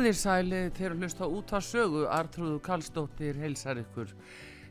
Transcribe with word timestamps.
Komið 0.00 0.14
þér 0.14 0.16
sæli 0.16 0.58
þegar 0.78 0.92
hlusta 0.96 1.26
út 1.28 1.50
að 1.52 1.64
sögu, 1.66 1.98
Artrúðu 2.08 2.60
Kallstóttir 2.64 3.36
heilsar 3.36 3.76
ykkur. 3.82 4.14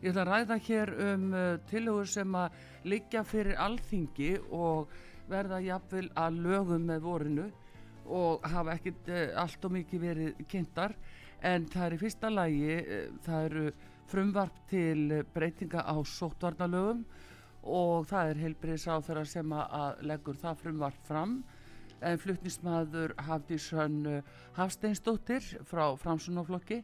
Ég 0.02 0.08
ætla 0.10 0.24
að 0.24 0.30
ræða 0.32 0.56
hér 0.66 0.92
um 1.06 1.28
uh, 1.38 1.44
tilhugur 1.70 2.10
sem 2.10 2.38
að 2.40 2.56
liggja 2.90 3.22
fyrir 3.30 3.60
alþingi 3.62 4.32
og 4.50 4.90
verða 5.30 5.60
jafnvel 5.62 6.08
að 6.18 6.40
lögum 6.48 6.90
með 6.90 7.06
vorinu 7.06 7.46
og 8.10 8.50
hafa 8.56 8.74
ekkit 8.80 9.12
uh, 9.14 9.22
allt 9.44 9.70
og 9.70 9.76
mikið 9.76 10.04
verið 10.08 10.42
kynntar. 10.50 10.98
En 11.46 11.70
það 11.70 11.86
er 11.86 11.98
í 12.00 12.02
fyrsta 12.08 12.34
lægi, 12.34 12.80
uh, 12.80 13.22
það 13.28 13.48
eru 13.52 13.68
frumvarp 14.10 14.60
til 14.74 15.20
breytinga 15.36 15.86
á 15.86 15.96
sótvarnalögum 16.16 17.06
og 17.70 18.10
það 18.10 18.34
er 18.34 18.44
heilbriðsáþara 18.48 19.30
sem 19.30 19.58
að 19.62 20.06
leggur 20.10 20.42
það 20.42 20.62
frumvarp 20.66 21.06
fram 21.06 21.44
en 22.02 22.20
flutnismadur 22.22 23.14
Hafdís 23.28 23.70
Hönn 23.76 24.24
Hafsteinsdóttir 24.58 25.46
frá 25.68 25.86
Framsunaflokki 26.00 26.82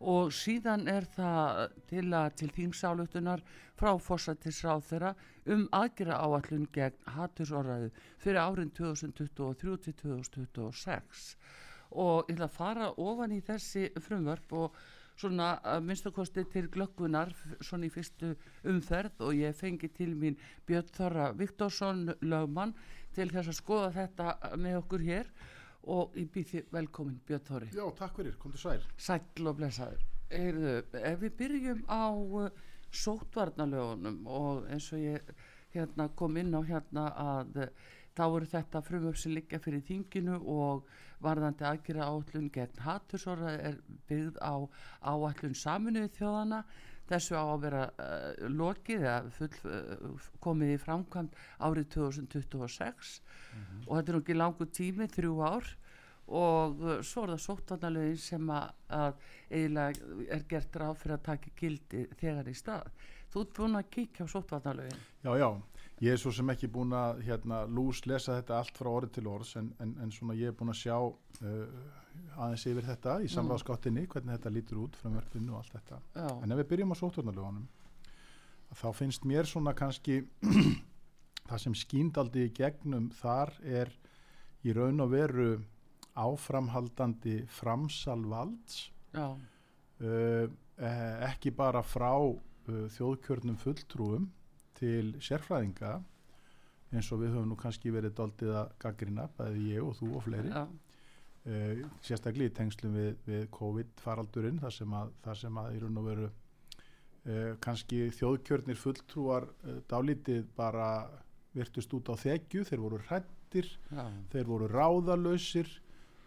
og 0.00 0.32
síðan 0.36 0.84
er 0.92 1.06
það 1.16 1.62
til 1.88 2.04
að 2.12 2.26
til 2.40 2.50
þýmsálutunar 2.56 3.44
frá 3.76 3.94
fórsættisráð 4.08 4.84
þeirra 4.90 5.14
um 5.54 5.64
aðgjara 5.76 6.18
áallun 6.20 6.66
gegn 6.72 7.14
hattusorðaðu 7.16 7.92
fyrir 8.20 8.42
árin 8.42 8.74
2023 8.76 9.78
til 9.86 9.96
2026 10.02 11.24
og 11.96 12.28
ég 12.28 12.36
ætla 12.36 12.50
að 12.50 12.56
fara 12.58 12.92
ofan 13.00 13.32
í 13.32 13.40
þessi 13.44 13.88
frumvörp 14.02 14.52
og 14.58 14.78
svona 15.16 15.80
minnstakosti 15.80 16.44
til 16.52 16.68
glöggunar 16.72 17.32
svona 17.64 17.88
í 17.88 17.92
fyrstu 17.92 18.34
umferð. 18.68 19.22
Og 19.24 19.36
ég 19.38 19.56
fengi 19.56 19.88
til 19.88 20.14
mín 20.14 20.36
Björn 20.68 20.92
Þorra 20.92 21.30
Viktorsson 21.36 22.10
lögmann 22.20 22.74
til 23.16 23.28
þess 23.32 23.52
að 23.52 23.58
skoða 23.58 23.90
þetta 23.96 24.56
með 24.60 24.78
okkur 24.82 25.04
hér 25.06 25.32
og 25.96 26.16
ég 26.18 26.30
býð 26.34 26.52
þið 26.52 26.70
velkomin 26.76 27.18
Björn 27.26 27.44
Þorri. 27.46 27.72
Já, 27.74 27.84
takk 27.98 28.20
fyrir, 28.20 28.38
kom 28.42 28.54
til 28.54 28.62
sæl. 28.62 28.86
Sæll 28.98 29.50
og 29.50 29.58
blessaður. 29.60 30.06
Heyrðu, 30.32 30.72
ef 30.98 31.20
við 31.22 31.36
byrjum 31.38 31.84
á 31.86 32.04
uh, 32.10 32.48
sótvarnalögunum 32.90 34.24
og 34.26 34.66
eins 34.72 34.88
og 34.94 35.04
ég 35.04 35.30
hérna, 35.74 36.08
kom 36.18 36.36
inn 36.40 36.56
á 36.56 36.60
hérna 36.66 37.06
að 37.22 37.60
uh, 37.62 37.92
þá 38.16 38.24
eru 38.26 38.48
þetta 38.50 38.82
frumöf 38.84 39.20
sem 39.20 39.34
liggja 39.36 39.60
fyrir 39.62 39.84
þinginu 39.86 40.40
og 40.40 40.86
varðandi 41.22 41.66
aðgjara 41.68 42.10
áallun 42.10 42.50
gegn 42.52 42.82
hattursora 42.84 43.54
er 43.70 43.78
byggð 44.08 44.40
á 44.40 44.54
áallun 45.04 45.56
saminuði 45.56 46.12
þjóðana 46.18 46.62
þessu 47.10 47.38
á 47.38 47.44
að 47.44 47.64
vera 47.64 47.82
uh, 47.88 48.44
lokið 48.50 49.06
eða 49.06 49.32
full, 49.38 49.50
uh, 49.70 50.28
komið 50.42 50.74
í 50.74 50.78
framkvæmt 50.82 51.40
árið 51.58 51.88
2026 51.96 53.18
mm 53.20 53.60
-hmm. 53.62 53.82
og 53.86 53.96
þetta 53.96 54.12
er 54.12 54.16
nú 54.16 54.22
ekki 54.22 54.38
langu 54.38 54.66
tími, 54.66 55.08
þrjú 55.08 55.34
ár 55.46 55.76
og 56.26 56.80
uh, 56.82 57.02
svo 57.02 57.22
er 57.22 57.34
það 57.34 57.44
sóttvarnalögin 57.46 58.18
sem 58.18 58.50
að, 58.50 58.70
að 58.88 59.14
eiginlega 59.50 60.26
er 60.34 60.42
gert 60.48 60.76
ráð 60.76 60.98
fyrir 61.02 61.18
að 61.18 61.26
taka 61.30 61.50
gildi 61.56 62.06
þegar 62.18 62.48
í 62.48 62.54
stað. 62.54 62.90
Þú 63.30 63.40
ert 63.40 63.56
búin 63.56 63.78
að 63.78 63.90
kíkja 63.90 64.26
á 64.26 64.32
sóttvarnalögin. 64.32 65.02
Já, 65.22 65.32
já, 65.38 65.50
ég 66.00 66.12
er 66.12 66.18
svo 66.18 66.32
sem 66.32 66.50
ekki 66.50 66.68
búin 66.72 66.92
að 66.92 67.22
hérna, 67.26 67.64
lús 67.66 68.02
lesa 68.06 68.40
þetta 68.40 68.58
allt 68.58 68.78
frá 68.78 68.90
orði 68.90 69.12
til 69.16 69.26
orðs 69.30 69.56
en, 69.60 69.72
en, 69.78 69.94
en 70.02 70.10
svona 70.10 70.34
ég 70.34 70.50
er 70.50 70.56
búin 70.58 70.74
að 70.74 70.82
sjá 70.82 70.96
aðeins 71.42 72.66
yfir 72.68 72.86
þetta 72.86 73.18
í 73.24 73.30
samráðskottinni 73.32 74.06
hvernig 74.08 74.38
þetta 74.38 74.52
lítur 74.54 74.82
út 74.86 74.96
frá 74.96 75.10
mörgvinu 75.12 75.52
og 75.54 75.62
allt 75.62 75.74
þetta. 75.76 76.00
Já. 76.16 76.28
en 76.42 76.52
ef 76.52 76.60
við 76.62 76.70
byrjum 76.72 76.94
á 76.94 77.00
sóttvarnalögunum 77.00 77.66
þá 78.76 78.88
finnst 78.96 79.24
mér 79.28 79.48
svona 79.48 79.74
kannski 79.76 80.22
það 81.48 81.62
sem 81.62 81.76
skýndaldi 81.78 82.48
í 82.48 82.52
gegnum 82.56 83.10
þar 83.20 83.52
er 83.62 83.92
í 84.66 84.74
raun 84.76 85.04
og 85.04 85.12
veru 85.12 85.50
áframhaldandi 86.16 87.42
framsalvalds. 87.52 88.86
Uh, 89.16 90.48
ekki 91.24 91.52
bara 91.56 91.80
frá 91.84 92.12
uh, 92.20 92.34
þjóðkjörnum 92.92 93.56
fulltrúum 93.60 94.26
til 94.76 95.14
sérfræðinga 95.24 95.94
eins 96.92 97.08
og 97.12 97.22
við 97.22 97.32
höfum 97.34 97.48
nú 97.52 97.56
kannski 97.60 97.92
verið 97.92 98.14
doldið 98.18 98.52
að 98.60 98.74
gaggrina, 98.82 99.28
bæði 99.38 99.70
ég 99.72 99.84
og 99.84 99.96
þú 99.98 100.10
og 100.18 100.26
fleiri. 100.26 100.52
Já, 100.52 100.66
uh, 101.46 101.84
sérstaklega 102.04 102.50
í 102.50 102.56
tengslum 102.56 102.96
við, 102.96 103.14
við 103.26 103.46
COVID-faraldurinn 103.56 104.60
þar 104.62 104.74
sem 104.78 104.98
að, 104.98 105.14
þar 105.24 105.40
sem 105.44 105.62
að 105.62 105.76
í 105.76 105.80
raun 105.84 106.02
og 106.02 106.10
veru 106.10 106.28
uh, 106.28 107.54
kannski 107.64 108.06
þjóðkjörnir 108.18 108.78
fulltrúar 108.80 109.48
uh, 109.50 109.80
dálítið 109.90 110.44
bara 110.56 110.90
virtust 111.56 111.94
út 111.96 112.12
á 112.12 112.14
þekju, 112.20 112.66
þeir 112.68 112.82
voru 112.84 113.00
hrættir 113.08 113.68
já, 113.88 114.04
þeir 114.32 114.48
voru 114.50 114.68
ráðalausir 114.68 115.70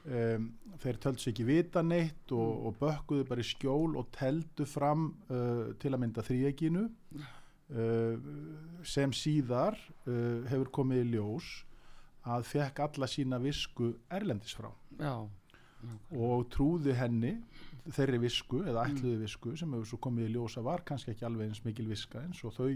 um, 0.09 0.47
þeir 0.81 0.99
tölds 1.03 1.27
ekki 1.29 1.45
vita 1.47 1.83
neitt 1.85 2.31
og, 2.31 2.49
Mm. 2.49 2.65
og 2.65 2.77
bökkuðu 2.79 3.27
bara 3.29 3.43
í 3.43 3.49
skjól 3.49 3.97
og 3.99 4.09
teldu 4.15 4.65
fram 4.65 5.11
uh, 5.29 5.73
til 5.79 5.93
að 5.93 6.01
mynda 6.01 6.25
þríeginu 6.25 6.87
uh, 7.19 8.15
sem 8.83 9.13
síðar 9.13 9.77
uh, 10.07 10.45
hefur 10.49 10.71
komið 10.79 11.03
í 11.03 11.09
ljós 11.13 11.49
að 12.29 12.47
fekk 12.49 12.79
alla 12.85 13.07
sína 13.09 13.39
visku 13.41 13.93
erlendis 14.13 14.55
frá. 14.57 14.69
Já, 14.99 15.13
og 16.11 16.47
trúði 16.51 16.93
henni 16.99 17.33
þeirri 17.95 18.19
visku 18.25 18.59
eða 18.67 18.83
Mm. 18.85 18.97
ætluði 18.97 19.19
visku 19.21 19.53
sem 19.57 19.71
hefur 19.73 19.87
svo 19.87 19.97
komið 20.03 20.27
í 20.27 20.33
ljós 20.33 20.57
að 20.59 20.65
var 20.67 20.81
kannski 20.85 21.13
ekki 21.13 21.25
alveg 21.25 21.47
eins 21.49 21.61
mikil 21.65 21.87
viska 21.87 22.19
eins 22.25 22.41
og 22.43 22.53
þau 22.57 22.67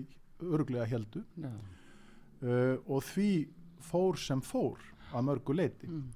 örglega 0.55 0.85
heldu 0.87 1.23
uh, 1.43 2.77
og 2.87 3.03
því 3.03 3.47
fór 3.83 4.17
sem 4.17 4.41
fór 4.41 4.79
að 5.13 5.27
mörgu 5.27 5.53
leiti 5.55 5.87
mm, 5.87 6.07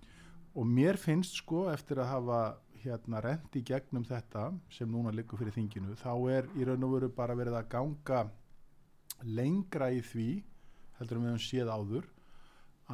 og 0.56 0.66
mér 0.66 0.98
finnst 0.98 1.36
sko 1.42 1.68
eftir 1.70 2.00
að 2.00 2.10
hafa 2.14 2.40
hérna 2.82 3.22
rent 3.22 3.56
í 3.60 3.62
gegnum 3.68 4.06
þetta 4.08 4.48
sem 4.72 4.90
núna 4.90 5.12
liggur 5.12 5.38
fyrir 5.38 5.54
þinginu 5.54 5.96
þá 6.00 6.14
er 6.32 6.48
í 6.56 6.66
raun 6.66 6.84
og 6.88 6.94
veru 6.96 7.10
bara 7.10 7.36
verið 7.36 7.60
að 7.60 7.70
ganga 7.76 8.24
lengra 9.24 9.92
í 9.92 10.02
því 10.02 10.30
heldur 11.00 11.18
en 11.20 11.26
við 11.28 11.34
höfum 11.36 11.46
séð 11.50 11.74
áður 11.74 12.08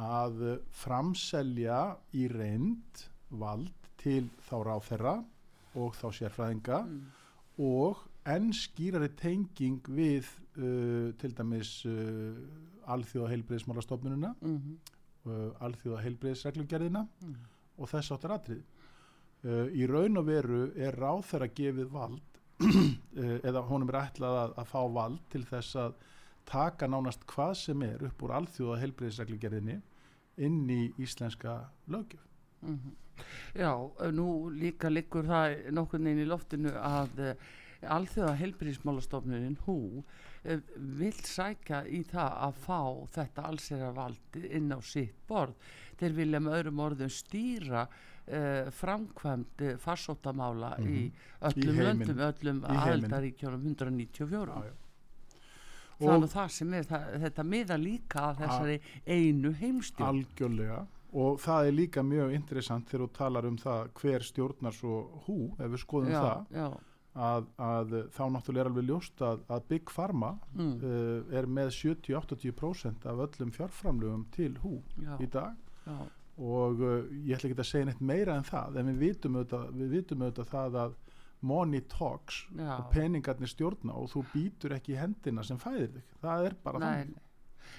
að 0.00 0.40
framselja 0.74 1.94
í 2.16 2.26
reynd 2.30 3.04
vald 3.30 3.90
til 4.00 4.26
þá 4.48 4.56
ráþerra 4.68 5.14
og 5.78 5.94
þá 5.98 6.06
sérfræðinga 6.18 6.80
mm, 6.86 6.98
og 7.64 8.02
enn 8.30 8.50
skýrari 8.56 9.10
tenging 9.18 9.80
við 9.94 10.28
uh, 10.58 11.10
til 11.20 11.32
dæmis 11.36 11.76
uh, 11.88 12.36
alþjóða 12.90 13.32
heilbreyðismálastofnununa 13.34 14.34
mhm, 14.40 14.76
uh, 15.28 15.50
alþjóða 15.66 16.04
heilbreyðisreglugerðina 16.06 17.04
mm, 17.04 17.36
og 17.78 17.90
þess 17.90 18.14
áttar 18.16 18.36
atrið 18.38 18.62
uh, 19.44 19.66
í 19.70 19.86
raun 19.90 20.20
og 20.20 20.28
veru 20.28 20.64
er 20.74 20.98
ráð 20.98 21.24
þeirra 21.30 21.50
gefið 21.60 21.92
vald 21.94 22.40
uh, 22.64 23.38
eða 23.42 23.64
honum 23.70 23.92
er 23.92 24.00
ætlað 24.04 24.40
að, 24.42 24.58
að 24.62 24.70
fá 24.72 24.80
vald 24.98 25.22
til 25.32 25.44
þess 25.48 25.80
að 25.84 25.96
taka 26.44 26.86
nánast 26.86 27.24
hvað 27.26 27.54
sem 27.54 27.82
er 27.82 28.04
upp 28.04 28.22
úr 28.22 28.36
alþjóða 28.40 28.80
helbreyðisreglugerðinni 28.82 29.80
inn 30.36 30.70
í 30.70 30.92
íslenska 30.98 31.70
lögjöf 31.88 32.24
Mm 32.64 32.80
-hmm. 32.80 32.94
Já, 33.54 33.90
nú 34.10 34.50
líka 34.50 34.88
liggur 34.88 35.24
það 35.24 35.70
nokkurn 35.70 36.04
veginn 36.04 36.24
í 36.24 36.28
loftinu 36.28 36.70
að 36.70 37.18
uh, 37.18 37.34
alþjóða 37.96 38.34
helbriðismálastofnunin 38.40 39.58
hú 39.66 40.02
uh, 40.02 40.60
vil 40.98 41.12
sækja 41.12 41.84
í 41.86 42.02
það 42.02 42.32
að 42.46 42.58
fá 42.66 42.80
þetta 43.16 43.42
allseravaldi 43.50 44.42
inn 44.58 44.72
á 44.72 44.80
sitt 44.82 45.14
borð. 45.28 45.54
Þeir 46.00 46.12
vilja 46.12 46.40
með 46.40 46.56
öðrum 46.58 46.82
orðum 46.88 47.12
stýra 47.12 47.86
uh, 47.86 48.70
framkvæmd 48.70 49.78
farsóttamála 49.78 50.74
mm 50.78 50.84
-hmm. 50.84 50.94
í 50.94 51.12
öllum 51.40 51.74
Í 51.74 51.84
löndum, 51.86 52.18
öllum 52.18 52.64
aðeldaríkjónum 52.64 53.62
194. 53.62 54.62
Já, 54.64 54.83
er 56.00 56.20
nú 56.22 56.30
það 56.30 56.48
sem 56.56 56.74
er, 56.74 56.88
það, 56.88 57.06
þetta 57.26 57.44
miða 57.50 57.78
líka 57.80 58.24
að 58.30 58.42
þessari 58.42 58.78
einu 59.06 59.52
heimstjórn. 59.60 60.08
algjörlega. 60.08 60.80
Og 61.14 61.38
það 61.38 61.68
er 61.68 61.76
líka 61.76 62.02
mjög 62.02 62.32
interessant 62.34 62.88
þegar 62.90 63.04
þú 63.04 63.12
talar 63.18 63.46
um 63.46 63.60
það 63.60 63.92
hver 64.00 64.26
stjórnar 64.26 64.74
svo 64.74 64.96
hú 65.28 65.38
ef 65.60 65.70
við 65.70 65.82
skoðum 65.84 66.10
já, 66.10 66.18
það 66.24 66.58
já, 66.58 66.66
að, 67.14 67.46
að 67.62 67.94
þá 68.16 68.24
náttúrulega 68.34 68.64
er 68.64 68.70
alveg 68.72 68.88
ljóst 68.88 69.22
að, 69.22 69.44
að 69.54 69.68
Big 69.70 69.92
Pharma 69.94 70.32
mm, 70.56 70.74
uh, 70.82 71.38
er 71.38 71.46
með 71.46 71.70
70-80% 71.76 73.06
af 73.10 73.22
öllum 73.28 73.54
fjárframlögum 73.54 74.26
til 74.34 74.50
hú 74.64 74.80
já, 74.98 75.14
í 75.22 75.30
dag. 75.30 75.54
Og 76.34 76.82
uh, 76.82 76.96
ég 77.22 77.36
ætla 77.36 77.52
ekki 77.52 77.62
að 77.62 77.70
segja 77.70 77.90
neitt 77.92 78.02
meira 78.02 78.34
en 78.34 78.46
það 78.48 78.80
en 78.80 78.90
við 78.90 79.02
vitum 79.04 79.38
auðvitað, 79.38 79.70
við 79.78 79.96
vitum 80.00 80.26
auðvitað 80.26 80.50
það 80.50 80.80
að 80.82 80.98
money 81.44 81.82
talks 81.92 82.42
já. 82.56 82.78
og 82.78 82.88
peningarnir 82.94 83.50
stjórna 83.52 83.92
og 84.00 84.08
þú 84.14 84.24
býtur 84.32 84.74
ekki 84.78 84.96
hendina 84.96 85.44
sem 85.44 85.60
fæðir 85.60 85.92
þig. 85.98 86.10
Það 86.24 86.46
er 86.50 86.56
bara 86.64 86.78
Nei, 86.82 86.88
þannig. 87.04 87.20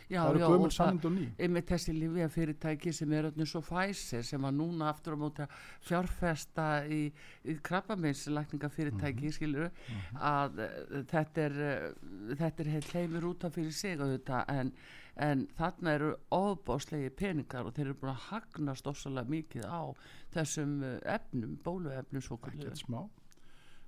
já, 0.10 0.20
það 0.22 0.30
eru 0.30 0.40
já, 0.40 0.48
gömul 0.50 0.72
og 1.06 1.14
ný. 1.16 1.26
einmitt 1.40 1.68
þessi 1.70 1.94
livja 1.94 2.28
fyrirtæki 2.34 2.94
sem 2.94 3.14
er 3.14 3.28
öllum 3.32 3.48
svo 3.50 3.62
fæsir 3.66 4.24
sem 4.26 4.46
að 4.50 4.56
núna 4.60 4.90
aftur 4.90 5.14
á 5.14 5.18
móti 5.22 5.46
að 5.46 5.56
fjárfesta 5.86 6.66
í, 6.90 7.00
í 7.46 7.56
krabbameinslækninga 7.66 8.70
fyrirtæki 8.70 9.26
Mhm. 9.30 9.34
skilur 9.38 9.72
að 10.20 10.60
uh, 10.60 11.04
þetta 11.10 11.42
er 11.48 11.58
uh, 11.62 12.36
þetta 12.36 12.64
er 12.66 12.72
heilt 12.76 12.92
heimur 12.94 13.28
út 13.32 13.46
af 13.46 13.54
fyrir 13.58 13.72
sig 13.74 13.98
auðvitað 14.00 14.50
en, 14.50 14.72
en 15.18 15.46
þarna 15.58 15.94
eru 16.00 16.14
ofbáslegi 16.32 17.10
peningar 17.16 17.66
og 17.66 17.74
þeir 17.74 17.86
eru 17.88 18.00
búin 18.02 18.14
að 18.16 18.26
hagnast 18.30 18.88
ofsalega 18.88 19.30
mikið 19.30 19.66
á 19.70 19.84
þessum 20.34 20.82
uh, 20.84 20.98
efnum, 21.16 21.58
bóluefnum 21.64 22.22
svo 22.22 22.38
ekkert 22.42 22.78
smá 22.82 23.06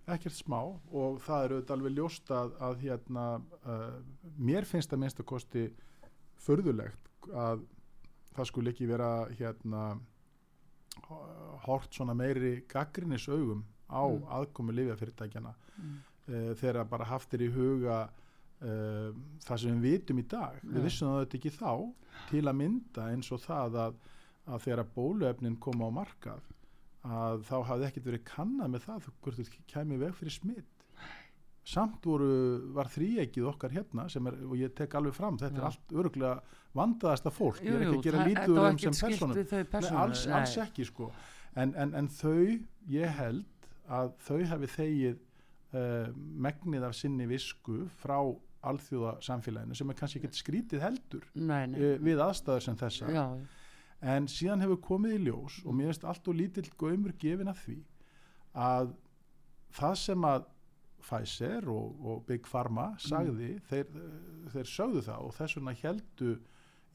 ekkert 0.08 0.36
smá 0.38 0.60
og 0.96 1.18
það 1.26 1.44
er 1.46 1.54
auðvitað 1.56 1.76
alveg 1.78 1.96
ljóst 1.98 2.32
að, 2.32 2.52
að 2.64 2.78
hérna 2.86 3.26
uh, 3.68 3.98
mér 4.40 4.66
finnst 4.70 4.94
að 4.96 5.02
minnst 5.04 5.20
að 5.20 5.28
kosti 5.34 5.64
förðulegt 6.46 7.32
að 7.34 7.66
það 8.38 8.48
skulle 8.52 8.72
ekki 8.72 8.88
vera 8.90 9.10
hérna 9.40 9.82
hort 11.68 11.94
svona 11.94 12.16
meiri 12.18 12.62
gaggrinnis 12.70 13.28
augum 13.30 13.64
á 13.92 14.04
Mm. 14.08 14.24
aðkomu 14.38 14.72
lifjafyrirtækjana 14.76 15.54
Mm. 15.78 15.98
uh, 16.28 16.54
þegar 16.56 16.84
bara 16.90 17.06
haft 17.06 17.34
er 17.34 17.40
í 17.46 17.52
huga 17.54 18.10
uh, 18.62 19.12
það 19.46 19.58
sem 19.62 19.82
við 19.82 19.92
vitum 19.92 20.20
í 20.20 20.28
dag 20.28 20.56
Já. 20.64 20.70
við 20.74 20.84
vissum 20.88 21.08
auðvitað 21.14 21.38
ekki 21.40 21.52
þá 21.60 21.94
til 22.30 22.44
að 22.48 22.56
mynda 22.58 23.10
eins 23.14 23.32
og 23.32 23.40
það 23.44 23.76
að, 23.86 23.94
að 24.48 24.62
þegar 24.66 24.88
bóluefnin 24.96 25.60
koma 25.60 25.88
á 25.88 25.92
markað 25.92 26.42
að 27.08 27.46
þá 27.48 27.56
hafði 27.72 27.88
ekkert 27.90 28.10
verið 28.12 28.26
kannað 28.28 28.74
með 28.74 28.88
það 28.88 29.08
hvort 29.22 29.40
þú 29.40 29.64
kæmi 29.72 30.02
veg 30.02 30.18
fyrir 30.18 30.36
smitt 30.36 30.74
samt 31.68 32.06
voru, 32.08 32.30
var 32.76 32.88
þrýegið 32.92 33.48
okkar 33.50 33.74
hérna 33.76 34.08
sem 34.12 34.28
er, 34.30 34.38
og 34.48 34.56
ég 34.56 34.72
tek 34.76 34.94
alveg 34.96 35.16
fram 35.18 35.40
þetta 35.40 35.58
Já. 35.58 35.60
er 35.60 35.68
allt 35.68 35.96
öruglega 36.00 36.62
vandaðasta 36.78 37.34
fólk. 37.34 37.60
Ég 37.60 37.74
Jú, 37.74 37.76
er 37.76 37.84
ekki 37.84 37.92
jú, 37.92 38.00
að 38.00 38.08
gera 38.08 38.22
var 38.22 38.78
þeim 38.78 38.80
sem 38.80 38.98
personum 39.04 39.68
persónur, 39.74 40.02
alls, 40.06 40.24
alls 40.32 40.56
ekki 40.64 40.88
sko. 40.88 41.10
En, 41.58 41.74
en, 41.76 41.94
en 41.98 42.08
þau, 42.14 42.56
ég 42.94 43.16
held 43.20 43.70
að 43.92 44.12
þau 44.24 44.40
hafi 44.54 44.72
þegið 44.78 45.16
uh, 45.18 46.10
megnið 46.48 46.88
af 46.88 46.96
sinni 46.96 47.28
visku 47.28 47.82
frá 48.00 48.18
alþjóða 48.68 49.18
samfélaginu 49.24 49.78
sem 49.78 49.92
er 49.92 49.98
kannski 50.00 50.22
ekkert 50.22 50.38
skrítið 50.40 50.84
heldur 50.84 51.28
nei, 51.36 51.68
nei. 51.72 51.78
uh, 51.78 51.94
við 52.04 52.24
aðstæður 52.24 52.66
sem 52.66 52.80
þessa 52.80 53.12
já, 53.14 53.24
en 54.02 54.28
síðan 54.30 54.62
hefur 54.66 54.82
komið 54.84 55.16
í 55.16 55.24
ljós 55.28 55.62
og 55.66 55.78
mér 55.78 55.92
finnst 55.92 56.06
allt 56.06 56.28
og 56.30 56.38
lítill 56.38 56.70
gömur 56.78 57.16
gefin 57.18 57.50
að 57.52 57.64
því 57.64 57.78
að 58.68 58.94
það 59.78 59.98
sem 60.04 60.30
að 60.30 60.46
Pfizer 61.08 61.68
og, 61.72 62.00
og 62.04 62.24
Big 62.28 62.48
Pharma 62.50 62.90
sagði, 63.00 63.54
þeir, 63.70 63.92
þeir 64.52 64.70
sögðu 64.70 65.04
það 65.06 65.28
og 65.28 65.36
þess 65.38 65.58
vegna 65.58 65.74
heldu 65.82 66.32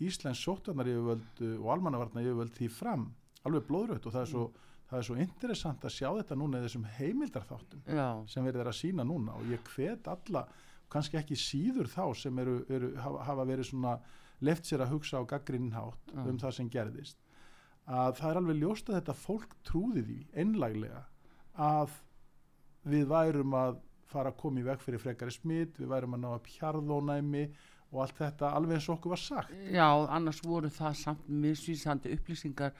Íslands 0.02 0.42
sóttarnar 0.42 0.90
yfirvöld 0.90 1.42
og 1.60 1.68
almannavarnar 1.72 2.26
yfirvöld 2.26 2.54
því 2.56 2.68
fram 2.74 3.06
alveg 3.46 3.66
blóðrögt 3.68 4.06
og 4.06 4.14
það 4.14 4.24
er 4.24 4.30
svo, 4.30 4.44
það 4.90 4.98
er 4.98 5.06
svo 5.08 5.18
interessant 5.24 5.86
að 5.86 5.94
sjá 5.96 6.08
þetta 6.18 6.38
núna 6.38 6.60
í 6.60 6.66
þessum 6.66 6.88
heimildarþáttum 6.98 7.86
já, 7.86 8.06
sem 8.30 8.48
verið 8.48 8.64
er 8.64 8.72
að 8.72 8.78
sína 8.78 9.06
núna. 9.06 9.36
Og 9.38 9.52
ég 9.52 9.70
hvet 9.74 10.10
alla, 10.12 10.44
kannski 10.92 11.18
ekki 11.20 11.38
síður 11.38 11.90
þá 11.90 12.04
sem 12.24 12.42
eru, 12.42 12.58
eru, 12.72 12.92
hafa 13.00 13.46
verið 13.48 13.70
svona 13.70 13.96
left 14.42 14.68
sér 14.68 14.84
að 14.84 14.96
hugsa 14.96 15.20
á 15.20 15.28
gaggrinnin 15.28 15.76
hátt 15.76 16.12
Já. 16.12 16.22
um 16.24 16.38
það 16.40 16.56
sem 16.58 16.70
gerðist 16.72 17.18
að 17.86 18.16
það 18.20 18.30
er 18.30 18.40
alveg 18.40 18.60
ljóst 18.60 18.90
að 18.90 18.98
þetta 19.00 19.18
fólk 19.18 19.56
trúði 19.66 20.04
því 20.06 20.18
einlæglega 20.38 21.02
að 21.58 21.98
við 22.86 23.08
værum 23.10 23.58
að 23.58 23.80
fara 24.12 24.32
að 24.32 24.40
koma 24.42 24.60
í 24.60 24.66
veg 24.66 24.80
fyrir 24.82 25.00
frekari 25.00 25.32
smitt, 25.32 25.78
við 25.80 25.90
værum 25.90 26.16
að 26.16 26.22
ná 26.22 26.32
að 26.34 26.42
pjarðónæmi 26.48 27.44
og 27.92 28.02
allt 28.04 28.18
þetta 28.18 28.50
alveg 28.56 28.78
eins 28.78 28.88
og 28.88 28.96
okkur 28.96 29.12
var 29.12 29.20
sagt. 29.20 29.54
Já, 29.72 29.86
annars 30.16 30.40
voru 30.44 30.70
það 30.72 30.94
samt 31.00 31.26
misvísandi 31.28 32.12
upplýsingar 32.16 32.72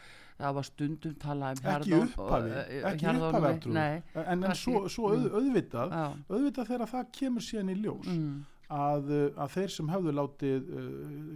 það 0.42 0.56
var 0.58 0.66
stundum 0.66 1.16
talað 1.22 1.60
um 1.60 1.70
ekki 1.72 1.94
upphafi, 1.98 2.52
og, 2.52 2.56
eh, 2.62 2.86
ekki 2.90 3.10
upphafi 3.12 4.24
en, 4.24 4.46
en 4.48 4.56
svo, 4.58 4.84
svo 4.92 5.12
auð, 5.12 5.28
auðvitað 5.36 5.94
já, 5.94 6.06
auðvitað 6.32 6.70
þegar 6.72 6.92
það 6.94 7.12
kemur 7.18 7.46
síðan 7.46 7.72
í 7.72 7.76
ljós 7.82 8.08
mm, 8.10 8.32
að, 8.72 9.10
uh, 9.12 9.24
að 9.44 9.54
þeir 9.56 9.72
sem 9.76 9.90
hafðu 9.92 10.14
látið 10.16 10.70
uh, 10.72 10.90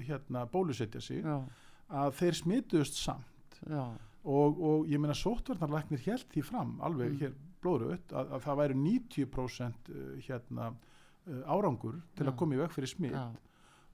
hérna 0.08 0.44
bólusetja 0.52 1.02
sig 1.04 1.22
já, 1.24 1.36
að 2.02 2.14
þeir 2.20 2.38
smituðust 2.40 3.00
samt. 3.00 3.60
Og, 4.26 4.56
og 4.58 4.88
ég 4.90 4.98
meina 4.98 5.14
sóttvarnarlæknir 5.14 6.02
held 6.08 6.26
því 6.32 6.42
fram 6.48 6.72
alveg 6.82 7.12
Mm. 7.12 7.18
hér 7.20 7.34
blóðröð 7.62 8.12
að, 8.12 8.32
að 8.36 8.40
það 8.46 8.58
væri 8.60 8.78
90% 8.80 9.90
uh, 9.92 10.06
hérna 10.26 10.72
árangur 11.50 12.00
til 12.14 12.26
Já. 12.26 12.30
að 12.30 12.36
koma 12.38 12.54
í 12.54 12.58
veg 12.60 12.74
fyrir 12.74 12.90
smitt 12.90 13.14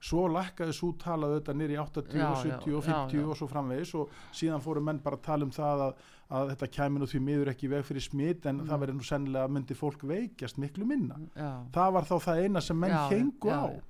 svo 0.03 0.25
lækkaði 0.27 0.73
svo 0.75 0.89
talað 0.99 1.37
þetta 1.37 1.53
nýri 1.55 1.77
80 1.79 2.17
Já, 2.19 2.25
og 2.27 2.41
70 2.43 2.75
og 2.75 2.83
já, 2.83 2.89
50 3.07 3.21
já. 3.21 3.27
og 3.31 3.37
svo 3.39 3.47
framvegis 3.47 3.93
og 3.95 4.09
síðan 4.35 4.63
fóru 4.65 4.81
menn 4.83 4.99
bara 5.05 5.15
að 5.19 5.23
tala 5.29 5.45
um 5.47 5.53
það 5.55 5.83
að, 5.85 5.93
að 6.39 6.49
þetta 6.53 6.69
kæmi 6.77 6.99
nú 6.99 7.07
því 7.07 7.21
miður 7.29 7.51
ekki 7.53 7.69
veg 7.71 7.85
fyrir 7.87 8.03
smitt 8.07 8.45
en 8.51 8.57
Mm. 8.63 8.67
það 8.69 8.81
verið 8.83 8.97
nú 8.99 9.07
sennilega 9.07 9.47
að 9.47 9.53
myndi 9.55 9.77
fólk 9.79 10.03
veikjast 10.11 10.57
miklu 10.59 10.85
minna 10.89 11.19
já, 11.35 11.51
það 11.77 11.93
var 11.97 12.03
þá 12.11 12.15
það 12.27 12.41
eina 12.43 12.61
sem 12.61 12.79
menn 12.83 12.91
Já, 12.97 13.03
hengu 13.13 13.47
já, 13.49 13.59
á 13.63 13.67
já. 13.71 13.81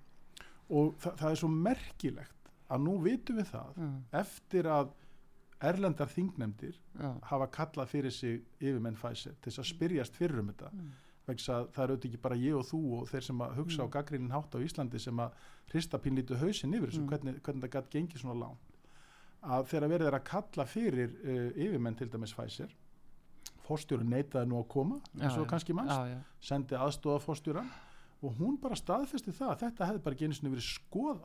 og 0.70 0.94
það, 1.02 1.16
það 1.24 1.32
er 1.32 1.40
svo 1.42 1.50
merkilegt 1.50 2.52
að 2.70 2.84
nú 2.86 2.98
vitum 3.04 3.40
við 3.42 3.50
það 3.54 3.74
já, 3.82 3.90
eftir 4.22 4.70
að 4.70 4.92
erlendar 5.64 6.10
þingnemdir 6.12 6.76
já, 7.00 7.10
hafa 7.30 7.48
kallað 7.58 7.88
fyrir 7.94 8.12
sig 8.12 8.42
yfirmenn 8.60 8.98
Pfizer 9.00 9.34
til 9.42 9.50
þess 9.52 9.64
að 9.64 9.70
spyrjast 9.74 10.16
fyrir 10.20 10.40
um 10.44 10.52
þetta 10.54 10.70
Mm. 10.74 10.92
Það 11.28 11.84
eru 11.84 11.94
auðvitað 11.96 12.08
ekki 12.10 12.22
bara 12.22 12.36
ég 12.36 12.56
og 12.60 12.66
þú 12.68 12.80
og 13.00 13.08
þeir 13.10 13.24
sem 13.24 13.40
að 13.46 13.56
hugsa 13.58 13.80
Mm. 13.84 13.88
á 13.88 13.94
gaggrinin 13.96 14.32
hátt 14.36 14.56
á 14.56 14.60
Íslandi 14.60 15.00
sem 15.00 15.18
að 15.24 15.32
hrista 15.72 15.98
pínlítu 15.98 16.36
hausinn 16.42 16.74
yfir 16.74 16.90
þessu 16.92 17.02
Mm. 17.04 17.10
hvernig, 17.10 17.42
hvernig 17.42 17.64
það 17.64 17.74
gætt 17.78 17.90
gengið 17.96 18.20
svona 18.24 18.40
lán 18.44 18.58
að 19.44 19.66
þegar 19.72 19.90
verið 19.94 20.08
er 20.08 20.18
að 20.20 20.24
kalla 20.24 20.66
fyrir 20.66 21.10
uh, 21.24 21.52
yfirmenn 21.56 21.96
til 21.96 22.10
dæmis 22.10 22.34
Pfizer 22.36 22.70
fórstjóru 23.64 24.04
neitaði 24.04 24.48
nú 24.52 24.60
að 24.60 24.68
koma 24.74 25.00
já, 25.16 25.30
kannski 25.48 25.74
mannst 25.76 25.96
já, 25.96 26.08
já, 26.12 26.20
sendi 26.42 26.76
aðstóða 26.76 27.22
fórstjóran 27.24 27.70
og 28.24 28.36
hún 28.40 28.58
bara 28.60 28.76
staðfesti 28.76 29.32
það 29.36 29.50
að 29.54 29.62
þetta 29.64 29.88
hefði 29.90 30.04
bara 30.04 30.16
einu 30.20 30.34
sinni 30.38 30.52
verið 30.54 30.68
skoðað 30.68 31.24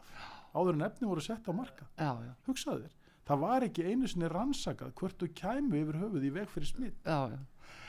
áður 0.55 0.75
en 0.79 0.87
efni 0.87 1.09
voru 1.11 1.21
sett 1.27 1.47
á 1.51 1.53
marka 1.55 1.87
já, 1.99 2.11
já, 2.23 2.33
hugsaðu 2.47 2.85
þér, 2.87 2.95
það 3.27 3.39
var 3.43 3.67
ekki 3.69 3.87
einu 3.91 4.07
sinni 4.11 4.31
rannsakað 4.31 4.95
hvert 4.99 5.19
þú 5.19 5.29
kæmu 5.43 5.83
yfir 5.83 6.01
höfuð 6.03 6.27
í 6.31 6.33
veg 6.39 6.49
fyrir 6.55 6.71
smitt 6.71 6.99
já, 7.07 7.19
já. 7.35 7.39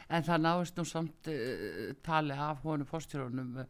En 0.09 0.25
það 0.25 0.43
náist 0.45 0.79
nú 0.79 0.85
samt 0.89 1.29
uh, 1.29 1.89
tali 2.05 2.33
af 2.33 2.63
honum 2.65 2.89
fórstjórunum 2.89 3.59
uh, 3.61 3.65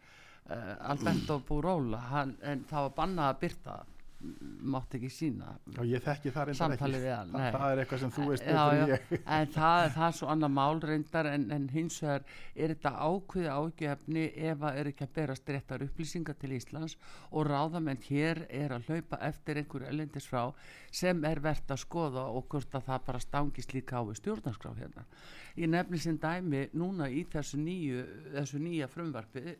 Alberto 0.91 1.41
Buróla, 1.47 2.03
en 2.23 2.65
það 2.69 2.85
var 2.87 2.95
bannað 3.01 3.31
að 3.33 3.41
byrta 3.43 3.79
það. 3.79 3.95
Mátt 4.19 4.95
ekki 4.97 5.07
sína 5.13 5.53
Já, 5.71 5.79
ég 5.87 6.01
þekki 6.03 6.31
það 6.35 6.49
reyndar 6.49 6.57
Samtalið 6.59 6.95
ekki. 6.97 7.05
við 7.05 7.13
hann, 7.15 7.29
Þa, 7.31 7.39
nei. 7.39 7.51
það 7.55 7.71
er 7.73 7.81
eitthvað 7.83 8.01
sem 8.01 8.11
þú 8.17 8.25
veist 8.27 8.47
Já, 8.49 8.63
já, 8.75 8.97
en 9.37 9.51
það, 9.53 9.83
það 9.95 10.03
er 10.09 10.15
svo 10.17 10.27
annað 10.33 10.51
mál 10.57 10.81
reyndar 10.83 11.29
en, 11.31 11.45
en 11.55 11.67
hins 11.71 11.99
vegar 12.03 12.25
er 12.55 12.73
þetta 12.73 12.91
ákveði 13.07 13.53
ágefni 13.55 14.25
ef 14.49 14.65
að 14.67 14.79
er 14.81 14.89
ekki 14.91 15.07
að 15.07 15.13
berast 15.19 15.53
réttar 15.55 15.85
upplýsingar 15.87 16.39
til 16.41 16.51
Íslands 16.57 16.97
og 17.31 17.47
ráðamenn 17.47 18.03
hér 18.09 18.43
er 18.49 18.75
að 18.75 18.91
hlaupa 18.91 19.21
eftir 19.29 19.61
einhverju 19.63 19.87
elendis 19.93 20.27
frá 20.27 20.43
sem 20.91 21.23
er 21.31 21.39
verðt 21.47 21.71
að 21.77 21.83
skoða 21.85 22.27
og 22.35 22.51
hvort 22.51 22.75
að 22.75 22.89
það 22.91 23.07
bara 23.07 23.23
stangist 23.23 23.73
líka 23.77 24.03
á 24.03 24.03
við 24.03 24.19
stjórnarskrá 24.19 24.75
hérna. 24.75 25.07
Ég 25.55 25.71
nefni 25.71 25.97
sem 26.03 26.19
dæmi 26.19 26.65
núna 26.75 27.07
í 27.07 27.23
þessu, 27.31 27.57
nýju, 27.63 28.03
þessu 28.35 28.59
nýja 28.67 28.91
frumvarfi 28.91 29.55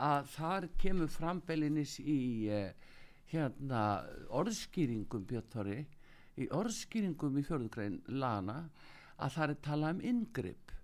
að 0.00 0.30
þar 0.36 0.68
kemur 0.80 1.10
frambelinis 1.12 1.98
í 2.00 2.20
eh, 2.48 2.70
hérna 3.30 3.84
orðskýringum 4.40 5.24
Björnþóri 5.30 5.78
í 6.40 6.48
orðskýringum 6.56 7.38
í 7.38 7.46
fjörðugrein 7.46 8.00
lana 8.08 8.64
að 9.20 9.34
það 9.36 9.54
er 9.54 9.62
talað 9.66 9.96
um 9.96 10.04
inngrip. 10.12 10.76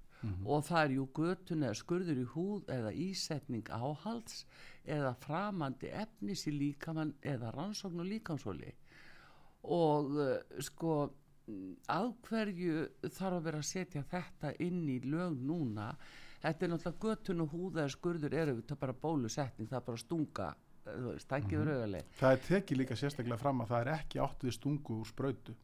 Og 0.43 0.65
það 0.67 0.81
er 0.81 0.93
jú 0.97 1.05
götun 1.15 1.63
eða 1.63 1.77
skurður 1.79 2.19
í 2.19 2.25
húð 2.33 2.71
eða 2.73 2.91
ísetning 2.99 3.69
áhalds 3.71 4.41
eða 4.83 5.13
framandi 5.23 5.93
efnis 5.93 6.47
í 6.51 6.55
líkamann 6.57 7.13
eða 7.23 7.53
rannsókn 7.55 8.03
og 8.03 8.09
líkansóli 8.11 8.73
og 9.67 10.15
uh, 10.19 10.61
sko 10.63 10.93
mm, 11.47 11.73
að 11.93 12.13
hverju 12.29 12.85
þarf 13.09 13.39
að 13.39 13.49
vera 13.49 13.63
að 13.63 13.69
setja 13.71 14.05
þetta 14.11 14.53
inn 14.63 14.85
í 14.89 15.01
lög 15.05 15.37
núna? 15.43 15.93
Þetta 16.43 16.67
er 16.67 16.73
náttúrulega 16.73 17.03
götun 17.03 17.43
og 17.43 17.55
húð 17.55 17.81
eða 17.81 17.95
skurður 17.95 18.37
eru 18.39 18.57
þetta 18.61 18.79
bara 18.79 18.99
bólusetning 19.03 19.71
það 19.71 19.79
er 19.81 19.87
bara 19.89 20.03
stunga 20.03 20.49
eh, 20.53 20.66
veist, 20.87 21.29
það 21.29 21.39
ekki 21.43 21.61
verið 21.61 21.79
auðvitað 21.83 22.19
Það 22.21 22.33
er 22.37 22.43
tekið 22.49 22.79
líka 22.83 22.97
sérstaklega 23.01 23.39
fram 23.43 23.61
að 23.65 23.71
það 23.73 23.81
er 23.87 23.93
ekki 23.97 24.21
átt 24.27 24.45
við 24.47 24.53
stungu 24.57 24.99
úr 25.01 25.07
sprautu. 25.11 25.55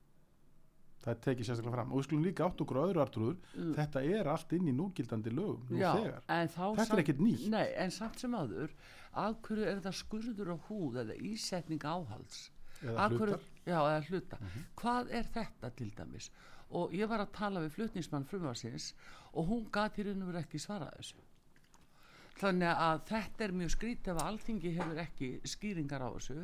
Það 1.02 1.12
er 1.14 1.20
tekið 1.26 1.46
sérstaklega 1.48 1.74
fram. 1.74 1.92
Og 1.92 1.98
við 1.98 2.04
skulum 2.06 2.24
líka 2.26 2.44
átt 2.46 2.60
okkur 2.62 2.78
á 2.78 2.82
öðru 2.86 3.00
artrúður. 3.02 3.36
Þetta 3.74 4.02
er 4.06 4.28
allt 4.30 4.52
inn 4.54 4.68
í 4.70 4.74
núgildandi 4.76 5.32
lögum 5.34 5.64
nú 5.70 5.78
þá 5.82 5.92
Þetta 6.22 6.36
er 6.38 6.86
samt- 6.86 7.00
ekkert 7.02 7.22
nýtt. 7.26 7.48
Nei, 7.50 7.68
en 7.76 7.90
samt 7.90 8.18
sem 8.22 8.34
aður 8.38 8.70
af 9.12 9.36
hverju 9.42 9.66
er 9.66 9.80
þetta 9.80 9.92
skurður 9.98 10.52
á 10.54 10.56
húð 10.68 11.00
eða 11.02 11.16
ísetning 11.20 11.82
áhalds 11.84 12.50
Eða 12.82 12.98
Af 12.98 13.12
hverju- 13.12 13.18
hlutar. 13.18 13.42
Mhm. 13.42 13.66
já, 13.66 13.78
eða 13.78 14.06
hluta 14.08 14.38
hvað 14.76 15.10
er 15.14 15.24
þetta 15.34 15.70
til 15.76 15.90
dæmis 15.94 16.30
og 16.70 16.90
ég 16.92 17.06
var 17.08 17.18
að 17.20 17.32
tala 17.32 17.60
við 17.60 17.70
flutningsmann 17.76 18.24
frumarsins 18.24 18.92
og 19.34 19.46
hún 19.48 19.70
gati 19.70 20.02
raun 20.02 20.22
og 20.22 20.32
verið 20.32 20.46
ekki 20.46 20.58
svarað 20.58 20.96
þessu 20.96 21.14
þannig 22.42 22.72
að 22.88 23.04
þetta 23.12 23.46
er 23.46 23.54
mjög 23.60 23.76
skrítið 23.76 24.16
ef 24.16 24.24
alþingi 24.26 24.74
hefur 24.78 25.04
ekki 25.06 25.30
skýringar 25.54 26.04
á 26.04 26.08
þessu. 26.16 26.42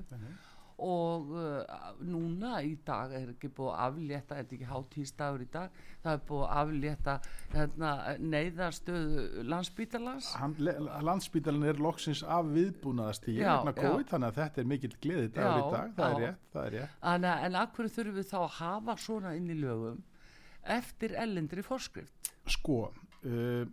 Og 0.78 1.33
uh, 1.35 1.78
núna 2.07 2.61
í 2.62 2.76
dag 2.87 3.11
er 3.19 3.33
ekki 3.33 3.49
búið 3.50 3.73
að 3.73 3.81
aflétta 3.88 4.37
er 4.37 4.45
þetta 4.45 4.55
ekki 4.55 4.69
hátíðstagur 4.71 5.43
í 5.43 5.47
dag? 5.57 5.81
Það 6.05 6.12
er 6.12 6.21
búið 6.28 6.45
að 6.45 6.61
aflétta 6.61 7.14
hérna, 7.55 7.90
neyðarstöðu 8.35 9.25
landsbítalans 9.50 10.28
Hann, 10.38 10.55
landsbítalinn 11.09 11.67
er 11.73 11.83
loksins 11.83 12.23
af 12.23 12.47
viðbúnaðastíð 12.55 13.43
þannig 13.43 14.28
að 14.28 14.38
þetta 14.38 14.62
er 14.62 14.71
mikill 14.71 14.93
gleði 15.02 15.33
dagur 15.35 15.59
í 15.59 15.75
dag, 15.75 15.90
það 15.99 16.07
er 16.07 16.23
já. 16.23 16.28
rétt, 16.28 16.47
það 16.55 16.69
er 16.69 16.76
rétt. 16.76 16.95
Þannig, 17.02 17.28
að- 17.33 17.49
en 17.49 17.61
akkur 17.64 17.90
þurfum 17.97 18.21
við 18.21 18.31
þá 18.31 18.38
að 18.45 18.57
hafa 18.61 18.97
svona 19.09 19.35
inn 19.35 19.50
í 19.50 19.59
lögum 19.59 20.00
eftir 20.78 21.19
ellendri 21.19 21.67
forskrift? 21.67 22.33
Sko, 22.47 22.78
uh, 23.26 23.67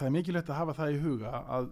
það 0.00 0.08
er 0.08 0.14
mikilvægt 0.16 0.52
að 0.52 0.58
hafa 0.60 0.76
það 0.78 0.94
í 0.94 1.00
huga 1.04 1.42
að 1.56 1.68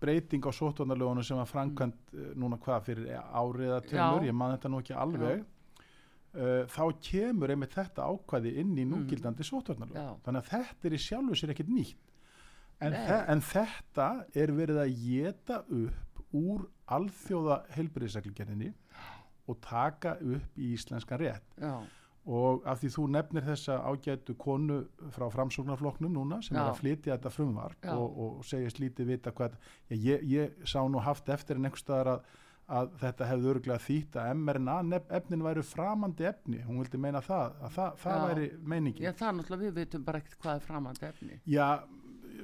breyting 0.00 0.48
á 0.48 0.52
sótvarnarlögunum 0.56 1.26
sem 1.26 1.40
var 1.40 1.50
framkvæmt 1.50 2.14
uh, 2.16 2.30
núna 2.38 2.58
hvað 2.62 2.88
fyrir 2.88 3.12
áriða 3.14 3.82
tölur, 3.90 4.26
ég 4.26 4.36
man 4.36 4.54
þetta 4.56 4.72
nú 4.72 4.80
ekki 4.82 4.96
alveg 4.96 5.44
uh, 5.44 6.64
þá 6.72 6.82
kemur 7.10 7.52
einmitt 7.52 7.76
þetta 7.76 8.08
ákvæði 8.08 8.54
inn 8.62 8.74
í 8.76 8.86
núgildandi 8.88 9.44
mm. 9.44 9.50
sótvarnarlög 9.50 10.00
Já. 10.00 10.08
þannig 10.26 10.42
að 10.42 10.50
þetta 10.54 10.88
er 10.90 10.96
í 10.96 11.02
sjálfu 11.06 11.38
sér 11.40 11.54
ekkert 11.54 11.72
nýtt. 11.76 12.02
En, 12.84 12.92
þe 12.92 13.20
en 13.32 13.40
þetta 13.40 14.08
er 14.36 14.50
verið 14.52 14.82
að 14.82 14.96
geta 15.00 15.62
upp 15.64 16.34
úr 16.36 16.66
alþjóða 16.92 17.62
heilbyrðisæklingerðinni 17.76 18.72
og 19.46 19.60
taka 19.64 20.16
upp 20.20 20.58
í 20.60 20.72
íslenskan 20.74 21.22
rétt. 21.22 21.46
Já, 21.56 21.78
og 22.26 22.64
af 22.66 22.80
því 22.82 22.90
þú 22.96 23.04
nefnir 23.14 23.44
þessa 23.46 23.76
ágætu 23.86 24.34
konu 24.38 24.80
frá 25.14 25.28
framsóknarflokknum 25.30 26.16
núna 26.16 26.40
sem 26.42 26.56
er 26.56 26.64
Já. 26.64 26.70
að 26.72 26.80
flytja 26.80 27.14
þetta 27.14 27.32
frumvarp 27.34 27.86
og, 27.92 28.18
og 28.24 28.40
segist 28.46 28.80
lítið 28.82 29.12
vita 29.12 29.32
hvað 29.36 29.54
ég, 29.92 30.00
ég, 30.02 30.26
ég 30.32 30.66
sá 30.66 30.80
nú 30.90 31.02
haft 31.04 31.30
eftir 31.30 31.60
en 31.60 31.68
einhver 31.68 31.82
staðar 31.82 32.10
að, 32.16 32.32
að 32.66 32.96
þetta 33.04 33.28
hefði 33.30 33.52
örgulega 33.52 33.84
þýtt 33.84 34.18
að 34.22 34.32
mRNA 34.40 35.02
efnin 35.20 35.46
væru 35.46 35.62
framandi 35.66 36.26
efni, 36.32 36.64
hún 36.66 36.82
vildi 36.82 36.98
meina 36.98 37.22
það 37.22 37.60
að 37.60 37.76
það, 37.78 38.00
það 38.02 38.26
væri 38.26 38.48
meiningin. 38.74 39.06
Já, 39.06 39.12
það 39.12 39.28
er 39.28 39.38
náttúrulega 39.38 39.68
við 39.68 39.78
veitum 39.78 40.08
bara 40.08 40.22
ekkert 40.22 40.40
hvað 40.42 40.58
er 40.58 40.66
framandi 40.66 41.06
efni. 41.12 41.40
Já, 41.46 41.68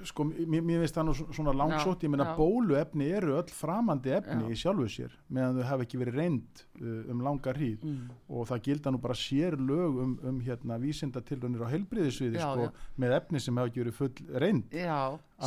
sko, 0.05 0.25
mér, 0.29 0.61
mér 0.67 0.83
finnst 0.83 0.97
það 0.99 1.07
nú 1.09 1.15
svona 1.33 1.55
langsótt, 1.57 2.03
ég 2.07 2.11
meina 2.13 2.35
bóluefni 2.37 3.09
eru 3.17 3.35
öll 3.39 3.51
framandi 3.55 4.13
efni 4.19 4.45
Já. 4.45 4.51
í 4.53 4.59
sjálfu 4.61 4.89
sér 4.93 5.17
meðan 5.33 5.59
þau 5.61 5.67
hafa 5.71 5.87
ekki 5.87 6.01
verið 6.03 6.19
reynd 6.21 6.63
uh, 6.83 7.11
um 7.15 7.25
langa 7.25 7.55
hríð. 7.57 7.83
Mm. 7.83 8.13
og 8.29 8.47
það 8.53 8.63
gilda 8.69 8.93
nú 8.93 9.01
bara 9.03 9.17
sér 9.19 9.57
lög 9.59 9.99
um, 10.05 10.15
um 10.29 10.41
hérna 10.45 10.79
vísindatilraunir 10.83 11.65
á 11.65 11.69
heilbriðisviði 11.73 12.43
sko, 12.45 12.69
með 13.01 13.17
efni 13.19 13.41
sem 13.41 13.57
hafa 13.57 13.73
ekki 13.73 13.85
verið 13.87 13.99
full 13.99 14.39
reynd. 14.45 14.79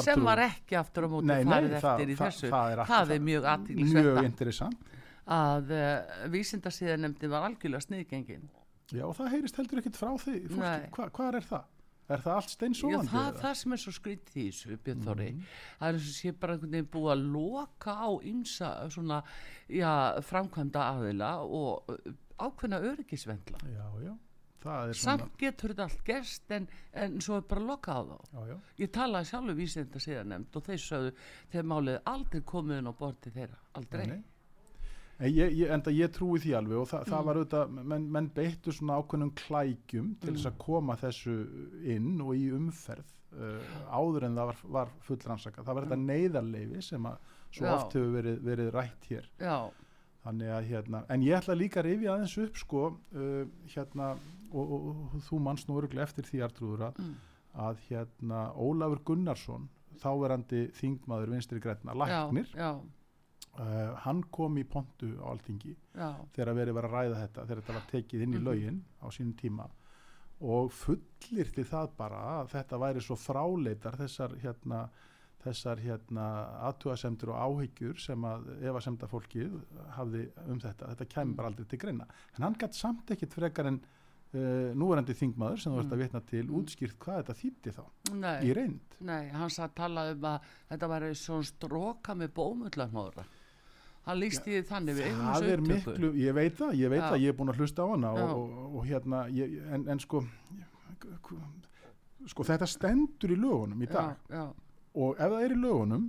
Sem 0.04 0.26
var 0.28 0.42
ekki 0.50 0.76
aftur 0.82 1.06
á 1.06 1.10
móti 1.14 1.30
Nei, 1.30 1.44
nei, 1.44 1.54
farið 1.54 1.78
það- 1.80 2.00
eftir 2.00 2.10
í 2.10 2.16
það- 2.20 2.34
þessu. 2.34 2.50
það 2.52 2.72
er 2.76 2.84
það, 2.90 3.12
er 3.16 3.20
mjög 3.20 3.36
mjög 3.36 3.50
aðtílisvert 3.54 4.26
interessant. 4.26 4.92
Að 5.26 5.72
uh, 5.74 6.30
vísindasíðanemndin 6.30 7.32
var 7.32 7.48
algjörlega 7.50 7.82
sniðgengin. 7.86 8.44
Já, 8.94 9.06
og 9.08 9.16
það 9.18 9.32
heyrist 9.34 9.56
heldur 9.58 9.82
ekkert 9.82 9.98
frá 9.98 10.12
því 10.22 10.36
fólki, 10.52 10.90
Hva, 10.94 11.08
hvað 11.10 11.38
er 11.40 11.48
það? 11.50 11.64
Er 12.08 12.22
það 12.22 12.36
allt 12.36 12.50
Já, 12.50 12.54
steinsóðandi? 12.56 13.10
það, 13.10 13.38
það 13.42 13.54
sem 13.62 13.74
er 13.74 13.78
svo 13.82 13.92
skrítið 13.96 14.36
í 14.38 14.48
þessu 14.52 14.76
Björn 14.86 15.06
Þóri, 15.08 15.30
Mhm. 15.32 15.46
það 15.80 15.88
er 15.88 15.94
eins 15.98 16.10
og 16.10 16.16
sé 16.20 16.32
bara 16.40 16.54
einhvern 16.54 16.72
veginn 16.76 16.92
búið 16.94 17.14
að 17.16 17.24
loka 17.34 17.96
á 17.98 18.10
ymsa 18.30 18.70
svona, 18.94 19.24
já, 19.70 19.92
framkvæmda 20.22 20.84
aðila 20.92 21.32
og 21.42 21.90
uh, 21.90 22.14
ákveðna 22.38 22.80
öryggisvendla 22.92 23.58
Já, 23.74 23.88
já, 24.06 24.14
það 24.62 24.90
er 24.90 24.94
svona 24.94 25.18
samt 25.26 25.38
getur 25.42 25.74
þetta 25.74 25.84
allt 25.90 26.04
gerst 26.06 26.52
en, 26.52 26.68
en 26.94 27.18
svo 27.22 27.38
er 27.38 27.42
bara 27.50 27.62
lokað 27.62 28.14
á 28.14 28.18
þá 28.22 28.34
Já, 28.36 28.46
já, 28.54 28.58
ég 28.86 28.92
talaði 28.92 29.26
sjálfur 29.32 29.56
vísinda 29.64 30.00
síðan 30.06 30.28
nefnd 30.36 30.56
og 30.62 30.64
þeir 30.70 30.82
sögðu 30.86 31.12
þegar 31.50 31.70
málið 31.74 32.00
aldrei 32.06 32.42
komið 32.42 32.78
inn 32.84 32.92
á 32.92 32.94
borti 32.94 33.32
þeirra, 33.34 33.58
aldrei 33.74 34.06
Nei, 34.06 34.16
nei. 34.16 34.24
Ég, 35.24 35.54
ég, 35.56 35.70
enda 35.72 35.92
ég 35.96 36.10
trúi 36.12 36.40
því 36.44 36.52
alveg 36.58 36.78
og 36.82 36.88
það, 36.92 37.06
það 37.08 37.20
Mm. 37.22 37.26
var 37.26 37.36
auðvitað, 37.40 37.70
menn, 37.88 38.08
menn 38.12 38.26
beittu 38.36 38.72
svona 38.76 38.98
ákveðnum 39.00 39.30
klækjum 39.40 40.10
til 40.20 40.34
þess 40.34 40.46
Mm. 40.46 40.52
að 40.52 40.58
koma 40.66 40.96
þessu 41.00 41.36
inn 41.86 42.22
og 42.22 42.34
í 42.36 42.50
umferð 42.52 43.06
uh, 43.36 43.60
áður 43.92 44.24
en 44.26 44.36
það 44.36 44.46
var, 44.46 44.58
var 44.64 44.88
full 45.00 45.18
rannsaka. 45.26 45.64
Það 45.64 45.76
var 45.76 45.86
þetta 45.86 46.02
neyðarleifi 46.06 46.84
sem 46.84 47.04
að 47.06 47.18
svo 47.52 47.64
Mm. 47.66 47.70
Já. 47.72 47.74
oft 47.76 47.94
hefur 47.94 48.12
verið, 48.22 48.40
verið 48.44 48.72
rætt 48.74 49.06
hér. 49.10 49.26
já, 49.40 49.70
Þannig 50.26 50.50
að 50.50 50.68
hérna, 50.70 51.04
en 51.10 51.22
ég 51.22 51.38
ætla 51.38 51.54
líka 51.56 51.80
að 51.80 51.86
rifja 51.86 52.12
aðeins 52.16 52.38
upp 52.44 52.56
sko, 52.58 52.86
uh, 53.14 53.46
hérna, 53.68 54.18
og, 54.52 54.72
og, 54.72 54.88
og 55.14 55.22
þú 55.22 55.40
manst 55.40 55.68
nú 55.70 55.78
öruglega 55.80 56.04
eftir 56.04 56.24
því 56.26 56.44
Artrúður 56.44 56.82
að, 56.90 56.98
Mm. 57.00 57.16
að 57.56 57.78
hérna 57.90 58.52
Ólafur 58.58 59.00
Gunnarsson, 59.06 59.70
þáverandi 60.02 60.72
þingmaður 60.74 61.30
vinstri 61.30 61.60
grætna, 61.62 61.94
læknir, 61.94 62.48
já, 62.56 62.82
uh, 63.60 63.96
hann 64.06 64.22
kom 64.32 64.58
í 64.58 64.64
pontu 64.64 65.14
á 65.22 65.26
alþingi 65.32 65.76
já, 65.96 66.10
þegar 66.36 66.56
verið 66.56 66.74
var 66.74 66.84
að 66.90 66.96
ræða 66.98 67.22
þetta, 67.24 67.46
þegar 67.48 67.62
þetta 67.62 67.74
var 67.80 67.88
tekið 67.92 68.22
inn 68.26 68.34
í 68.34 68.38
Mhm. 68.40 68.46
lögin 68.48 68.82
á 69.02 69.08
sínum 69.12 69.34
tíma 69.40 69.70
og 70.42 70.72
fullirti 70.72 71.64
það 71.64 71.90
bara 71.98 72.22
að 72.42 72.50
þetta 72.52 72.80
væri 72.80 73.02
svo 73.02 73.16
fráleitar 73.16 73.96
þessar 73.98 74.36
hérna 74.42 74.90
þessar 75.46 75.78
hérna 75.80 76.24
aðtúasemdur 76.68 77.30
og 77.30 77.38
áhyggjur 77.62 78.00
sem 78.02 78.20
að 78.26 78.48
efasemda 78.66 79.08
fólkið 79.08 79.60
hafði 79.96 80.24
um 80.50 80.60
þetta, 80.60 80.88
þetta 80.96 81.06
kemur 81.06 81.32
Mm. 81.32 81.36
bara 81.36 81.48
aldrei 81.50 81.66
til 81.70 81.80
greina 81.80 82.08
en 82.38 82.44
hann 82.44 82.56
gætt 82.56 82.74
samt 82.74 83.06
ekkit 83.14 83.32
frekar 83.34 83.68
en 83.68 83.80
uh, 84.34 84.74
núverandi 84.76 85.14
þingmaður 85.16 85.60
sem 85.62 85.72
þú 85.72 85.80
ert 85.80 85.92
að 85.94 85.96
Mm. 85.96 86.04
vitna 86.04 86.22
til 86.26 86.44
Mm. 86.48 86.56
útskýrt 86.60 86.98
hvað 86.98 87.24
þetta 87.24 87.36
þýtti 87.40 87.72
þá 87.78 87.84
nei 88.16 88.42
í 88.44 88.54
reynd 88.54 88.82
Nei, 89.00 89.30
hann 89.30 89.50
sagði 89.50 89.70
að 89.70 89.76
tala 89.76 90.12
um 90.12 90.22
að 90.22 90.42
þetta 90.72 90.90
væri 90.90 91.12
svona 91.16 91.44
stróka 91.44 92.16
með 92.16 92.28
bómullanóra. 92.34 93.26
Hann 94.06 94.20
lísti 94.22 94.52
því 94.52 94.64
þannig 94.70 95.00
við 95.00 95.16
það 95.20 95.48
er 95.50 95.64
miklu, 95.66 96.10
ég 96.22 96.36
veit 96.38 96.58
það, 96.60 96.76
ég 96.78 96.92
veit 96.94 97.02
Já. 97.02 97.08
það 97.10 97.24
ég 97.24 97.32
er 97.32 97.38
búin 97.40 97.54
að 97.54 97.62
hlusta 97.64 97.86
á 97.86 97.88
hana 97.90 98.12
og, 98.12 98.20
Já. 98.20 98.34
og, 98.36 98.76
og 98.76 98.86
hérna 98.86 99.22
ég, 99.34 99.56
en, 99.74 99.88
en 99.90 100.04
sko 100.04 100.22
sko 102.30 102.46
þetta 102.46 102.68
stendur 102.70 103.34
í 103.34 103.40
lögunum 103.40 103.82
í 103.82 103.90
dag. 103.90 104.16
Já, 104.30 104.38
já, 104.38 104.46
og 104.96 105.18
ef 105.18 105.34
það 105.34 105.46
er 105.46 105.56
í 105.56 105.60
lögunum 105.62 106.06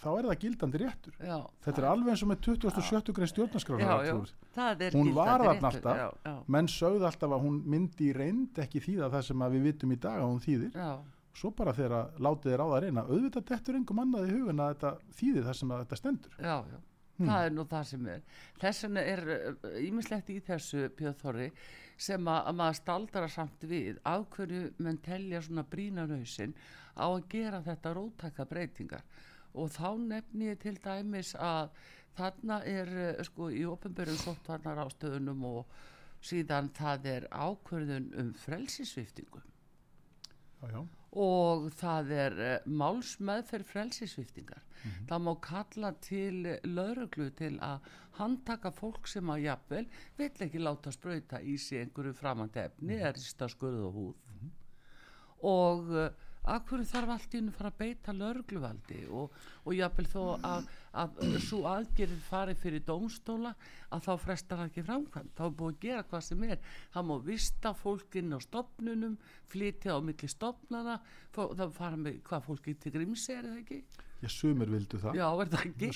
þá 0.00 0.08
er 0.14 0.28
það 0.30 0.36
gildandi 0.44 0.80
réttur. 0.80 1.16
Þetta 1.20 1.82
er 1.82 1.86
alveg 1.90 2.12
eins 2.14 2.24
og 2.24 2.30
með 2.30 2.42
27. 2.46 3.14
grein 3.16 3.32
er 4.88 4.96
Hún 4.96 5.12
var 5.16 5.44
þarna 5.44 5.70
alltaf. 5.70 6.28
Menn 6.48 6.70
sögðu 6.72 7.08
alltaf 7.08 7.34
að 7.36 7.44
hún 7.44 7.58
myndi 7.68 8.08
í 8.08 8.14
reynd 8.16 8.60
ekki 8.64 8.82
þýða 8.84 9.10
það 9.16 9.26
sem 9.28 9.44
að 9.44 9.56
við 9.56 9.66
vitum 9.70 9.96
í 9.96 9.98
dag 10.00 10.20
að 10.20 10.30
hún 10.30 10.44
þýðir. 10.44 10.76
Já, 10.76 10.92
svo 11.40 11.52
bara 11.56 11.74
þegar 11.76 11.96
að 11.98 12.22
látið 12.26 12.54
er 12.54 12.64
á 12.64 12.66
það 12.70 12.80
reyna 12.86 13.04
auðvitað 13.08 13.48
dettur 13.50 13.80
engum 13.80 14.00
annað 14.02 14.30
í 14.30 14.38
hugun 14.38 14.64
að 14.64 14.72
þetta 14.74 14.94
þýðir 15.20 15.50
það 15.50 15.58
sem 15.60 15.74
að 15.74 15.82
þetta 15.84 16.00
stendur. 16.00 16.38
Já, 16.40 16.56
já. 16.72 16.80
Það 17.28 17.44
er 17.44 17.54
nú 17.56 17.66
það 17.70 17.86
sem 17.90 18.10
er. 18.14 18.24
Þess 18.60 18.84
vegna 18.86 19.04
er 19.12 19.22
ímislegt 19.84 20.32
í 20.32 20.40
þessu 20.46 20.88
Pjóðþorri 20.98 21.50
sem 22.00 22.28
að, 22.32 22.42
að 22.48 22.58
maður 22.60 22.78
staldara 22.80 23.28
samt 23.28 23.66
við 23.68 24.00
af 24.08 24.26
hverju 24.34 24.62
menn 24.80 25.00
telja 25.04 25.42
svona 25.44 25.66
brínarauðsin 25.68 26.54
á 26.96 27.06
að 27.06 27.28
gera 27.32 27.62
þetta 27.66 27.94
rótaka 27.96 28.46
breytingar. 28.48 29.04
Og 29.54 29.72
þá 29.74 29.88
nefn 29.98 30.44
ég 30.46 30.60
til 30.62 30.76
dæmis 30.80 31.34
að 31.34 31.72
þarna 32.18 32.60
er 32.68 32.90
eh, 33.04 33.22
sko 33.26 33.50
í 33.52 33.64
ofnbjörnum 33.68 34.20
sóttvarnar 34.20 34.84
ástöðunum 34.84 35.44
og 35.50 35.80
síðan 36.24 36.70
það 36.76 37.06
er 37.14 37.26
ákvörðun 37.32 38.10
um 38.20 38.32
frelsisviftingu 38.36 39.40
já, 40.60 40.68
já, 40.68 40.80
og 41.12 41.70
það 41.74 42.10
er 42.24 42.36
uh, 42.38 42.68
málsmeðferð 42.70 43.64
frelsisviftingar 43.72 44.66
Mhm. 44.80 45.06
það 45.10 45.20
má 45.26 45.32
kalla 45.44 45.88
til 46.00 46.36
lauruglu 46.64 47.26
til 47.36 47.58
að 47.60 47.80
handtaka 48.16 48.70
fólk 48.72 49.06
sem 49.06 49.26
að 49.28 49.42
jafnvel 49.44 49.86
vill 50.16 50.30
ekki 50.46 50.58
láta 50.62 50.90
sprauta 50.92 51.40
í 51.42 51.58
sig 51.58 51.82
einhverju 51.84 52.14
framandi 52.16 52.62
efni 52.64 52.94
Mhm. 52.94 53.00
eða 53.02 53.12
rista 53.14 53.48
skurð 53.48 53.84
og 53.84 53.94
húð 53.94 54.14
og 55.42 55.90
uh, 55.92 56.08
akkur 56.54 56.82
þarf 56.88 57.12
allt 57.14 57.34
í 57.34 57.38
hennu 57.40 57.52
fara 57.52 57.70
að 57.70 57.78
beita 57.82 58.12
laurugluvaldi 58.16 59.02
og, 59.12 59.30
og 59.66 59.74
jafnvel 59.76 60.06
þó 60.08 60.22
að, 60.40 60.68
að 60.92 61.38
svo 61.44 61.62
aðgerið 61.70 62.22
fari 62.26 62.56
fyrir 62.58 62.84
dómstóla 62.86 63.54
að 63.94 64.04
þá 64.06 64.12
frestar 64.24 64.60
það 64.60 64.70
ekki 64.70 64.86
framkvæmt 64.88 65.32
þá 65.38 65.44
er 65.46 65.56
búið 65.60 65.74
að 65.74 65.80
gera 65.86 66.04
hvað 66.10 66.26
sem 66.26 66.44
er. 66.48 66.60
Það 66.94 67.08
má 67.10 67.16
vista 67.30 67.74
fólk 67.78 68.20
inn 68.20 68.34
á 68.34 68.38
stopnunum 68.42 69.16
flytja 69.50 69.96
á 69.96 69.98
milli 70.02 70.30
stopnana 70.30 71.00
það 71.34 71.66
fara 71.76 71.96
með 71.96 72.22
hvað 72.26 72.46
fólki 72.48 72.76
til 72.78 72.94
grímsi 72.94 73.36
er 73.36 73.50
það 73.50 73.60
ekki? 73.64 73.82
ég 74.20 74.32
sumir 74.32 74.68
vildu 74.68 74.98
það. 75.00 75.16
Já, 75.16 75.26
er 75.42 75.50
það 75.50 75.62
ekki? 75.70 75.90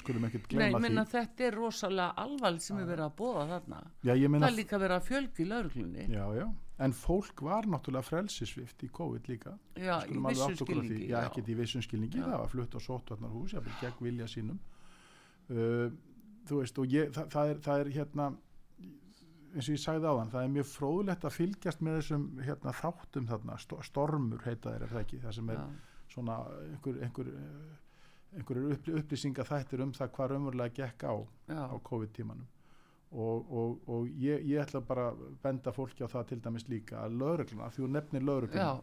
Nei, 0.56 0.70
minna 0.80 1.04
því. 1.04 1.10
þetta 1.12 1.46
er 1.46 1.56
rosalega 1.58 2.22
alvarl 2.24 2.60
sem 2.64 2.78
er 2.80 2.86
verið 2.88 3.04
að 3.06 3.16
bóða 3.18 3.46
þarna. 3.50 3.80
Já, 4.00 4.12
ég 4.16 4.36
það 4.36 4.46
er 4.48 4.56
líka 4.56 4.80
verið 4.80 4.96
að 4.96 5.08
fjölgi 5.10 5.48
lauruglunni 5.50 6.06
já, 6.08 6.24
já. 6.38 6.46
En 6.84 6.94
fólk 6.96 7.42
var 7.46 7.68
náttúrulega 7.70 8.02
frelsisvift 8.08 8.82
í 8.82 8.88
COVID 8.96 9.28
líka. 9.30 9.52
Já, 9.76 10.00
í 10.00 10.08
Skulum 10.08 10.30
alveg 10.30 10.40
vissu 10.40 10.46
átta 10.48 10.64
okkur 10.64 10.80
á 10.80 10.82
því. 10.82 10.88
skilningi 10.88 11.10
já, 11.12 11.18
ekkert 11.28 11.50
í 11.52 11.58
vissum 11.60 11.84
skilningi, 11.84 12.18
Já. 12.18 12.24
það 12.24 12.40
var 12.40 12.50
flutt 12.54 12.74
á 12.74 12.80
sóttvarnarhús 12.88 13.54
jáfnvel 13.54 13.76
gegn 13.82 14.08
vilja 14.08 14.30
sínum 14.32 14.58
uh, 15.50 15.90
þú 16.48 16.58
veist 16.62 16.78
og 16.78 16.86
ég, 16.92 17.12
það, 17.14 17.28
það, 17.34 17.50
er, 17.54 17.60
það 17.66 17.80
er 17.84 17.92
hérna 17.98 18.26
eins 19.54 19.68
og 19.68 19.76
ég 19.76 19.82
sagði 19.84 20.10
á 20.10 20.14
þann, 20.18 20.30
það 20.32 20.44
er 20.48 20.52
mjög 20.56 20.68
fróðlegt 20.72 21.24
að 21.28 21.34
fylgjast 21.36 21.82
með 21.86 21.98
þessum 22.00 22.24
hérna, 22.42 22.72
þáttum 22.80 23.28
þarna, 23.30 23.58
sto- 23.62 23.82
stormur 23.86 24.42
heita 24.48 24.72
þeir 24.74 24.82
er 24.88 24.90
það 24.94 25.02
ekki, 25.04 25.20
það 25.22 25.36
sem 25.36 25.52
er 25.54 25.60
Já. 25.60 25.66
svona 26.14 26.38
einhver, 26.72 26.98
einhver, 27.06 27.30
eh, 27.38 28.40
upplý, 28.42 28.96
upplýsinga 28.98 29.46
þættir 29.46 29.84
um 29.84 29.92
það 29.94 30.10
hvað 30.16 30.32
raunverulega 30.34 30.74
gekk 30.80 31.06
á 31.06 31.14
Já, 31.54 31.60
á 31.70 31.76
COVID-tímanum. 31.86 32.48
Og, 33.14 33.52
og, 33.54 33.76
og 33.94 34.08
ég, 34.18 34.42
ég 34.50 34.58
ætla 34.64 34.80
bara 34.82 35.04
að 35.12 35.20
benda 35.44 35.70
fólki 35.70 36.02
á 36.02 36.10
það 36.10 36.24
til 36.32 36.40
dæmis 36.42 36.64
líka 36.66 37.04
að 37.04 37.14
lögregluna, 37.20 37.68
því 37.70 37.84
þú 37.84 37.90
nefnir 37.94 38.24
lögregluna 38.26 38.64
já, 38.64 38.82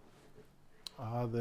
að, 1.03 1.35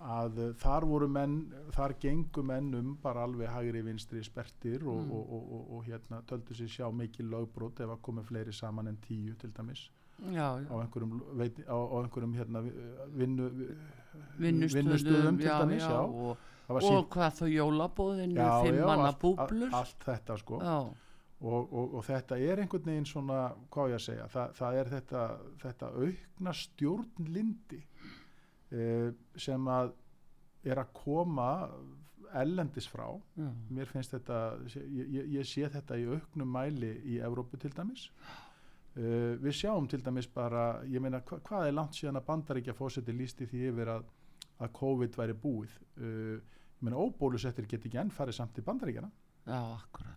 að 0.00 0.54
þar 0.58 0.84
voru 0.84 1.08
menn 1.08 1.52
þar 1.72 1.94
gengu 2.00 2.42
menn 2.42 2.74
um 2.74 2.96
bara 3.02 3.22
alveg 3.24 3.48
hægri 3.48 3.82
vinstri 3.86 4.22
spertir 4.24 4.82
og, 4.86 5.04
Mm. 5.06 5.10
og, 5.12 5.32
og, 5.32 5.52
og, 5.52 5.70
og 5.76 5.84
hérna 5.86 6.22
töldu 6.26 6.54
sér 6.54 6.68
sjá 6.68 6.88
mikið 6.92 7.30
lögbrót 7.30 7.80
ef 7.80 7.88
að 7.94 8.00
komi 8.02 8.22
fleiri 8.22 8.52
saman 8.52 8.88
en 8.88 8.96
tíu 8.96 9.34
til 9.38 9.50
dæmis. 9.52 9.90
Já, 10.32 10.54
á 10.54 10.60
já. 10.62 10.80
einhverjum, 10.82 11.22
veit, 11.38 11.56
á, 11.66 11.74
á 11.74 11.96
einhverjum 12.02 12.34
hérna, 12.34 12.62
vinnu, 13.14 13.48
vinnustöðum, 14.38 15.38
til 15.38 15.46
já, 15.48 15.58
dæmis, 15.60 15.82
og, 15.84 16.36
sýnt- 16.82 17.08
hvað 17.08 17.32
þá 17.38 17.44
jólabóðinu 17.54 18.34
fimm 18.64 18.86
manna 18.86 19.12
búblur? 19.20 19.70
allt, 19.72 19.74
allt 19.74 20.04
þetta 20.06 20.38
sko. 20.38 20.60
Og, 21.44 21.72
og, 21.72 21.94
og 21.94 22.04
þetta 22.06 22.38
er 22.40 22.58
einhvern 22.62 22.84
veginn 22.86 23.04
svona, 23.04 23.52
hvað 23.70 23.84
á 23.84 23.90
ég 23.90 23.94
að 23.98 24.04
segja, 24.06 24.26
Þa, 24.32 24.44
það 24.54 24.74
er 24.80 24.84
þetta, 24.94 25.24
þetta 25.60 25.86
aukna 25.92 26.52
stjórnlindi 26.52 27.80
eh, 27.82 27.93
sem 29.38 29.68
að 29.70 29.92
er 30.64 30.80
að 30.80 30.94
koma 30.96 31.50
ellendis 32.34 32.88
frá. 32.90 33.06
Já, 33.38 33.50
mér 33.74 33.90
finnst 33.90 34.14
þetta, 34.16 34.38
ég, 34.74 35.28
ég, 35.36 35.46
sé 35.46 35.68
þetta 35.70 35.98
í 36.00 36.06
auknum 36.08 36.50
mæli 36.50 36.94
í 37.14 37.20
Evrópu 37.22 37.60
til 37.60 37.72
dæmis. 37.74 38.08
Uh, 38.94 39.34
við 39.42 39.56
sjáum 39.58 39.88
til 39.90 39.98
dæmis 40.06 40.28
bara, 40.30 40.84
ég 40.86 41.02
meina 41.02 41.18
hva, 41.26 41.40
hvað 41.42 41.68
er 41.68 41.74
langt 41.74 41.96
síðan 41.98 42.20
að 42.20 42.28
bandaríkja 42.28 42.76
fósetti 42.78 43.14
lísti 43.14 43.48
því 43.50 43.62
yfir 43.72 43.90
að, 43.96 44.04
að 44.62 44.74
COVID 44.78 45.18
væri 45.18 45.34
búið? 45.44 45.74
Uh, 45.98 46.38
ég 46.38 46.86
meina 46.86 47.02
óbólusettir 47.02 47.66
get 47.70 47.86
ekki 47.88 47.98
enn 48.02 48.12
farið 48.14 48.38
samt 48.38 48.54
til 48.54 48.66
bandaríkjana 48.66 49.10
já, 49.44 49.58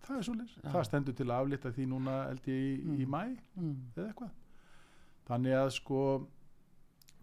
það 0.05 0.17
er 0.17 0.25
svolítið, 0.27 0.59
það 0.71 0.85
stendur 0.87 1.15
til 1.17 1.27
að 1.27 1.39
aflita 1.41 1.71
því 1.75 1.85
núna 1.91 2.17
held 2.29 2.49
ég 2.51 2.61
í, 2.63 2.69
í 2.77 3.07
Mm. 3.07 3.11
mæ 3.11 3.23
mm. 3.57 3.73
eða 3.95 4.07
eitthvað. 4.11 4.35
Þannig 5.27 5.57
að 5.59 5.69
sko 5.75 6.01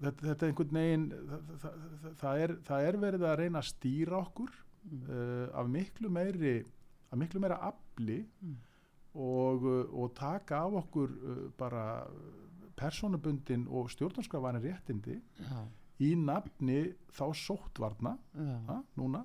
þetta, 0.02 0.26
þetta 0.26 0.46
er 0.46 0.50
einhvern 0.52 0.74
veginn 0.78 1.06
það, 1.62 1.74
það, 2.20 2.38
er, 2.44 2.54
það 2.68 2.86
er 2.88 2.96
verið 3.06 3.24
að 3.30 3.36
reyna 3.42 3.58
að 3.64 3.70
stýra 3.72 4.20
okkur 4.26 4.60
Mm. 4.84 5.04
uh, 5.08 5.48
af 5.56 5.68
miklu 5.72 6.10
meiri 6.12 6.58
af 7.12 7.16
miklu 7.18 7.40
meira 7.40 7.56
afli 7.70 8.18
Mm. 8.42 8.56
og, 9.14 9.62
uh, 9.64 9.94
og 10.02 10.10
taka 10.14 10.58
af 10.66 10.74
okkur 10.82 11.08
uh, 11.08 11.38
bara 11.56 12.04
personabundin 12.76 13.66
og 13.70 13.88
stjórnarskrafanin 13.90 14.60
réttindi 14.64 15.16
já, 15.40 15.62
í 16.04 16.14
nafni 16.18 16.94
þá 17.14 17.24
sóttvarna 17.38 18.16
já, 18.34 18.58
ha, 18.68 18.80
núna 18.98 19.24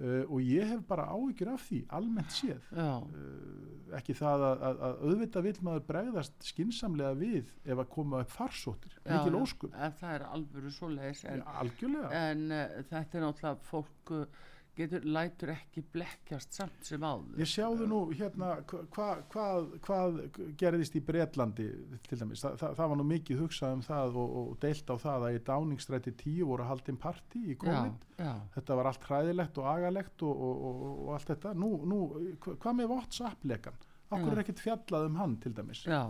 uh, 0.00 0.22
og 0.26 0.40
ég 0.44 0.68
hef 0.72 0.82
bara 0.88 1.06
áhyggjur 1.14 1.52
af 1.54 1.64
því 1.68 1.80
almennt 1.98 2.34
séð. 2.34 2.70
Uh, 2.74 3.96
ekki 3.98 4.14
það 4.16 4.44
að, 4.46 4.64
að, 4.68 4.82
að 4.86 5.00
auðvitað 5.06 5.46
vil 5.48 5.54
maður 5.66 5.86
bregðast 5.88 6.46
skinsamlega 6.50 7.16
við 7.18 7.50
ef 7.64 7.82
að 7.82 7.90
koma 7.94 8.22
upp 8.24 8.32
farsóttir, 8.34 8.94
mikil 9.06 9.40
óskum 9.40 9.74
en 9.74 9.98
það 9.98 10.16
er 10.16 10.26
alvöru 10.28 10.72
svo 10.74 10.90
leiðis 10.92 11.24
en, 11.30 11.42
en 11.42 12.46
uh, 12.54 12.78
þetta 12.90 13.18
er 13.18 13.26
náttúrulega 13.26 13.54
fólk 13.70 14.14
uh, 14.14 14.46
getur, 14.80 15.04
lætur 15.16 15.50
ekki 15.54 15.82
blekkjast 15.94 16.56
samt 16.58 16.84
sem 16.88 17.00
áður. 17.06 17.38
Ég 17.40 17.48
sjáðu 17.50 17.86
nú 17.90 17.98
hérna 18.18 18.50
hva- 18.70 18.82
hvað 18.94 19.20
hva, 19.34 19.46
hvað 19.86 20.18
gerðist 20.60 20.96
í 20.98 21.02
Bretlandi 21.06 21.66
til 22.08 22.18
dæmis, 22.20 22.42
Þa, 22.44 22.52
það, 22.60 22.74
það 22.80 22.88
var 22.94 23.00
nú 23.00 23.06
mikið 23.10 23.42
hugsað 23.44 23.76
um 23.78 23.84
það 23.86 24.16
og, 24.24 24.34
og 24.40 24.54
deilt 24.64 24.90
á 24.90 24.96
það 25.04 25.26
að 25.28 25.36
í 25.38 25.42
dáningsstræti 25.50 26.14
10 26.24 26.48
voru 26.50 26.68
haldin 26.70 26.96
partí 27.00 27.42
í 27.44 27.54
já, 27.54 27.60
COVID. 27.64 28.08
já, 28.18 28.32
þetta 28.56 28.76
var 28.80 28.90
allt 28.92 29.04
hræðilegt 29.10 29.58
og 29.62 29.70
agalegt 29.76 30.22
og, 30.26 30.42
og, 30.48 30.64
og, 30.70 30.82
og 31.08 31.14
allt 31.18 31.30
þetta. 31.34 31.54
Nú, 31.54 31.70
nú 31.86 32.00
hva- 32.40 32.56
hvað 32.56 32.78
með 32.80 32.90
WhatsApp-lekan? 32.96 33.78
Okkur 34.10 34.26
Já. 34.26 34.32
er 34.34 34.42
ekkert 34.42 34.60
fjallað 34.64 35.04
um 35.06 35.16
hann 35.20 35.36
til 35.38 35.52
dæmis? 35.54 35.84
Já. 35.86 36.02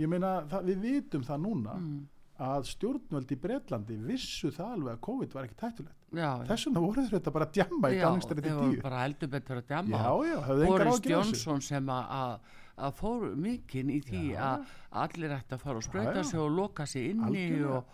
Ég 0.00 0.08
meina 0.10 0.42
það, 0.50 0.64
við 0.72 0.80
vitum 0.82 1.22
það 1.22 1.42
núna 1.44 1.74
mm, 1.78 1.98
að 2.42 2.64
stjórnvöld 2.72 3.32
í 3.34 3.36
Bretlandi 3.42 3.96
vissu 4.06 4.50
það 4.54 4.72
alveg 4.76 4.96
að 4.96 5.02
COVID 5.06 5.36
var 5.36 5.46
ekki 5.48 5.58
tættulegt. 5.62 5.98
Þess 6.48 6.66
vegna 6.68 6.80
voru 6.84 7.04
þetta 7.08 7.32
bara 7.32 7.46
að 7.48 7.52
djamma 7.58 7.90
í 7.92 8.00
þeir 8.42 8.56
voru 8.58 8.72
10 8.76 8.82
bara 8.82 9.02
heldur 9.06 9.30
betur 9.32 9.60
að 9.62 9.68
djama 9.70 10.00
já, 10.02 10.10
já, 10.32 10.66
Boris 10.66 11.00
Johnson 11.12 11.60
sem 11.62 11.86
að- 11.86 12.40
að 12.82 12.92
fór 12.98 13.24
mikinn 13.36 13.90
í 13.92 14.00
því 14.02 14.22
að 14.36 14.66
allir 15.04 15.34
ætti 15.38 15.54
að 15.56 15.60
fara 15.60 15.76
og 15.76 15.84
já. 16.22 16.24
sig 16.30 16.40
og 16.40 16.50
loka 16.56 16.86
sig 16.86 17.10
inni 17.10 17.62
og, 17.64 17.84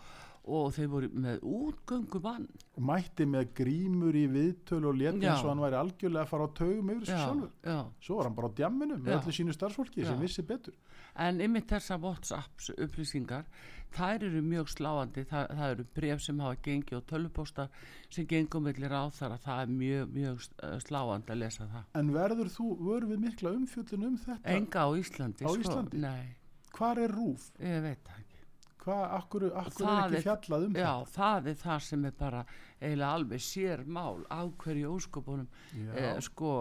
og 0.49 0.73
þeir 0.75 0.91
voru 0.91 1.09
með 1.25 1.41
útgöngu 1.45 2.21
mann 2.23 2.47
mætti 2.89 3.27
með 3.29 3.51
grímur 3.59 4.15
í 4.17 4.25
viðtölu 4.31 4.91
og 4.91 5.01
Já. 5.01 5.09
eins 5.13 5.43
og 5.43 5.49
hann 5.51 5.63
væri 5.63 5.79
algjörlega 5.79 6.25
að 6.25 6.31
fara 6.31 6.47
á 6.47 6.57
taugum 6.59 6.93
yfir 6.93 7.09
sig 7.09 7.15
já, 7.15 7.25
sjálfur 7.25 7.51
já. 7.71 7.79
svo 8.05 8.19
var 8.19 8.29
hann 8.29 8.37
bara 8.39 8.49
á 8.49 8.57
djamminu 8.59 8.99
með 8.99 9.17
öllu 9.17 9.35
sínu 9.39 9.55
starfsfólki 9.57 10.05
sem 10.05 10.15
Já. 10.15 10.21
vissi 10.23 10.45
betur 10.53 10.77
en 11.19 11.41
ymmið 11.43 11.67
þessar 11.73 12.01
WhatsApp 12.03 12.69
upplýsingar 12.77 13.45
þær 13.95 14.25
eru 14.27 14.41
mjög 14.45 14.69
sláandi 14.69 15.25
það, 15.29 15.45
það 15.57 15.73
eru 15.73 15.85
bref 15.97 16.23
sem 16.23 16.41
hafa 16.43 16.59
gengið 16.65 16.97
og 16.99 17.05
tölvupóstar 17.09 17.69
sem 18.13 18.27
gengum 18.29 18.67
millir 18.69 18.93
á 18.93 19.03
þar 19.13 19.35
að 19.35 19.45
það 19.47 19.61
er 19.63 19.73
mjög, 19.79 20.13
mjög 20.13 20.43
uh, 20.45 20.75
sláandi 20.85 21.33
að 21.33 21.41
lesa 21.43 21.69
það 21.73 22.01
en 22.01 22.13
verður 22.13 22.53
þú, 22.53 22.69
vöru 22.85 23.11
við 23.13 23.23
mikla 23.25 23.55
umfjöllun 23.57 24.07
um 24.11 24.17
þetta 24.25 24.55
enga 24.55 24.85
á 24.85 24.89
Íslandi 25.01 25.45
Á 25.45 25.49
sko. 25.49 25.61
Íslandi? 25.63 26.03
nei, 26.05 26.35
hvar 26.77 27.01
er 27.01 27.15
rúf, 27.17 27.49
ég 27.57 27.81
veit 27.85 28.03
það 28.05 28.28
hvað, 28.89 29.03
akkur, 29.19 29.45
akkur 29.63 29.89
er 29.93 29.99
ekki 30.17 30.23
fjallað 30.25 30.65
um 30.67 30.79
Já, 30.79 30.91
það? 31.13 31.51
er 31.53 31.59
það 31.63 31.83
sem 31.89 32.07
er 32.09 32.17
bara 32.19 32.41
eiginlega 32.79 33.11
alveg 33.19 33.45
sér 33.45 33.85
mál 33.85 34.25
á 34.27 34.41
hverju 34.63 34.95
óskopunum 34.97 35.47
þetta 35.75 36.09
eh, 36.15 36.25
sko 36.25 36.55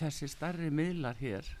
þessi 0.00 0.30
starri 0.32 0.72
miðlar 0.74 1.20
hér 1.20 1.52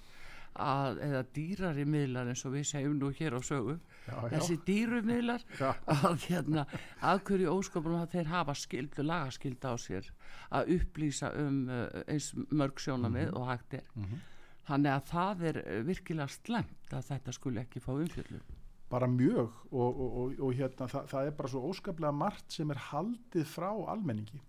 að, 0.54 1.00
eða 1.02 1.22
dýrari 1.34 1.84
miðlar 1.88 2.28
eins 2.30 2.44
og 2.46 2.52
við 2.54 2.68
segjum 2.68 2.92
nú 3.00 3.08
hér 3.18 3.34
á 3.34 3.40
sögu. 3.42 3.74
Já, 4.04 4.14
já, 4.14 4.28
þessi 4.36 4.58
dýru 4.68 5.00
miðlar 5.02 5.42
já, 5.62 5.72
að 5.90 6.26
hérna 6.28 6.66
að 7.02 7.22
hverju 7.30 7.54
óskopunum 7.56 8.04
að 8.04 8.14
þeir 8.14 8.30
hafa 8.30 8.54
skildu 8.60 9.06
lagaskildu 9.06 9.72
á 9.72 9.76
sér 9.80 10.10
að 10.54 10.74
upplýsa 10.76 11.32
um 11.40 11.64
uh, 11.66 11.88
eins 12.06 12.30
mörg 12.54 12.78
sjónamið 12.84 13.34
og 13.34 13.48
hægt 13.50 13.80
er. 13.80 13.88
Mhm. 13.98 14.22
þannig 14.68 14.94
að 14.94 15.08
það 15.10 15.42
er 15.50 15.62
eh, 15.64 15.80
virkilega 15.88 16.28
slemt 16.32 16.94
að 16.94 17.08
þetta 17.10 17.34
skuli 17.36 17.60
ekki 17.64 17.82
fá 17.84 17.90
umfjöldum 17.96 18.53
bara 18.94 19.10
mjög 19.10 19.52
og, 19.70 19.84
og, 19.84 20.08
og, 20.22 20.34
og 20.46 20.56
hérna 20.56 20.88
það, 20.90 21.06
það 21.12 21.28
er 21.28 21.38
bara 21.38 21.52
svo 21.52 21.62
óskaplega 21.70 22.16
margt 22.24 22.58
sem 22.58 22.74
er 22.74 22.82
haldið 22.90 23.46
frá 23.50 23.70
almenningi. 23.92 24.40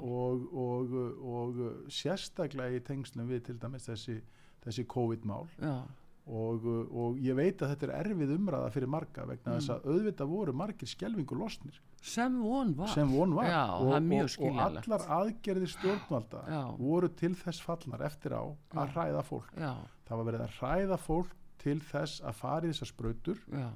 Og, 0.00 0.48
og, 0.56 0.98
og 1.20 1.62
sérstaklega 1.92 2.78
í 2.78 2.84
tengslum 2.86 3.28
við 3.28 3.48
til 3.50 3.58
dæmis 3.60 3.88
þessi, 3.90 4.20
þessi 4.64 4.86
COVID-mál. 4.88 5.48
Og, 6.28 6.64
og 6.92 7.20
ég 7.24 7.36
veit 7.38 7.62
að 7.64 7.70
þetta 7.72 7.86
er 7.88 7.92
erfið 8.02 8.34
umræða 8.34 8.72
fyrir 8.74 8.90
marga 8.92 9.24
vegna 9.28 9.54
þess 9.56 9.72
að 9.72 9.86
auðvitað 9.88 10.32
voru 10.32 10.52
margir 10.60 10.90
skelvingu 10.90 11.38
losnir 11.40 11.78
sem 12.04 12.34
von 12.42 12.74
var. 12.76 12.92
Sem 12.92 13.08
von 13.10 13.32
var. 13.34 13.48
Já, 13.48 13.62
og, 13.80 13.94
og, 13.96 14.34
og 14.44 14.60
allar 14.62 15.06
aðgerðir 15.18 15.72
stjórnvalda 15.72 16.42
Já. 16.52 16.60
voru 16.78 17.10
til 17.16 17.32
þess 17.38 17.64
fallnar 17.64 18.04
eftir 18.06 18.36
á 18.36 18.44
að 18.44 18.84
Já. 18.84 18.92
hræða 18.94 19.24
fólk. 19.26 19.50
Já, 19.56 19.72
það 20.08 20.20
var 20.20 20.28
verið 20.30 20.44
að 20.44 20.56
hræða 20.60 21.00
fólk 21.02 21.34
til 21.58 21.78
þess 21.88 22.22
að 22.22 22.38
fara 22.38 22.68
í 22.68 22.72
þessar 22.72 22.92
sprautur. 22.92 23.40
Já, 23.50 23.68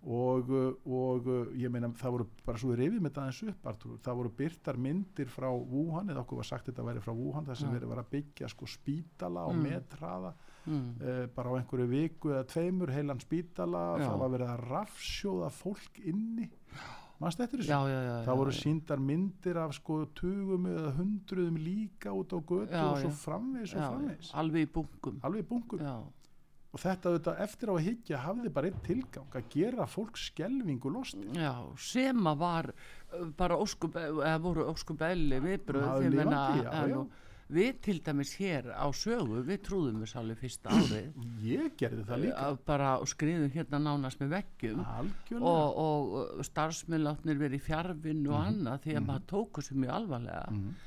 og, 0.00 0.48
uh, 0.48 0.70
og 0.88 1.26
uh, 1.28 1.50
ég 1.60 1.68
meina 1.72 1.90
það 1.92 2.14
voru 2.14 2.26
bara 2.46 2.58
svo 2.62 2.72
rifið 2.78 3.02
með 3.04 3.12
það 3.18 3.26
eins 3.30 3.40
upp 3.52 3.66
Artur. 3.68 3.98
það 4.00 4.16
voru 4.20 4.30
byrtar 4.38 4.78
myndir 4.80 5.28
frá 5.28 5.48
Wuhan 5.52 6.08
eða 6.08 6.22
okkur 6.22 6.40
var 6.40 6.48
sagt 6.48 6.70
þetta 6.70 6.86
væri 6.86 7.02
frá 7.04 7.12
Wuhan 7.12 7.50
sem 7.54 7.68
Já. 7.68 7.74
verið 7.74 7.88
var 7.92 8.00
að 8.04 8.08
byggja 8.14 8.48
sko 8.48 8.66
spítala 8.66 9.44
og 9.50 9.54
Mm. 9.58 9.66
metraða 9.68 10.32
mm, 10.66 10.88
uh, 11.02 11.26
bara 11.34 11.50
á 11.52 11.58
einhverju 11.60 11.88
viku 11.90 12.32
eða 12.32 12.46
tveimur 12.48 12.90
heilan 12.94 13.20
spítala. 13.20 13.84
Já. 14.00 14.08
það 14.08 14.18
var 14.24 14.30
verið 14.38 14.48
að 14.54 14.64
rafsjóða 14.70 15.50
fólk 15.52 16.00
inni. 16.04 16.48
Mannst 17.20 17.40
eftir 17.44 17.60
þessu? 17.60 17.68
Já, 17.68 17.80
já, 17.84 18.24
það 18.24 18.38
voru 18.40 18.52
síndar 18.56 19.00
myndir 19.04 19.58
af 19.60 19.74
sko 19.76 20.06
tugum 20.16 20.64
eða 20.70 20.94
hundruðum 20.96 21.58
líka 21.60 22.14
út 22.16 22.32
á 22.32 22.40
götu 22.40 22.72
og 22.80 22.96
svo 23.02 23.10
framvegis 23.12 23.74
og 23.76 23.82
framvegis. 23.84 24.30
Alveg 24.40 24.64
í 24.64 24.70
bunkum. 24.72 25.18
Alveg 25.28 25.44
í 25.44 25.48
bunkum 25.50 25.82
og 26.70 26.82
þetta 26.82 27.10
auðvitað 27.10 27.40
eftir 27.46 27.70
á 27.70 27.74
að 27.74 27.86
higgja 27.88 28.20
hafði 28.24 28.52
bara 28.54 28.70
einn 28.70 28.82
tilgang 28.86 29.38
að 29.40 29.48
gera 29.54 29.86
fólk 29.90 30.20
skelvingu 30.20 30.92
lost 30.94 31.18
já, 31.34 31.54
sem 31.82 32.30
að 32.30 32.44
var 32.44 32.70
uh, 32.74 33.24
bara 33.38 33.58
óskup, 33.58 33.98
eða 33.98 34.36
voru 34.44 34.68
óskup 34.70 35.02
elli 35.08 35.40
viðbröð 35.42 37.08
við 37.50 37.80
til 37.82 37.96
dæmis 38.06 38.36
hér 38.38 38.68
á 38.70 38.86
sögu 38.94 39.40
við 39.46 39.64
trúðum 39.66 40.04
við 40.04 40.12
sálega 40.12 40.38
fyrsta 40.38 40.70
árið. 40.76 41.16
Ég 41.42 41.72
gerði 41.80 42.04
það 42.06 42.22
líka. 42.24 42.44
Bara 42.68 42.92
skriðum 43.10 43.50
hérna 43.54 43.80
nánast 43.82 44.22
með 44.22 44.36
veggjum. 44.36 44.84
Og, 45.40 45.80
og 45.82 46.44
starfsmenn 46.46 47.02
látnir 47.06 47.40
verið 47.40 47.58
í 47.58 47.64
fjárvinn 47.64 48.22
og 48.30 48.38
annað 48.38 48.86
því 48.86 48.96
að 49.00 49.08
maður 49.08 49.26
tóku 49.34 49.66
sér 49.66 49.82
mjög 49.82 49.96
alvarlega. 49.98 50.46
Mhm. 50.54 50.78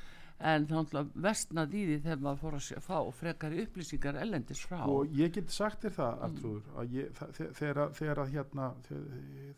En 0.44 0.66
þá 0.68 0.74
náttúrulega 0.76 1.22
vestnaði 1.24 1.78
í 1.80 1.84
því 1.88 1.98
þegar 2.04 2.22
maður 2.26 2.40
fór 2.44 2.56
að 2.58 2.82
fá 2.84 2.98
frekari 3.20 3.62
upplýsingar 3.64 4.18
ellendis 4.20 4.60
frá. 4.68 4.82
Og 4.92 5.14
ég 5.16 5.32
get 5.38 5.50
sagt 5.54 5.84
þér 5.86 5.94
það 5.98 6.24
Mm. 6.24 6.66
Að 6.76 6.98
þe- 7.38 7.52
þegar, 7.60 7.80
að- 7.86 7.94
að 8.24 8.34
hérna 8.34 8.66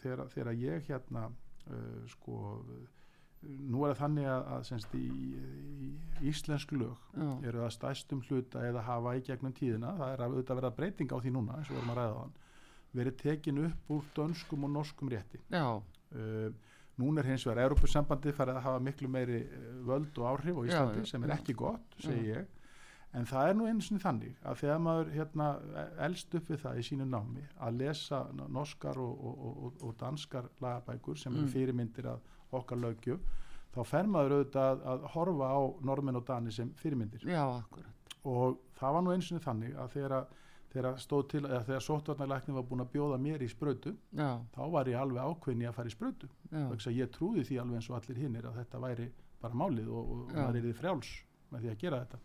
þegar, 0.03 0.23
að 0.53 0.63
ég 0.63 0.87
hérna 0.93 1.25
uh, 1.27 2.07
sko 2.13 2.39
nú 3.47 3.83
er 3.87 3.93
það 3.95 4.01
þannig 4.01 4.27
að, 4.33 4.47
að 4.57 4.63
semst, 4.67 4.95
í, 4.99 5.07
í 5.87 6.29
íslensk 6.31 6.73
lög 6.75 6.97
já, 7.15 7.27
eru 7.47 7.61
það 7.63 7.75
stæstum 7.77 8.23
hluta 8.27 8.63
eða 8.67 8.83
hafa 8.87 9.13
í 9.19 9.21
gegnum 9.27 9.53
tíðina, 9.55 9.93
það 9.99 10.15
er 10.15 10.23
að 10.27 10.35
verða 10.61 10.71
breyting 10.79 11.13
á 11.15 11.19
því 11.23 11.33
núna, 11.37 11.59
eins 11.61 11.69
og 11.71 11.77
við 11.77 11.83
erum 11.83 11.93
að 11.95 12.01
ræða 12.01 12.17
á 12.17 12.23
hann 12.25 12.35
verið 12.97 13.17
tekin 13.21 13.59
upp 13.67 13.91
úr 13.93 14.05
dönskum 14.17 14.65
og 14.65 14.71
norskum 14.73 15.11
rétti. 15.13 15.39
Já, 15.53 15.67
uh, 15.77 16.49
núna 16.99 17.21
er 17.23 17.31
hins 17.33 17.45
vegar 17.47 17.65
Europasambandið 17.69 18.37
farið 18.39 18.57
að 18.61 18.67
hafa 18.69 18.83
miklu 18.87 19.09
meiri 19.13 19.41
eh, 19.45 19.65
völd 19.89 20.19
og 20.19 20.29
áhrif 20.33 20.57
á 20.57 20.63
Íslandi 20.69 21.03
já, 21.05 21.09
sem 21.13 21.25
er 21.27 21.35
ekki 21.37 21.55
gott, 21.55 21.97
segi 22.01 22.31
ég. 22.33 22.47
En 23.17 23.25
það 23.25 23.49
er 23.49 23.55
nú 23.57 23.67
eins 23.71 23.87
og 23.95 24.01
þannig 24.03 24.35
að 24.45 24.59
þegar 24.61 24.81
maður 24.85 25.11
hérna, 25.15 25.45
elst 26.05 26.35
upp 26.37 26.49
við 26.51 26.59
það 26.61 26.79
í 26.81 26.83
sínu 26.89 27.07
námi 27.09 27.45
að 27.65 27.79
lesa 27.81 28.19
norskar 28.53 28.99
og, 29.01 29.13
og, 29.31 29.37
og, 29.47 29.79
og 29.89 29.95
danskar 30.01 30.49
lagabækur 30.61 31.17
sem 31.17 31.33
eru 31.33 31.47
Mm. 31.47 31.53
fyrirmyndir 31.55 32.09
að 32.11 32.21
okkar 32.53 32.79
löggjöf 32.83 33.21
þá 33.77 33.81
fer 33.85 34.07
maður 34.11 34.35
auðvitað 34.39 34.67
að, 34.67 34.85
að 34.93 35.07
horfa 35.15 35.49
á 35.53 35.61
normenn 35.85 36.17
og 36.21 36.27
dani 36.29 36.53
sem 36.53 36.71
fyrirmyndir. 36.81 37.25
Já, 37.29 37.45
akkurat. 37.61 38.13
Og 38.25 38.59
það 38.81 38.93
var 38.99 39.03
nú 39.07 39.15
eins 39.15 39.33
og 39.33 39.43
þannig 39.45 39.77
að 39.79 39.91
þegar, 39.97 40.27
þegar 40.73 40.99
stóð 41.01 41.23
til, 41.33 41.43
eða 41.47 41.63
þegar 41.69 41.85
sóttvarnarlækni 41.87 42.55
var 42.57 42.67
búin 42.69 42.83
að 42.85 42.91
bjóða 42.97 43.19
mér 43.23 43.43
í 43.43 43.49
sprautu 43.49 43.93
já, 44.17 44.29
þá 44.57 44.61
var 44.75 44.91
ég 44.91 44.99
alveg 45.01 45.23
ákveðin 45.31 45.63
í 45.63 45.69
að 45.71 45.77
fara 45.79 45.89
í 45.89 45.95
vegna 46.51 46.77
þess 46.77 46.91
að 46.91 46.99
ég 47.01 47.11
trúði 47.15 47.45
því 47.49 47.59
alveg 47.63 47.79
eins 47.81 47.91
og 47.91 47.97
allir 48.01 48.21
hinnir 48.23 48.49
að 48.51 48.59
þetta 48.61 48.83
væri 48.83 49.09
bara 49.41 49.55
málið 49.63 49.89
og, 49.89 50.11
og 50.17 50.35
maður 50.35 50.57
er 50.61 50.67
því 50.67 50.75
frjáls 50.81 51.11
með 51.53 51.61
því 51.67 51.71
að 51.73 51.79
gera 51.85 52.01
þetta. 52.05 52.19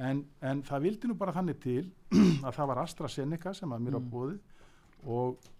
En, 0.00 0.20
en 0.40 0.62
það 0.64 0.84
vildi 0.86 1.08
nú 1.10 1.14
bara 1.20 1.34
þannig 1.36 1.58
til 1.60 1.90
að 2.46 2.54
það 2.56 2.68
var 2.72 2.82
AstraZeneca 2.84 3.52
sem 3.58 3.72
að 3.76 3.82
mér 3.86 3.98
var 3.98 4.04
Mm. 4.06 4.12
bóðið 4.14 4.40
og 5.10 5.50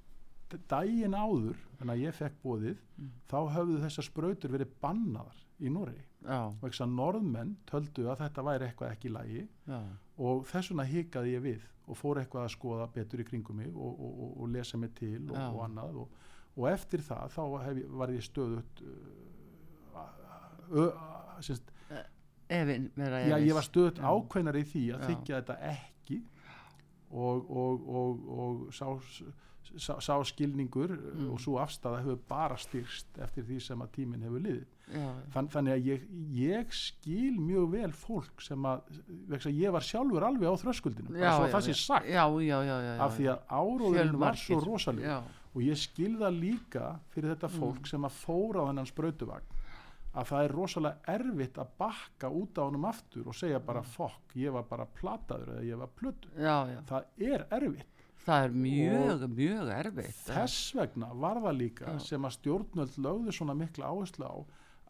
daginn 0.71 1.15
áður 1.15 1.59
en 1.81 1.93
að 1.95 2.01
ég 2.07 2.17
fekk 2.17 2.39
bóðið 2.45 2.79
Mm. 3.01 3.11
þá 3.31 3.37
höfðu 3.57 3.77
þessar 3.85 4.05
sprautur 4.09 4.51
verið 4.53 4.73
bannaðar 4.83 5.37
í 5.61 5.71
já, 6.25 6.39
vegna 6.61 6.69
þess 6.71 6.85
að 6.85 6.95
norðmenn 6.97 7.53
töldu 7.71 8.07
að 8.13 8.23
þetta 8.25 8.45
væri 8.47 8.67
eitthvað 8.69 8.95
ekki 8.95 9.09
í 9.11 9.13
lagi 9.15 9.43
já, 9.69 9.81
og 10.19 10.47
þess 10.51 10.71
vegna 10.73 10.87
hikaði 10.91 11.35
ég 11.37 11.45
við 11.45 11.67
og 11.91 11.99
fór 11.99 12.21
eitthvað 12.21 12.45
að 12.47 12.55
skoða 12.55 12.89
betur 12.95 13.21
í 13.21 13.27
kringum 13.27 13.57
mig 13.61 13.71
og, 13.75 13.93
og, 14.01 14.11
og, 14.25 14.35
og 14.45 14.51
lesa 14.55 14.79
mig 14.79 14.93
til 14.99 15.31
og, 15.31 15.37
og 15.57 15.63
annað 15.67 15.97
og, 16.05 16.19
og 16.57 16.69
eftir 16.71 17.03
það 17.07 17.33
þá 17.35 17.43
hef, 17.65 17.81
var 18.03 18.13
ég 18.15 18.27
stöðut 18.27 18.83
semst, 21.41 21.73
ég 23.47 23.55
var 23.57 23.67
stöðut 23.67 23.99
ákveðnar 24.03 24.59
í 24.61 24.65
því 24.67 24.83
að 24.97 25.07
þykja 25.11 25.41
þetta 25.41 25.57
ekki 25.71 26.19
og, 27.11 27.51
og, 27.51 27.87
og, 27.91 28.27
og 28.45 28.61
sá, 28.75 28.87
sá, 29.75 29.95
sá 30.03 30.15
skilningur 30.31 30.95
Mm. 31.01 31.31
og 31.35 31.41
svo 31.43 31.59
afstæða 31.63 32.03
hefur 32.05 32.21
bara 32.31 32.57
styrst 32.59 33.19
eftir 33.23 33.45
því 33.49 33.59
sem 33.65 33.83
að 33.83 33.91
tíminn 33.99 34.23
hefur 34.27 34.43
liðið 34.47 34.80
Þann, 35.35 35.49
þannig 35.53 35.73
að 35.77 35.87
ég, 35.91 36.07
ég 36.41 36.73
skil 36.75 37.37
mjög 37.41 37.67
vel 37.75 37.91
fólk 37.93 38.41
sem 38.43 38.65
að, 38.67 38.81
að 39.37 39.47
ég 39.55 39.71
var 39.77 39.85
sjálfur 39.87 40.27
alveg 40.27 40.51
á 40.51 40.55
þröskuldinu 40.65 41.15
svo 41.15 41.45
að 41.45 41.53
það 41.55 41.67
sé 41.69 41.75
sagt. 41.81 42.09
Já, 42.11 42.25
já, 42.43 42.59
já, 42.59 42.59
já, 42.67 42.79
já, 42.89 42.95
af 43.07 43.15
því 43.19 43.29
að 43.35 43.55
áróðurinn 43.61 44.19
var 44.19 44.35
svo 44.41 44.59
Fjölmargir. 44.59 44.73
rosaleg 44.73 45.05
já, 45.11 45.19
og 45.55 45.63
ég 45.67 45.81
skil 45.83 46.13
það 46.21 46.41
líka 46.41 46.91
fyrir 47.15 47.35
þetta 47.37 47.49
fólk 47.55 47.81
Mm. 47.81 47.87
sem 47.93 48.05
að 48.11 48.19
fóra 48.25 48.63
á 48.63 48.69
þennan 48.71 48.91
sprautuvagn 48.91 49.57
að 50.11 50.27
það 50.27 50.45
er 50.45 50.53
rosalega 50.59 51.15
erfitt 51.15 51.59
að 51.63 51.69
bakka 51.79 52.31
út 52.35 52.59
á 52.59 52.63
honum 52.67 52.85
aftur 52.91 53.29
og 53.31 53.35
segja 53.39 53.61
bara 53.63 53.83
fokk, 53.83 54.35
ég 54.35 54.51
var 54.53 54.65
bara 54.67 54.87
plataður 54.87 55.53
eða 55.55 55.65
ég 55.69 55.79
var 55.79 55.91
plötu 55.95 56.29
já, 56.35 56.57
já. 56.67 56.81
Það 56.89 57.05
er 57.31 57.45
erfitt. 57.51 57.87
Það 58.21 58.45
er 58.45 58.51
mjög, 58.53 59.23
mjög 59.33 59.69
erfitt 59.73 60.19
þess 60.27 60.75
vegna 60.77 61.07
var 61.15 61.39
það 61.41 61.55
líka 61.57 61.87
Já. 61.95 61.99
sem 62.05 62.27
að 62.29 62.35
stjórnvöld 62.37 62.99
lögðu 63.01 63.33
svona 63.33 63.55
mikla 63.57 63.87
áherslu 63.89 64.27
á 64.29 64.35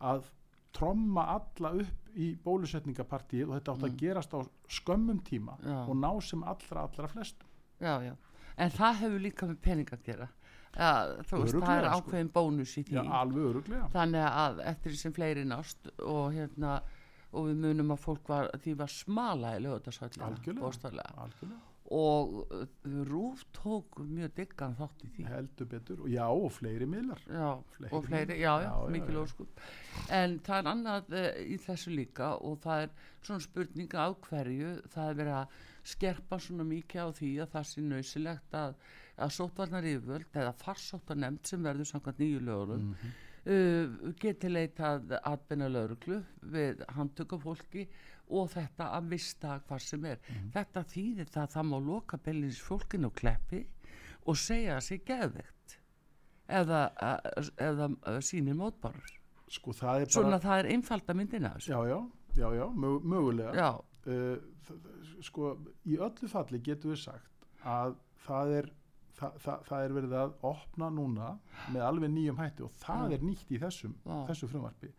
að 0.00 0.24
tromma 0.72 1.24
alla 1.36 1.72
upp 1.82 2.10
í 2.14 2.32
bólusetningapartíð 2.44 3.48
og 3.48 3.54
þetta 3.58 3.72
átt 3.74 3.84
að 3.86 3.90
Mm. 3.90 3.96
gerast 3.98 4.34
á 4.34 4.40
skömmum 4.68 5.20
tíma 5.26 5.56
Já. 5.64 5.88
og 5.88 5.96
ná 5.96 6.20
sem 6.22 6.42
allra 6.42 6.82
allra 6.86 7.08
flestum 7.08 7.48
já, 7.80 7.98
já, 8.02 8.14
en 8.56 8.70
það 8.70 8.94
hefur 9.00 9.20
líka 9.20 9.46
með 9.48 9.58
pening 9.62 9.90
að 9.90 10.02
gera 10.04 10.28
ja, 10.76 10.90
þú 11.26 11.40
veist, 11.42 11.54
það 11.58 11.76
er 11.76 11.88
sko. 11.90 12.00
ákveðin 12.00 12.32
bónus 12.32 12.76
í 12.78 12.84
því 12.84 12.94
Já, 12.94 13.02
alveg 13.20 13.44
öruglega 13.50 13.88
þannig 13.90 14.26
að 14.30 14.60
eftir 14.70 14.96
sem 14.96 15.12
fleiri 15.12 15.44
nást 15.44 15.90
og 16.06 16.32
hérna 16.32 16.80
og 17.32 17.46
við 17.46 17.56
munum 17.62 17.90
að 17.94 17.98
fólk 18.02 18.28
var, 18.28 18.50
því 18.58 18.76
var 18.76 18.88
smala 18.88 19.56
í 19.56 19.60
lögutarsvallina 19.62 20.26
Algjörlega. 20.30 21.60
Og 21.90 22.34
uh, 22.54 22.66
Rúf 23.08 23.40
tók 23.56 23.98
mjög 24.06 24.34
diggan 24.36 24.76
þátt 24.78 25.00
í 25.04 25.08
því. 25.16 25.24
Heldur 25.26 25.66
betur. 25.72 26.02
Já, 26.08 26.26
og 26.30 26.52
fleiri 26.54 26.86
miðlar. 26.86 27.22
Já, 27.26 27.48
Fleiri 27.76 27.94
og 27.98 28.04
fleiri, 28.06 28.36
já, 28.38 28.52
já, 28.62 28.68
Já, 28.68 28.74
já, 28.84 28.90
mikil 28.94 29.16
já. 29.16 29.22
óskup 29.24 29.64
en 30.10 30.36
það 30.46 30.58
er 30.62 30.68
annað 30.70 31.10
uh, 31.18 31.26
í 31.50 31.56
þessu 31.64 31.90
líka 31.94 32.28
og 32.46 32.60
það 32.62 32.84
er 32.84 32.92
svona 33.26 33.44
spurninga 33.44 34.04
á 34.06 34.08
hverju 34.28 34.70
það 34.94 35.08
er 35.10 35.18
verið 35.22 35.38
að 35.40 35.56
skerpa 35.94 36.38
svona 36.40 36.66
mikið 36.68 37.00
á 37.02 37.08
því 37.18 37.30
að 37.42 37.50
það 37.56 37.66
sé 37.72 37.82
nöysilegt 37.88 38.54
að, 38.60 38.76
að 39.20 39.34
sótvarnar 39.38 39.88
yfirvöld 39.90 40.38
eða 40.44 40.54
farsóttar 40.62 41.18
nefnd 41.20 41.50
sem 41.50 41.66
verður 41.66 41.90
samkvæmt 41.90 42.22
nýju 42.22 42.40
lögurum 42.46 42.86
Mhm. 42.94 43.12
uh, 43.50 44.14
geti 44.20 44.48
leitað 44.52 45.14
atbyrna 45.24 45.68
lauruglu 45.72 46.22
við 46.54 46.84
handtöku 46.96 47.38
fólki 47.42 47.86
og 48.30 48.50
þetta 48.54 48.88
að 48.96 49.10
vista 49.14 49.58
hvað 49.68 49.84
sem 49.84 50.04
er. 50.10 50.18
Mhm. 50.28 50.50
þetta 50.56 50.84
þýðir 50.94 51.30
það 51.30 51.42
að 51.42 51.54
það 51.56 51.68
má 51.70 51.78
loka 51.86 52.20
bellins 52.24 52.60
fólkinu 52.64 53.10
kleppi 53.10 53.66
og 54.26 54.36
segja 54.36 54.76
að 54.76 54.86
sé 54.88 54.98
geðvegt 55.06 55.76
eða, 56.48 56.82
eða 57.58 58.20
sínir 58.20 58.58
mótbárur. 58.58 59.16
Sko 59.50 59.74
það 59.74 60.00
er 60.04 60.12
svona 60.14 60.36
bara 60.36 60.44
það 60.44 60.58
er 60.62 60.70
einfalda 60.74 61.14
myndina 61.14 61.54
já, 61.58 61.78
já, 61.88 61.98
já, 62.36 62.48
já, 62.54 62.66
mög, 62.70 63.02
mögulega. 63.02 63.54
Já, 63.54 63.70
uh, 64.06 64.36
sko 65.22 65.56
í 65.84 65.98
öllu 65.98 66.28
falli 66.30 66.60
getum 66.62 66.94
við 66.94 67.02
sagt 67.02 67.48
að 67.66 67.96
það 68.26 68.54
er 68.60 68.70
það, 69.20 69.36
það, 69.44 69.62
það 69.68 69.84
er 69.84 69.94
verið 69.96 70.16
að 70.20 70.34
opna 70.50 70.88
núna 70.94 71.28
með 71.74 71.84
alveg 71.86 72.12
nýjum 72.14 72.40
hætti 72.40 72.66
og 72.66 72.74
það 72.80 73.04
Já. 73.04 73.16
er 73.16 73.24
nýtt 73.26 73.52
í 73.52 73.60
þessum, 73.60 73.94
þessu 74.28 74.48
frumvarpi. 74.50 74.90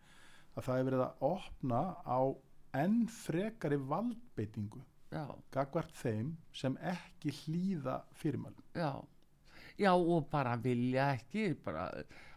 Að 0.52 0.66
það 0.68 0.78
er 0.78 0.88
verið 0.90 1.04
að 1.06 1.26
opna 1.28 1.82
á 2.04 2.20
enn 2.76 3.06
frekari 3.12 3.76
valdbeitingu 3.76 4.82
gagvart 5.52 5.92
þeim 6.00 6.36
sem 6.56 6.76
ekki 6.80 7.34
hlýða 7.42 8.00
fyrirmælum 8.16 8.64
já 8.78 9.02
Já, 9.80 9.92
og 9.96 10.28
bara 10.30 10.56
vilja 10.60 11.12
ekki, 11.16 11.54
bara 11.64 11.86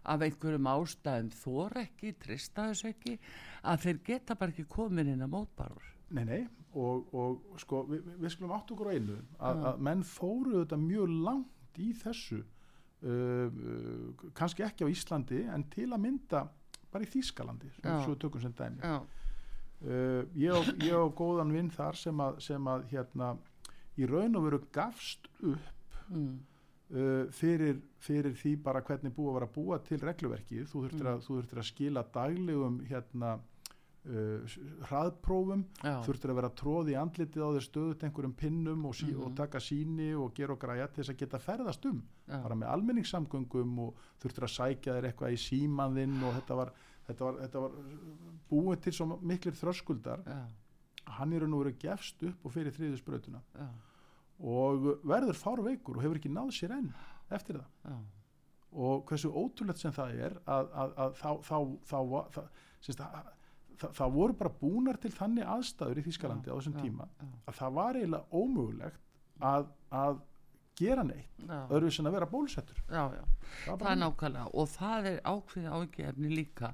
af 0.06 0.24
einhverjum 0.24 0.70
ástæðum 0.72 1.32
þor 1.36 1.76
ekki, 1.82 2.14
trista 2.22 2.70
þess 2.70 2.88
ekki, 2.92 3.16
að 3.66 3.82
þeir 3.86 4.02
geta 4.10 4.38
bara 4.40 4.54
ekki 4.54 4.68
komin 4.72 5.12
inn 5.12 5.26
að 5.26 5.34
mótbarur. 5.34 5.90
Nei, 6.16 6.24
nei, 6.30 6.42
og, 6.78 7.10
og 7.18 7.60
sko, 7.60 7.82
við, 7.90 8.06
við 8.22 8.36
skulum 8.36 8.54
átt 8.56 8.72
okkur 8.72 8.92
á 8.94 8.96
einu 8.96 9.18
að, 9.18 9.64
að 9.72 9.84
menn 9.88 10.04
fóru 10.06 10.60
þetta 10.62 10.80
mjög 10.80 11.16
langt 11.26 11.82
í 11.82 11.90
þessu, 11.98 12.40
uh, 12.40 13.10
uh, 13.50 14.26
kannski 14.38 14.66
ekki 14.68 14.88
á 14.88 14.94
Íslandi, 14.94 15.44
en 15.52 15.66
til 15.74 15.90
að 15.90 16.04
mynda 16.06 16.46
bara 16.94 17.04
í 17.04 17.12
Þýskalandi, 17.12 17.74
Já. 17.82 17.98
svo 18.06 18.16
tökum 18.22 18.44
sem 18.44 18.54
dæmi. 18.56 18.80
Já, 18.86 19.02
Uh, 19.86 20.24
ég, 20.34 20.50
á, 20.50 20.60
ég 20.82 20.96
á 20.98 21.06
góðan 21.14 21.52
vinn 21.54 21.70
þar 21.70 21.96
sem 22.00 22.22
að, 22.26 22.40
sem 22.42 22.68
að 22.72 22.86
hérna, 22.90 23.34
í 24.02 24.08
raun 24.10 24.36
og 24.40 24.48
veru 24.48 24.60
gafst 24.74 25.28
upp 25.46 26.00
mm, 26.10 26.32
uh, 26.96 27.26
fyrir, 27.32 27.82
fyrir 28.02 28.34
því 28.40 28.56
bara 28.66 28.82
hvernig 28.82 29.14
búið 29.14 29.30
að 29.30 29.36
vera 29.40 29.50
að 29.52 29.58
búa 29.60 29.78
til 29.86 30.00
regluverkið. 30.02 30.66
Þú 30.72 30.86
þurftir, 30.88 31.12
að, 31.12 31.22
þú 31.28 31.38
þurftir 31.40 31.62
að 31.62 31.70
skila 31.70 32.04
daglegum 32.16 32.80
hérna 32.90 33.36
uh, 34.10 34.58
hraðprófum 34.90 35.64
þurftir 36.06 36.34
að 36.34 36.40
vera 36.42 36.52
tróð 36.62 36.92
í 36.94 36.98
andlitið 37.00 37.46
á 37.46 37.50
þér 37.56 37.66
stöðut 37.68 38.04
einhverjum 38.08 38.36
pinnum 38.42 38.86
og, 38.90 38.96
sí, 38.98 39.08
Mhm. 39.14 39.22
og 39.28 39.36
taka 39.38 39.62
síni 39.62 40.10
og 40.18 40.34
gera 40.38 40.54
og 40.54 40.60
græja 40.62 40.88
til 40.94 41.04
þess 41.04 41.14
að 41.14 41.22
geta 41.24 41.40
ferðast 41.46 41.86
um 41.90 42.02
já, 42.28 42.42
bara 42.42 42.56
með 42.56 42.74
almenningssamgöngum 42.74 43.80
og 43.86 43.96
þurftir 44.22 44.48
að 44.50 44.56
sækja 44.58 44.98
þér 44.98 45.10
eitthvað 45.12 45.38
í 45.38 45.42
símanðinn 45.46 46.18
og 46.24 46.34
þetta 46.40 46.56
var, 46.64 46.74
þetta 47.08 47.28
var, 47.28 47.40
þetta 47.46 47.64
var 47.66 47.76
búið 48.52 48.84
til 48.86 48.96
svo 48.98 49.20
miklir 49.22 49.58
þröskuldar 49.60 50.24
já, 50.26 50.40
hann 51.20 51.36
er 51.36 51.46
nú 51.50 51.62
verið 51.62 51.80
gefst 51.86 52.24
upp 52.26 52.46
og 52.48 52.56
fyrir 52.56 52.76
þriðu 52.76 53.02
sprautuna 53.02 53.42
já, 53.54 53.68
og 54.56 54.92
verður 55.08 55.40
fárveikur 55.40 56.00
og 56.00 56.06
hefur 56.06 56.20
ekki 56.20 56.34
náð 56.34 56.52
sér 56.58 56.76
enn 56.76 56.92
eftir 57.34 57.60
það. 57.62 57.70
Já, 57.86 57.98
og 58.76 59.06
hversu 59.08 59.32
ótrúlegt 59.32 59.80
sem 59.80 59.94
það 59.96 60.20
er 60.28 60.38
að, 60.52 60.70
að, 60.76 60.94
að 61.00 61.18
þá, 61.20 61.30
þá, 61.48 61.58
þá, 61.88 62.00
það, 62.36 62.48
sérst, 62.84 63.04
að, 63.06 63.30
það, 63.86 64.16
voru 64.18 64.38
bara 64.42 64.54
búnar 64.60 65.00
til 65.02 65.12
þannig 65.16 65.48
aðstæður 65.56 66.02
í 66.02 66.06
Þýskalandi 66.10 66.52
á 66.52 66.58
þessum 66.58 66.78
tíma 66.82 67.08
að 67.48 67.60
það 67.62 67.78
var 67.80 68.00
eiginlega 68.00 68.42
ómögulegt 68.42 69.00
að, 69.40 69.70
að 69.96 70.20
gera 70.80 71.06
neitt 71.08 71.42
já, 71.46 71.58
öðruvísi 71.70 72.02
en 72.02 72.10
að 72.10 72.18
vera 72.18 72.30
bólusettur 72.30 72.82
já, 72.84 73.04
já. 73.16 73.24
það 73.66 73.82
það 73.82 73.90
er 73.92 74.02
nákvæmlega 74.04 74.46
og 74.54 74.70
það 74.74 75.10
er 75.12 75.20
ákveði 75.24 75.74
ágefni 75.80 76.32
líka 76.34 76.74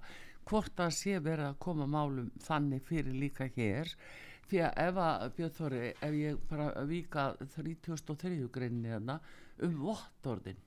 hvort 0.50 0.76
það 0.78 0.98
sé 0.98 1.16
verið 1.22 1.48
að 1.52 1.62
koma 1.68 1.88
málum 1.90 2.32
þannig 2.42 2.84
fyrir 2.88 3.18
líka 3.18 3.48
hér 3.56 3.94
því 4.52 4.62
að 4.68 4.80
ef 4.84 5.00
að 5.06 5.26
Björn 5.38 5.56
Þorri 5.58 5.82
ef 5.94 6.16
ég 6.18 6.40
bara 6.50 6.86
vika 6.90 7.26
33. 7.56 8.34
greinni 8.52 8.92
hérna 8.92 9.20
um 9.64 9.78
vottorðin 9.86 10.60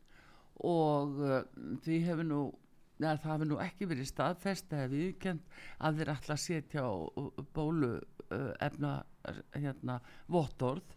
og 0.64 1.18
uh, 1.20 1.40
því 1.84 1.98
hefur 2.06 2.28
nú 2.28 2.42
neða, 3.02 3.18
það 3.24 3.32
hefur 3.32 3.50
nú 3.50 3.60
ekki 3.64 3.88
verið 3.90 4.10
staðfest 4.10 4.72
eða 4.72 4.90
viðkjönd 4.94 5.56
að 5.86 6.00
þeir 6.00 6.12
ætla 6.14 6.36
að 6.36 6.44
setja 6.44 6.84
bólu 7.56 7.92
uh, 7.98 8.52
efna 8.62 8.94
hérna 9.56 9.98
vottorð 10.30 10.94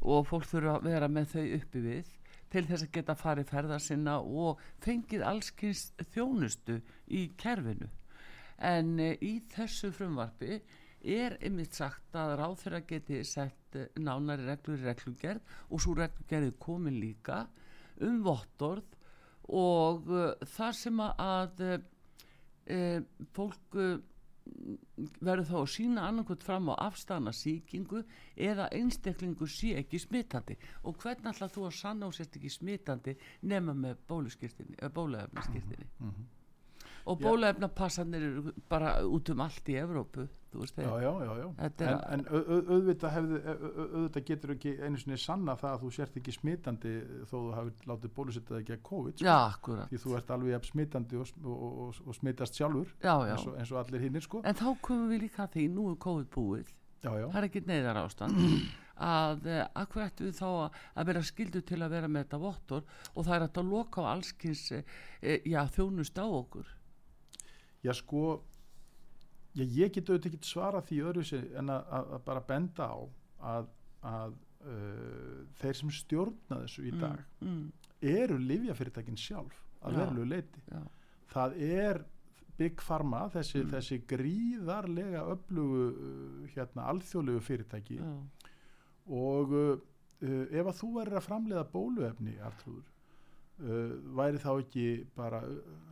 og 0.00 0.26
fólk 0.28 0.46
þurfa 0.50 0.78
að 0.78 0.88
vera 0.88 1.10
með 1.12 1.30
þau 1.34 1.44
uppi 1.58 1.84
við 1.84 2.10
til 2.48 2.64
þess 2.64 2.86
að 2.86 2.92
geta 2.96 3.16
farið 3.18 3.50
ferða 3.52 3.78
sinna 3.82 4.18
og 4.20 4.60
fengið 4.84 5.24
allskins 5.26 5.88
þjónustu 6.14 6.78
í 7.12 7.28
kerfinu. 7.40 7.88
En 8.58 8.96
e, 8.98 9.12
í 9.20 9.38
þessu 9.52 9.90
frumvarpi 9.94 10.60
er 11.04 11.36
einmitt 11.44 11.76
sagt 11.78 12.16
að 12.18 12.36
ráðfyrir 12.40 12.86
geti 12.88 13.20
sett 13.26 13.76
eh, 13.78 13.90
nánari 14.02 14.48
reglur 14.48 14.80
í 14.80 14.88
reglugerð 14.88 15.52
og 15.68 15.82
svo 15.82 15.94
reglugerði 15.98 16.54
komin 16.58 16.98
líka 16.98 17.44
um 18.02 18.22
vottorð 18.24 18.96
og 19.48 20.10
uh, 20.12 20.34
þar 20.56 20.74
sem 20.76 20.98
að 21.00 21.62
uh, 21.64 21.76
uh, 22.74 22.98
fólk 23.32 23.78
uh, 23.80 23.94
verður 25.20 25.46
þá 25.48 25.56
að 25.60 25.70
sína 25.74 26.06
annarkvæmt 26.08 26.42
fram 26.46 26.68
á 26.72 26.74
afstæðana 26.88 27.32
sýkingu 27.36 28.02
eða 28.36 28.68
einstaklingu 28.74 29.46
sé 29.50 29.74
ekki 29.80 29.98
smitandi 30.02 30.56
og 30.84 30.96
hvernig 31.02 31.32
ætlað 31.34 31.54
þú 31.56 31.66
að 31.68 31.76
sanna 31.80 32.06
og 32.08 32.14
sért 32.16 32.36
ekki 32.40 32.50
smitandi 32.50 33.16
nema 33.42 33.74
með 33.74 33.96
bóluskirtinni, 34.08 34.76
bóluefnaskirtinni 34.94 35.86
Mhm. 36.00 36.26
og 37.06 37.18
Já. 37.20 37.24
bóluefnapassanir 37.28 38.22
eru 38.22 38.52
bara 38.68 38.96
út 39.06 39.30
um 39.30 39.40
allt 39.40 39.68
í 39.68 39.74
Evrópu 39.82 40.28
veist 40.56 40.78
já, 40.80 40.88
já, 41.04 41.10
já, 41.38 41.48
en, 41.88 41.98
en 42.14 42.22
au- 42.32 42.44
au- 42.54 42.62
auðvitað, 42.74 43.10
hefði, 43.12 43.40
au- 43.52 43.68
au- 43.68 43.88
auðvitað 43.98 44.24
getur 44.30 44.52
ekki 44.54 44.72
einu 44.86 44.98
sinni 45.02 45.18
sanna 45.20 45.54
það 45.60 45.74
að 45.74 45.82
þú 45.84 45.90
sért 45.98 46.16
ekki 46.16 46.32
smitandi 46.32 46.92
þó 47.28 47.34
þú 47.36 47.42
hafið 47.58 47.84
látið 47.90 48.14
bólusetja 48.16 48.60
ekki 48.62 48.76
að 48.78 48.82
COVID 48.88 49.18
sko. 49.18 49.28
því 49.92 50.00
þú 50.04 50.16
ert 50.16 50.30
alveg 50.38 50.64
smitandi 50.70 51.20
og, 51.20 51.32
og, 51.44 51.62
og, 51.84 52.00
og 52.06 52.14
smitast 52.16 52.54
sjálfur 52.56 52.88
já, 53.04 53.14
já 53.28 53.34
eins 53.36 53.46
og, 53.46 53.54
eins 53.60 53.72
og 53.72 53.80
allir 53.84 54.00
hinnir 54.06 54.24
sko. 54.24 54.40
en 54.44 54.54
þá 54.54 54.66
komum 54.80 55.08
við 55.12 55.24
líka 55.26 55.48
því, 55.52 55.68
nú 55.76 55.90
er 55.92 55.96
COVID 56.08 56.30
búið 56.34 56.72
já, 57.04 57.10
já. 57.12 57.26
það 57.28 57.40
er 57.42 57.48
ekki 57.50 57.64
neyðar 57.68 58.00
ástand 58.06 58.40
að 58.98 59.44
uh, 59.46 59.60
akkur 59.78 60.02
ættu 60.08 60.24
við 60.26 60.40
þá 60.40 60.48
að, 60.48 60.78
að 60.98 61.06
vera 61.12 61.20
skildu 61.22 61.60
til 61.62 61.82
að 61.84 61.92
vera 61.94 62.08
með 62.10 62.24
þetta 62.24 62.40
vottor 62.42 62.82
og 63.14 63.24
það 63.28 63.34
er 63.36 63.44
að 63.46 63.68
loka 63.68 64.02
á 64.02 64.10
allskins 64.16 64.64
uh, 64.74 64.82
já, 65.22 65.60
þjónust 65.76 66.18
á 66.18 66.26
okkur 66.26 66.74
Já 67.86 67.92
sko 67.94 68.42
já, 69.58 69.64
ég 69.82 69.92
get 69.96 70.10
auðvitað 70.10 70.30
ekki 70.32 70.48
svara 70.52 70.82
því 70.88 70.98
öðru 71.10 71.24
en 71.60 71.72
að, 71.74 71.88
að, 71.98 72.12
að 72.18 72.24
bara 72.28 72.42
benda 72.52 72.88
á 72.88 72.98
að, 73.54 73.70
að 74.12 74.36
uh, 74.66 75.40
þeir 75.60 75.78
sem 75.80 75.90
stjórna 75.98 76.60
þessu 76.64 76.86
í 76.88 76.92
dag 76.98 77.18
mm, 77.42 77.48
mm, 77.48 77.88
eru 78.14 78.38
livjafyrirtækin 78.42 79.18
sjálf 79.18 79.58
að 79.82 79.94
Já. 79.94 79.98
verulegu 80.02 80.28
leiti 80.32 80.62
já, 80.70 80.80
það 81.34 81.58
er 81.68 82.00
Big 82.58 82.80
Pharma 82.82 83.20
þessi, 83.30 83.60
Mm. 83.62 83.68
þessi 83.70 83.96
gríðarlega 84.10 85.20
öflugu 85.34 85.82
uh, 85.92 86.46
hérna 86.54 86.88
alþjóðlegu 86.92 87.42
fyrirtæki 87.46 87.98
já, 88.00 88.08
og 89.18 89.52
uh, 89.54 89.76
uh, 90.22 90.46
ef 90.50 90.66
að 90.72 90.78
þú 90.80 90.88
verður 90.96 91.20
að 91.20 91.26
framleiða 91.28 91.66
bóluefni 91.72 92.34
Artrúður 92.42 92.88
uh, 93.62 93.94
væri 94.18 94.42
þá 94.42 94.50
ekki 94.64 94.86
bara 95.16 95.42
uh, 95.46 95.87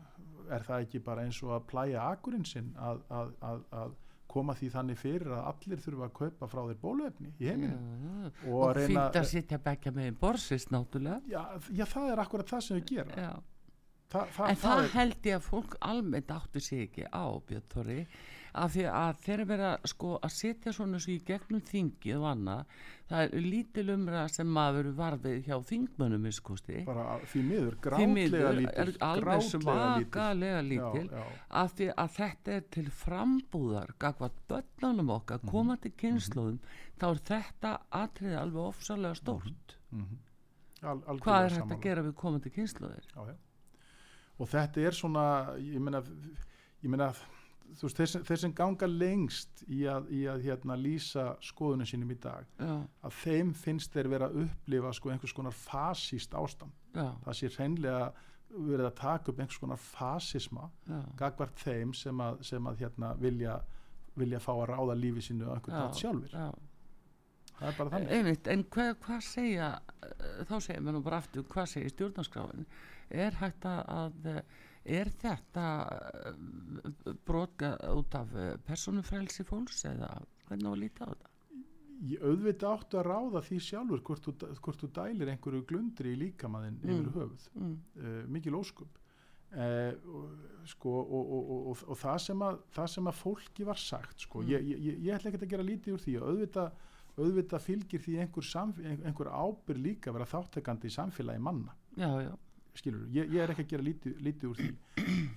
er 0.53 0.67
það 0.67 0.87
ekki 0.87 1.03
bara 1.07 1.25
eins 1.27 1.39
og 1.45 1.55
að 1.57 1.65
plæja 1.71 2.05
akurinn 2.11 2.47
sinn 2.49 2.73
að, 2.79 3.01
að, 3.11 3.33
að, 3.51 3.65
að 3.83 3.97
koma 4.37 4.55
því 4.59 4.71
þannig 4.75 5.01
fyrir 5.01 5.33
að 5.33 5.51
allir 5.51 5.83
þurfa 5.83 6.09
að 6.09 6.15
kaupa 6.21 6.49
frá 6.53 6.63
þér 6.69 6.79
bóluefni 6.83 7.33
í 7.33 7.47
já, 7.47 7.51
heiminum 7.53 7.85
já. 7.89 8.31
og, 8.53 8.63
og 8.63 8.81
fínt 8.83 9.21
að 9.21 9.29
sitja 9.33 9.61
bekja 9.67 9.93
með 9.97 10.11
einn 10.11 10.19
borsist 10.21 10.73
náttúrulega 10.75 11.21
já, 11.31 11.69
já, 11.71 11.85
það 11.93 12.09
er 12.13 12.25
akkurat 12.25 12.55
það 12.55 12.67
sem 12.67 12.81
við 12.81 12.91
gera 12.93 13.27
já. 13.27 13.31
Þa, 14.07 14.21
það, 14.37 14.49
en 14.49 14.59
það 14.63 14.81
er, 14.81 14.91
held 14.93 15.25
ég 15.27 15.37
að 15.37 15.47
fólk 15.49 15.73
almennt 15.83 16.29
áttu 16.31 16.61
sig 16.63 16.85
ekki 16.87 17.09
á 17.11 17.27
Björn 17.49 17.71
Þorri 17.73 18.01
af 18.57 18.73
því 18.75 18.85
að 18.91 19.19
þeir 19.25 19.41
að 19.57 19.87
sko 19.93 20.11
að 20.25 20.33
setja 20.33 20.73
svona 20.73 20.99
svo 21.03 21.13
í 21.13 21.21
gegnum 21.29 21.61
þingið 21.69 22.17
og 22.21 22.27
annað 22.31 22.77
það 23.11 23.23
er 23.27 23.45
lítil 23.47 23.85
umræða 23.95 24.29
sem 24.35 24.49
maður 24.57 24.89
varfið 24.99 25.37
hjá 25.47 25.57
þingmönnum 25.69 26.25
miskusti 26.27 26.81
bara 26.89 27.19
því 27.31 27.43
miður 27.51 27.77
grátlega 27.85 28.53
lítil 28.57 28.97
alveg 29.07 29.45
svakalega 29.47 30.63
lítil. 30.67 31.07
já, 31.07 31.21
já, 31.21 31.25
af 31.63 31.75
því 31.79 31.89
að 31.95 32.11
þetta 32.17 32.57
er 32.57 32.65
til 32.77 32.87
frambúðar 33.03 33.93
gagvað 34.03 34.41
börnunum 34.49 35.11
okkar 35.21 35.41
Mhm. 35.43 35.51
komandi 35.53 35.93
kynnslóðum 36.03 36.59
þá 36.99 37.07
er 37.11 37.23
þetta 37.31 37.75
atriði 37.93 38.39
alveg 38.41 38.63
ofsalega 38.73 39.15
stórt. 39.15 39.77
Mhm. 39.93 40.19
Al, 40.83 40.99
algjörlega 40.99 41.25
hvað 41.25 41.45
er 41.45 41.51
hægt 41.61 41.73
að 41.77 41.81
gera 41.83 42.03
við 42.03 42.15
komandi 42.15 42.51
kynnslóðir 42.51 43.07
og 44.39 44.49
þetta 44.49 44.77
er 44.87 44.91
svona 44.93 45.57
ég 45.59 45.81
meina, 45.81 46.03
ég 46.83 46.91
meina 46.91 47.13
þú 47.13 47.25
veist, 47.83 47.97
þeir, 47.99 48.09
sem- 48.13 48.25
þeir 48.29 48.41
sem 48.43 48.53
ganga 48.57 48.87
lengst 48.89 49.65
í 49.69 49.83
að, 49.91 50.07
í 50.15 50.23
að 50.31 50.45
hérna, 50.47 50.77
lýsa 50.81 51.27
skoðunum 51.45 51.87
sínum 51.89 52.11
í 52.15 52.19
dag 52.23 52.47
já, 52.59 52.75
að 53.03 53.17
þeim 53.23 53.53
finnst 53.55 53.93
þeir 53.93 54.09
vera 54.13 54.29
að 54.31 54.39
upplifa 54.47 54.93
sko, 54.97 55.11
einhvers 55.13 55.33
konar 55.37 55.53
fasíst 55.57 56.35
ástand. 56.35 56.73
Já, 56.95 57.11
það 57.27 57.39
sé 57.41 57.51
hreinlega 57.57 58.13
verið 58.57 58.87
að 58.87 58.95
taka 59.01 59.33
upp 59.33 59.41
einhvers 59.43 59.59
konar 59.61 59.77
fasisma 59.83 60.71
gagvart 61.19 61.59
þeim 61.61 61.93
sem 61.95 62.21
að, 62.25 62.39
sem 62.47 62.67
að 62.71 62.79
hérna, 62.85 63.15
vilja, 63.21 63.59
vilja 64.17 64.39
fá 64.41 64.53
að 64.55 64.69
ráða 64.71 64.95
lífi 64.97 65.25
sínu 65.27 65.45
að 65.51 65.57
einhvern 65.59 65.77
nátt 65.83 65.99
sjálfur 66.01 66.33
já. 66.33 66.47
það 67.59 67.69
er 67.69 67.77
bara 67.81 67.91
þannig. 67.97 68.13
Einmitt, 68.17 68.49
en 68.55 68.63
hvað, 68.73 68.93
hvað 69.05 69.21
segja 69.27 69.69
eh, 70.07 70.45
þá 70.49 70.55
segja 70.61 70.81
mér 70.87 70.97
nú 70.97 71.03
bara 71.05 71.19
aftur 71.21 71.45
hvað 71.53 71.69
segja 71.75 71.93
stjórnarskráin? 71.93 72.65
Er 73.11 73.37
hægt 73.43 73.67
að, 73.69 74.17
eh, 74.33 74.41
er 74.87 75.09
þetta 75.21 75.65
brotka 77.27 77.75
út 77.97 78.15
af 78.19 78.35
eh, 78.37 78.55
persónufrelsi 78.67 79.45
fólks 79.47 79.85
eða 79.89 80.11
hvernig 80.49 80.69
á 80.69 80.73
að 80.73 80.81
líta 80.83 81.07
á 81.07 81.11
þetta? 81.13 81.33
Ég 82.07 82.21
auðvitað 82.29 82.75
áttu 82.77 82.99
að 83.01 83.07
ráða 83.09 83.41
því 83.47 83.59
sjálfur 83.65 84.03
hvort 84.05 84.27
þú, 84.27 84.33
hvort 84.61 84.83
þú 84.83 84.89
dælir 84.99 85.31
einhverju 85.33 85.63
glundri 85.71 86.13
í 86.13 86.19
líkamaðinn 86.21 86.77
Mm. 86.85 86.91
yfir 86.93 87.13
höfuð. 87.17 87.47
Mm, 87.57 87.77
uh, 87.97 88.19
mikil 88.37 88.55
óskup 88.59 88.99
uh, 89.57 89.93
sko, 90.69 90.93
og, 90.93 91.31
og, 91.33 91.49
og, 91.55 91.71
og, 91.73 91.85
og 91.95 91.97
það, 92.03 92.19
sem 92.27 92.45
að, 92.45 92.59
það 92.77 92.91
sem 92.97 93.09
að 93.13 93.21
fólki 93.23 93.65
var 93.71 93.81
sagt 93.81 94.27
sko, 94.27 94.43
Mm. 94.45 94.51
ég, 94.53 94.69
ég, 94.75 95.01
ég, 95.07 95.15
ætla 95.17 95.31
ekki 95.33 95.41
að 95.47 95.55
gera 95.55 95.69
lítið 95.71 95.97
úr 95.97 96.05
því. 96.05 96.17
Að 96.21 96.29
auðvitað, 96.31 96.85
auðvitað 97.17 97.65
fylgir 97.65 98.05
því 98.05 98.19
einhver, 98.27 98.45
samf, 98.45 98.79
ein- 98.85 99.03
einhver 99.09 99.33
ábyrg 99.33 99.81
líka 99.89 100.11
að 100.13 100.19
vera 100.19 100.29
þáttekandi 100.35 100.91
í 100.91 100.97
samfélagi 101.01 101.41
manna. 101.49 101.73
Já, 101.97 102.11
já, 102.29 102.35
skilur, 102.77 103.07
ég, 103.15 103.31
ég 103.33 103.43
er 103.43 103.53
ekki 103.53 103.67
að 103.67 103.73
gera 103.75 103.87
lítið, 103.87 104.17
lítið 104.27 104.51
úr 104.51 104.63
því. 104.63 104.71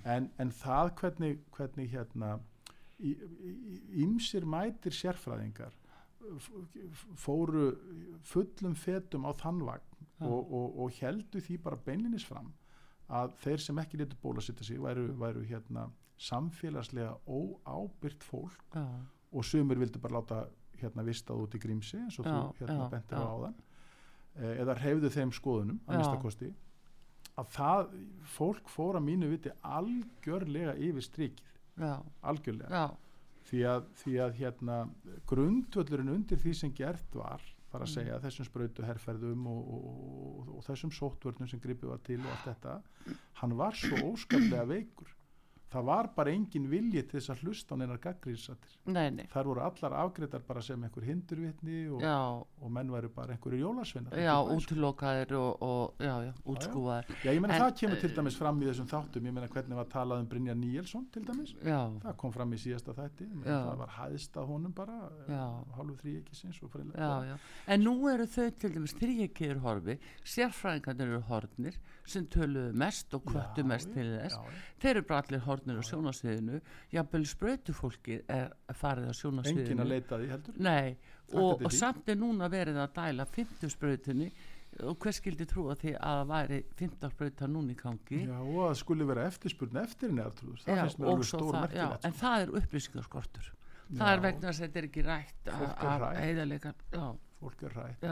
En, 0.09 0.29
en 0.39 0.51
það 0.55 0.93
hvernig, 1.01 1.43
hvernig 1.55 1.91
hérna 1.91 2.37
ímsir 2.99 4.45
mætir 4.47 4.95
sérfræðingar 4.95 5.75
fóru 7.17 7.69
fullum 8.27 8.75
fetum 8.75 9.25
á 9.25 9.31
þannvagn 9.39 9.85
Já. 10.19 10.27
og, 10.27 10.51
og, 10.51 10.79
og 10.83 10.97
heldu 10.99 11.39
því 11.41 11.57
bara 11.63 11.79
beinlinis 11.85 12.25
fram 12.27 12.51
að 13.09 13.33
þeir 13.43 13.63
sem 13.63 13.79
ekki 13.81 14.01
letur 14.01 14.19
bólasetta 14.21 14.67
sig 14.67 14.81
væru, 14.83 15.07
væru 15.17 15.45
hérna 15.47 15.87
samfélagslega 16.19 17.15
óábyrt 17.25 18.25
fólk 18.27 18.75
já, 18.75 18.83
og 19.31 19.45
sumir 19.45 19.79
vildu 19.79 20.01
bara 20.03 20.19
láta 20.19 20.41
hérna 20.81 21.05
vistað 21.07 21.45
út 21.45 21.55
í 21.55 21.61
grímsi 21.63 21.97
eins 22.03 22.19
og 22.19 22.27
Já, 22.27 22.35
þú 22.35 22.65
hérna 22.65 22.89
bentir 22.91 23.19
á 23.19 23.23
áðan 23.23 23.55
eh, 24.35 24.59
eða 24.59 24.75
hreyfðu 24.83 25.13
þeim 25.15 25.31
skoðunum 25.35 25.79
að 25.87 26.01
mista 26.01 26.19
kosti 26.21 26.51
að 27.39 27.51
það, 27.55 27.93
fólk 28.37 28.71
fór 28.71 28.97
að 28.99 29.05
mínu 29.09 29.29
viti 29.31 29.51
algjörlega 29.65 30.75
yfir 30.89 31.05
strikið. 31.05 31.53
Já, 31.79 31.93
algjörlega, 32.27 32.69
já, 32.81 32.97
því 33.49 33.61
að, 33.73 33.85
því 34.01 34.17
að 34.25 34.33
hérna 34.41 34.79
grundvöllurinn 35.31 36.11
undir 36.17 36.41
því 36.41 36.53
sem 36.59 36.73
gert 36.75 37.15
var 37.15 37.43
þar 37.69 37.83
að 37.85 37.87
Mm. 37.89 37.93
segja 37.93 38.19
þessum 38.23 38.47
sprautu 38.47 38.83
herrferðum 38.85 39.45
og, 39.47 39.61
og, 39.75 39.87
og, 39.93 40.51
og 40.57 40.63
þessum 40.65 40.91
sóttvörnum 40.95 41.49
sem 41.51 41.61
gripið 41.61 41.91
var 41.91 41.99
til 42.07 42.19
og 42.23 42.31
allt 42.33 42.47
þetta 42.49 42.75
hann 43.41 43.55
var 43.59 43.77
svo 43.77 43.99
óskaplega 44.09 44.65
veikur 44.71 45.11
það 45.69 45.85
var 45.89 46.09
bara 46.15 46.31
engin 46.33 46.65
vilji 46.69 47.03
til 47.05 47.19
þess 47.19 47.33
að 47.33 47.43
hlusta 47.45 47.75
á 47.75 47.79
neinar 47.79 47.99
gaggrísatir 48.01 48.77
nei, 48.89 49.09
nei. 49.13 49.25
Þær 49.29 49.49
voru 49.51 49.63
allar 49.65 49.95
afgreitar 50.01 50.43
bara 50.47 50.63
sem 50.65 50.83
einhver 50.85 51.05
hindurvitni 51.05 51.81
og, 51.93 52.03
og 52.61 52.71
menn 52.73 52.89
væru 52.93 53.11
bara 53.13 53.35
einhverju 53.35 53.59
jólasvinnar 53.61 54.17
já, 54.17 54.33
sko. 54.33 54.57
útilokaðir 54.57 55.35
og, 55.37 55.63
og 55.65 56.01
já, 56.03 56.13
já, 56.25 56.31
útskúfaðir. 56.53 57.13
Já, 57.23 57.31
ég 57.35 57.43
meina 57.43 57.57
En, 57.59 57.63
það 57.65 57.75
kemur 57.81 58.01
til 58.01 58.09
eh, 58.09 58.15
dæmis 58.17 58.39
fram 58.39 58.61
í 58.63 58.69
þessum 58.69 58.89
þáttum. 58.89 59.29
Ég 59.29 59.35
meina 59.35 59.51
hvernig 59.53 59.79
var 59.79 59.89
talað 59.93 60.23
um 60.23 60.29
Brynjar 60.31 60.57
Níelsson 60.59 61.05
til 61.13 61.25
dæmis? 61.27 61.53
Já, 61.65 61.79
það 62.05 62.17
kom 62.23 62.33
fram 62.35 62.55
í 62.55 62.61
síðasta 62.61 62.95
þætti. 62.97 63.29
Það 63.45 63.71
var 63.83 63.93
hæðst 63.99 64.39
að 64.41 64.49
honum 64.53 64.75
bara 64.77 64.97
Já. 65.29 65.43
hálfu 65.77 65.97
þrý 66.01 66.15
ekki 66.23 66.39
sinns 66.39 66.61
og 66.65 66.73
fyrir 66.73 66.89
já, 66.95 67.11
já. 67.29 67.37
En 67.69 67.85
nú 67.85 67.95
eru 68.11 68.27
þau 68.29 68.49
til 68.61 68.73
dæmis 68.75 68.95
þrýekkiður 68.99 69.63
horfi 69.65 69.97
sérfræðingarnir 70.33 71.13
eru 71.13 71.21
hornir 71.29 71.79
sem 72.11 72.27
töluðu 72.33 72.73
mest 72.81 73.13
og 73.17 73.23
kvöttu 73.29 73.65
mest 73.67 73.91
til 73.93 74.05
þess. 74.15 74.35
já, 74.35 74.61
þeir 74.83 74.91
eru 74.95 75.05
bara 75.09 75.23
allir 75.25 75.43
hornir 75.45 75.79
á 75.79 75.83
sjónasviðinu 75.89 76.61
jafnvel 76.95 77.25
spröytufólki 77.33 78.21
er 78.27 78.53
farið 78.81 79.09
á 79.09 79.13
sjónasviðinu 79.21 79.65
engin 79.65 79.83
að 79.85 79.91
leita 79.93 80.19
því 80.21 80.31
heldur? 80.33 80.61
Nei, 80.69 80.97
og, 81.33 81.65
og 81.65 81.75
samt 81.75 82.09
er 82.09 82.17
núna 82.19 82.49
verið 82.51 82.79
að 82.83 82.95
dæla 82.97 83.27
50 83.35 83.75
sprautinni 83.75 84.31
og 84.85 84.97
hver 85.01 85.15
skildi 85.17 85.47
trúa 85.49 85.75
því 85.79 85.95
að 85.97 86.19
það 86.19 86.27
væri 86.33 86.59
15 86.79 87.13
sprauta 87.15 87.47
núna 87.49 87.73
í 87.73 87.77
gangi? 87.79 88.19
Já, 88.29 88.35
og 88.39 88.59
að 88.67 88.75
skuli 88.83 89.07
vera 89.09 89.25
eftirspurn 89.29 89.79
eftir 89.81 90.11
henni 90.11 90.21
Artrúður, 90.23 90.61
það 90.65 90.75
Já, 90.77 90.83
finnst 90.83 90.99
mér 91.01 91.09
alveg 91.13 91.29
stór 91.31 91.49
já, 91.49 91.61
merkilegt 91.63 92.05
en 92.09 92.19
það 92.19 92.43
er 92.43 92.53
upplýsingaskortur. 92.59 93.49
Það 93.89 94.05
Já. 94.05 94.13
er 94.13 94.21
vegna 94.21 94.51
að 94.51 94.59
þetta 94.61 94.79
er 94.79 94.87
ekki 94.89 95.03
rætt 95.07 95.49
Fólk 95.49 95.79
er 95.81 96.53
já, 96.93 97.07
fólk 97.41 97.63
er 97.65 97.75
rætt 97.79 98.05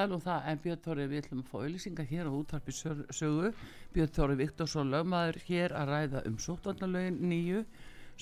er 0.00 0.08
nú 0.08 0.16
það, 0.22 0.44
en 0.48 0.60
Björn 0.64 0.82
Þóri 0.86 1.04
við 1.10 1.18
ætlum 1.20 1.40
að 1.42 1.48
fá 1.50 1.56
auðlýsingar 1.60 2.06
hér 2.08 2.28
á 2.28 2.32
útvarpi 2.32 2.72
Sör- 2.72 3.02
sögu. 3.12 3.50
Björn 3.92 4.12
Þóri 4.16 4.36
Viktorsson 4.38 4.92
lögmaður 4.92 5.38
hér 5.48 5.74
að 5.76 5.90
ræða 5.92 6.22
um 6.30 6.38
sóttvarnalögin 6.40 7.18
nýju 7.28 7.64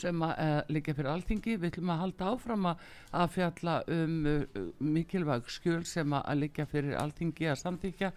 sem 0.00 0.24
að 0.26 0.33
uh, 0.42 0.59
liggja 0.74 0.96
fyrir 0.98 1.11
alþingi. 1.12 1.54
Við 1.62 1.70
ætlum 1.70 1.92
að 1.94 2.02
halda 2.02 2.33
áfram 2.33 2.66
að, 2.72 2.83
að 3.20 3.30
fjalla 3.37 3.76
um 3.94 4.18
uh, 4.33 4.61
mikilvæg 4.83 5.54
skjöl 5.54 5.85
sem 5.87 6.18
að, 6.18 6.26
að 6.33 6.42
liggja 6.42 6.68
fyrir 6.74 6.98
alþingi 7.04 7.50
að 7.52 7.62
samþykja 7.62 8.12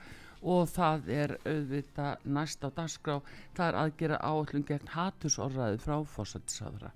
og 0.54 0.66
það 0.74 1.14
er 1.20 1.36
auðvitað 1.46 2.26
næst 2.26 2.66
á 2.66 2.70
dagskrá. 2.74 3.22
Það 3.54 3.70
er 3.70 3.80
aðgera 3.84 4.22
áallum 4.26 4.66
gegn 4.66 4.94
hatursorðræði 4.98 5.82
frá 5.86 5.98
fósættisáðra 6.18 6.96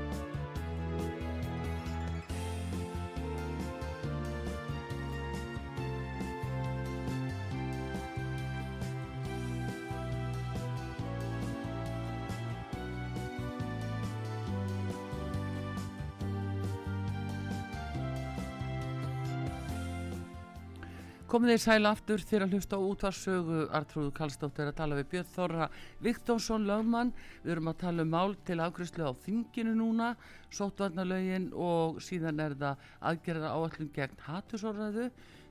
Komið 21.31 21.53
þið 21.53 21.61
sæl 21.63 21.87
aftur 21.87 22.23
þegar 22.27 22.43
að 22.43 22.53
hlusta 22.57 22.75
á 22.75 22.83
útvarsögu 22.83 23.59
Artrúðu 23.77 24.09
Kallstóttir 24.17 24.67
að 24.67 24.75
tala 24.81 24.97
við 24.97 25.05
Björn 25.13 25.29
Þorra 25.31 25.67
Viktorsson 26.03 26.65
lögmann. 26.67 27.13
Við 27.45 27.53
erum 27.53 27.69
að 27.71 27.77
tala 27.85 28.03
um 28.03 28.11
mál 28.11 28.33
til 28.49 28.57
ágriðslu 28.59 29.07
á 29.07 29.15
þinginu 29.23 29.77
núna, 29.79 30.09
sóttvarnalögin 30.51 31.45
og 31.55 32.01
síðan 32.03 32.43
er 32.43 32.57
það 32.59 32.83
aðgerða 33.13 33.53
áallum 33.55 33.91
gegn 33.95 34.25
hatursorðræðu. 34.25 35.05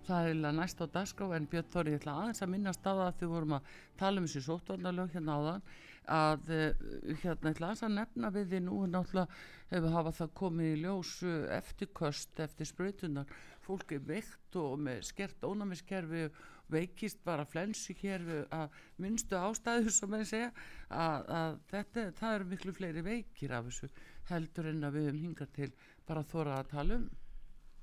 Það 0.04 0.18
er 0.18 0.28
eiginlega 0.28 0.58
næst 0.58 0.84
á 0.84 0.86
dagskrá 0.98 1.32
en 1.38 1.48
Björn 1.48 1.72
Þorri 1.72 1.94
ég 1.94 2.02
ætla 2.02 2.18
aðeins 2.18 2.44
að 2.44 2.52
minnast 2.52 2.84
á 2.84 2.92
það 2.92 3.06
að 3.06 3.22
þau 3.22 3.30
vorum 3.32 3.56
að 3.56 3.72
tala 4.02 4.20
um 4.20 4.28
þessi 4.28 4.44
sóttvarnalög 4.50 5.16
hérna 5.16 5.38
áðan 5.40 5.64
að 6.10 6.52
eh, 6.56 6.84
hérna 7.22 7.52
ætla 7.54 7.70
aðeins 7.70 7.84
að 7.86 7.96
nefna 7.96 8.30
við 8.34 8.52
því 8.52 8.60
nú. 8.66 8.82
Náttúrulega 8.90 9.40
hefur 9.70 9.96
hafa 9.96 10.12
það 10.18 10.32
komið 10.40 10.70
í 10.74 10.80
ljós 10.84 11.14
eh, 11.24 11.44
eftirköst 11.56 12.44
eftir 12.44 12.68
sprautunar 12.68 13.40
fólk 13.70 13.94
er 13.94 14.02
veikt 14.06 14.58
og 14.60 14.80
með 14.82 15.04
skert 15.08 15.46
ónæmiskerfi 15.46 16.26
veikist 16.70 17.22
bara 17.26 17.46
flensu 17.48 17.94
hér 17.98 18.22
að 18.54 18.76
minnstu 19.02 19.38
ástæðu 19.38 19.92
sem 19.94 20.10
maður 20.10 20.28
segja 20.30 20.50
að, 20.88 21.30
að 21.38 21.56
þetta, 21.72 22.04
það 22.20 22.36
eru 22.36 22.50
miklu 22.52 22.74
fleiri 22.76 23.04
veikir 23.06 23.54
af 23.56 23.70
þessu 23.70 23.90
heldur 24.30 24.70
en 24.70 24.86
að 24.86 24.98
við 24.98 25.08
höfum 25.08 25.24
hingað 25.24 25.52
til 25.56 25.70
bara 26.06 26.26
þóra 26.26 26.60
að 26.60 26.70
tala 26.74 27.00
um. 27.00 27.08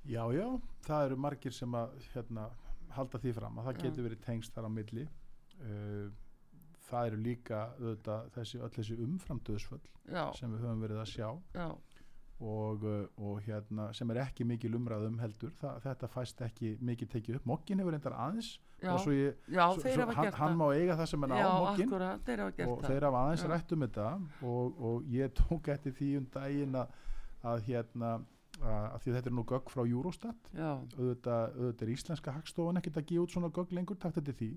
Já, 0.07 0.23
já, 0.31 0.47
það 0.87 1.09
eru 1.09 1.19
margir 1.19 1.55
sem 1.55 1.75
að 1.75 1.97
hérna, 2.13 2.47
halda 2.95 3.19
því 3.23 3.33
fram 3.35 3.59
að 3.59 3.67
það 3.67 3.81
getur 3.83 4.07
verið 4.07 4.23
tengst 4.23 4.55
þar 4.55 4.69
á 4.69 4.71
milli. 4.71 5.03
Uh, 5.57 6.07
það 6.87 7.09
eru 7.09 7.21
líka 7.25 7.61
auðvitað, 7.75 8.29
þessi, 8.37 8.59
öll 8.63 8.73
þessi 8.77 8.97
umframdöðsföll 9.03 9.81
sem 10.37 10.53
við 10.53 10.63
höfum 10.63 10.83
verið 10.85 11.01
að 11.03 11.09
sjá. 11.11 11.27
Já, 11.57 11.67
og, 12.39 12.83
uh, 12.85 13.05
og 13.17 13.41
hérna, 13.41 13.89
sem 13.97 14.09
er 14.13 14.21
ekki 14.21 14.45
mikil 14.45 14.77
umræðum 14.77 15.17
heldur, 15.23 15.51
það, 15.57 15.79
þetta 15.87 16.09
fæst 16.13 16.41
ekki 16.45 16.75
mikil 16.85 17.09
tekið 17.09 17.39
upp, 17.39 17.49
mokkin 17.49 17.81
hefur 17.81 17.95
reyndar 17.95 18.13
aðeins 18.13 18.51
já, 18.77 18.91
og 18.93 19.01
svo 19.01 19.15
ég, 19.15 19.41
já 19.49 19.63
svo, 19.73 19.93
svo, 19.95 20.07
hann, 20.19 20.31
hann 20.37 20.57
má 20.59 20.65
eiga 20.75 20.97
það 20.99 21.11
sem 21.13 21.25
hann 21.25 21.33
á 21.33 21.39
já, 21.39 21.49
mokkin 21.65 21.97
akkurat, 21.97 22.63
og 22.67 22.85
þeir 22.85 23.07
hafa 23.09 23.25
aðeins 23.25 23.45
Já. 23.45 23.49
rætt 23.53 23.73
um 23.73 23.85
þetta 23.87 24.07
og, 24.53 24.81
og 24.91 25.11
ég 25.17 25.35
tók 25.41 25.71
eftir 25.73 25.97
því 25.97 26.13
um 26.21 26.31
daginn 26.37 26.81
að, 26.83 26.97
að 27.53 27.63
hérna 27.71 28.17
að, 28.61 28.85
að 28.93 29.03
því 29.03 29.13
þetta 29.17 29.29
er 29.29 29.35
nú 29.37 29.43
gögg 29.47 29.71
frá 29.71 29.83
Eurostat. 29.83 30.49
Auðvitað, 30.57 31.57
auðvitað 31.57 31.83
er 31.85 31.91
íslenska 31.93 32.33
hagstofan 32.33 32.81
ekkert 32.81 32.99
að 33.01 33.07
gefa 33.11 33.25
út 33.25 33.35
svona 33.35 33.51
gögg 33.53 33.75
lengur 33.77 33.99
takt 34.01 34.17
þetta 34.19 34.35
því. 34.39 34.49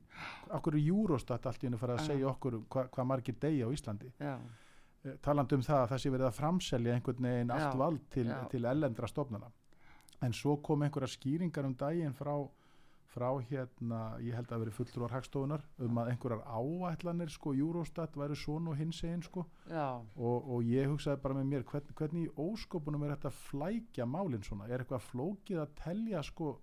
Okkur 0.57 0.79
er 0.79 0.87
Eurostat 0.87 1.49
allt 1.51 1.65
í 1.65 1.69
henni 1.69 1.81
fara 1.81 1.99
að 1.99 2.09
segja 2.09 2.31
okkur 2.31 2.61
hvað 2.73 2.91
hva 2.97 3.07
margir 3.13 3.37
degi 3.41 3.61
á 3.65 3.69
Íslandi? 3.69 4.13
Já, 4.21 4.35
Eh, 5.05 5.17
talandi 5.25 5.57
um 5.57 5.63
það 5.65 5.83
að 5.83 5.91
það 5.95 6.01
sé 6.03 6.11
verið 6.13 6.29
að 6.29 6.39
framselja 6.39 6.95
einhvern 6.95 7.27
veginn 7.27 7.53
allt 7.55 7.77
vald 7.81 8.07
til, 8.13 8.31
til 8.53 8.67
ellendra 8.69 9.09
stofnana. 9.09 9.49
En 10.21 10.35
svo 10.37 10.59
kom 10.61 10.83
einhverja 10.85 11.09
skýringar 11.09 11.65
um 11.65 11.77
daginn 11.81 12.13
frá, 12.13 12.35
frá 13.09 13.31
hérna, 13.49 14.01
ég 14.21 14.37
held 14.37 14.53
að 14.53 14.67
veri 14.67 14.75
fulltrúar 14.77 15.15
hagstofunar 15.17 15.65
um 15.87 16.03
að 16.03 16.11
einhverjar 16.13 16.45
áætlanir 16.45 17.33
sko 17.33 17.55
Eurostat 17.57 18.19
væri 18.21 18.37
svona 18.37 18.75
og 18.75 18.77
hins 18.77 19.01
eginn 19.07 19.25
sko. 19.25 19.47
Og, 20.21 20.51
og 20.53 20.69
ég 20.69 20.93
hugsaði 20.93 21.23
bara 21.25 21.39
með 21.41 21.49
mér 21.55 21.65
hvern, 21.73 21.97
hvernig 21.97 22.29
í 22.29 22.35
óskopunum 22.45 23.09
er 23.09 23.17
þetta 23.17 23.33
flækja 23.39 24.07
málinn 24.07 24.45
svona, 24.45 24.69
er 24.69 24.85
eitthvað 24.85 25.09
flókið 25.09 25.63
að 25.65 25.75
telja 25.81 26.23
sko 26.29 26.59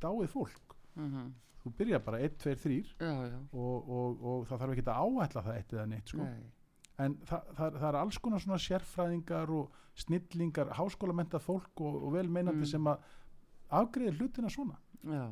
dáið 0.00 0.30
fólk? 0.30 0.78
Mhm, 0.94 1.26
þú 1.64 1.74
byrja 1.82 2.00
bara 2.06 2.22
1, 2.22 2.38
2, 2.38 2.54
3 2.62 2.78
já, 3.02 3.12
já. 3.34 3.36
og, 3.50 3.90
og, 3.98 4.24
og 4.30 4.46
það 4.46 4.62
þarf 4.62 4.78
ekki 4.78 4.86
að 4.86 5.02
áætla 5.02 5.46
það 5.48 5.58
eitt 5.58 5.74
eða 5.74 5.90
neitt 5.90 6.14
sko. 6.14 6.22
Nei, 6.30 6.48
en 7.04 7.14
það, 7.28 7.52
það, 7.58 7.76
það 7.80 7.86
er 7.90 7.98
alls 8.00 8.18
konar 8.22 8.42
svona 8.44 8.58
sérfræðingar 8.64 9.52
og 9.56 9.78
snillingar, 10.00 10.72
háskólamenta 10.78 11.40
fólk 11.42 11.80
og, 11.84 12.00
og 12.06 12.12
velmeinandi 12.16 12.64
Mm. 12.66 12.72
sem 12.72 12.90
að 12.90 13.06
afgreðir 13.80 14.18
hlutina 14.20 14.50
svona. 14.50 14.76
Já, 15.04 15.24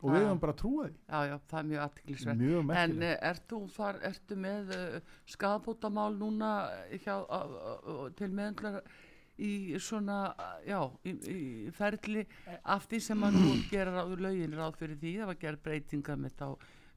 og 0.00 0.14
við 0.14 0.24
höfum 0.24 0.40
bara 0.40 0.54
því. 0.56 0.88
Já, 1.10 1.20
já, 1.28 1.36
það 1.50 1.58
er 1.60 1.68
mjög 1.70 1.84
aðtiklisverð 1.84 2.74
En 2.80 3.02
eh, 3.02 3.16
ert 3.30 3.46
þú 3.50 3.60
far, 3.68 3.98
ertu 4.06 4.36
með 4.40 4.72
uh, 4.76 5.14
skadabótamál 5.28 6.16
núna 6.16 6.50
hjá, 7.04 7.16
uh, 7.20 7.54
uh, 7.84 8.10
til 8.16 8.30
meðendlar 8.32 8.82
í 9.40 9.78
svona, 9.80 10.34
já, 10.68 10.80
í, 11.04 11.14
í 11.32 11.70
ferli 11.72 12.26
af 12.64 12.86
því 12.90 13.00
sem 13.00 13.22
að 13.24 13.38
nú 13.40 13.54
gera 13.70 13.94
ráð, 13.94 14.18
lögin 14.20 14.56
ráð 14.58 14.76
fyrir 14.82 14.98
því, 15.00 15.14
það 15.22 15.30
var 15.32 15.38
gerð 15.44 15.62
breytinga 15.64 16.16
með 16.20 16.34
þá 16.40 16.48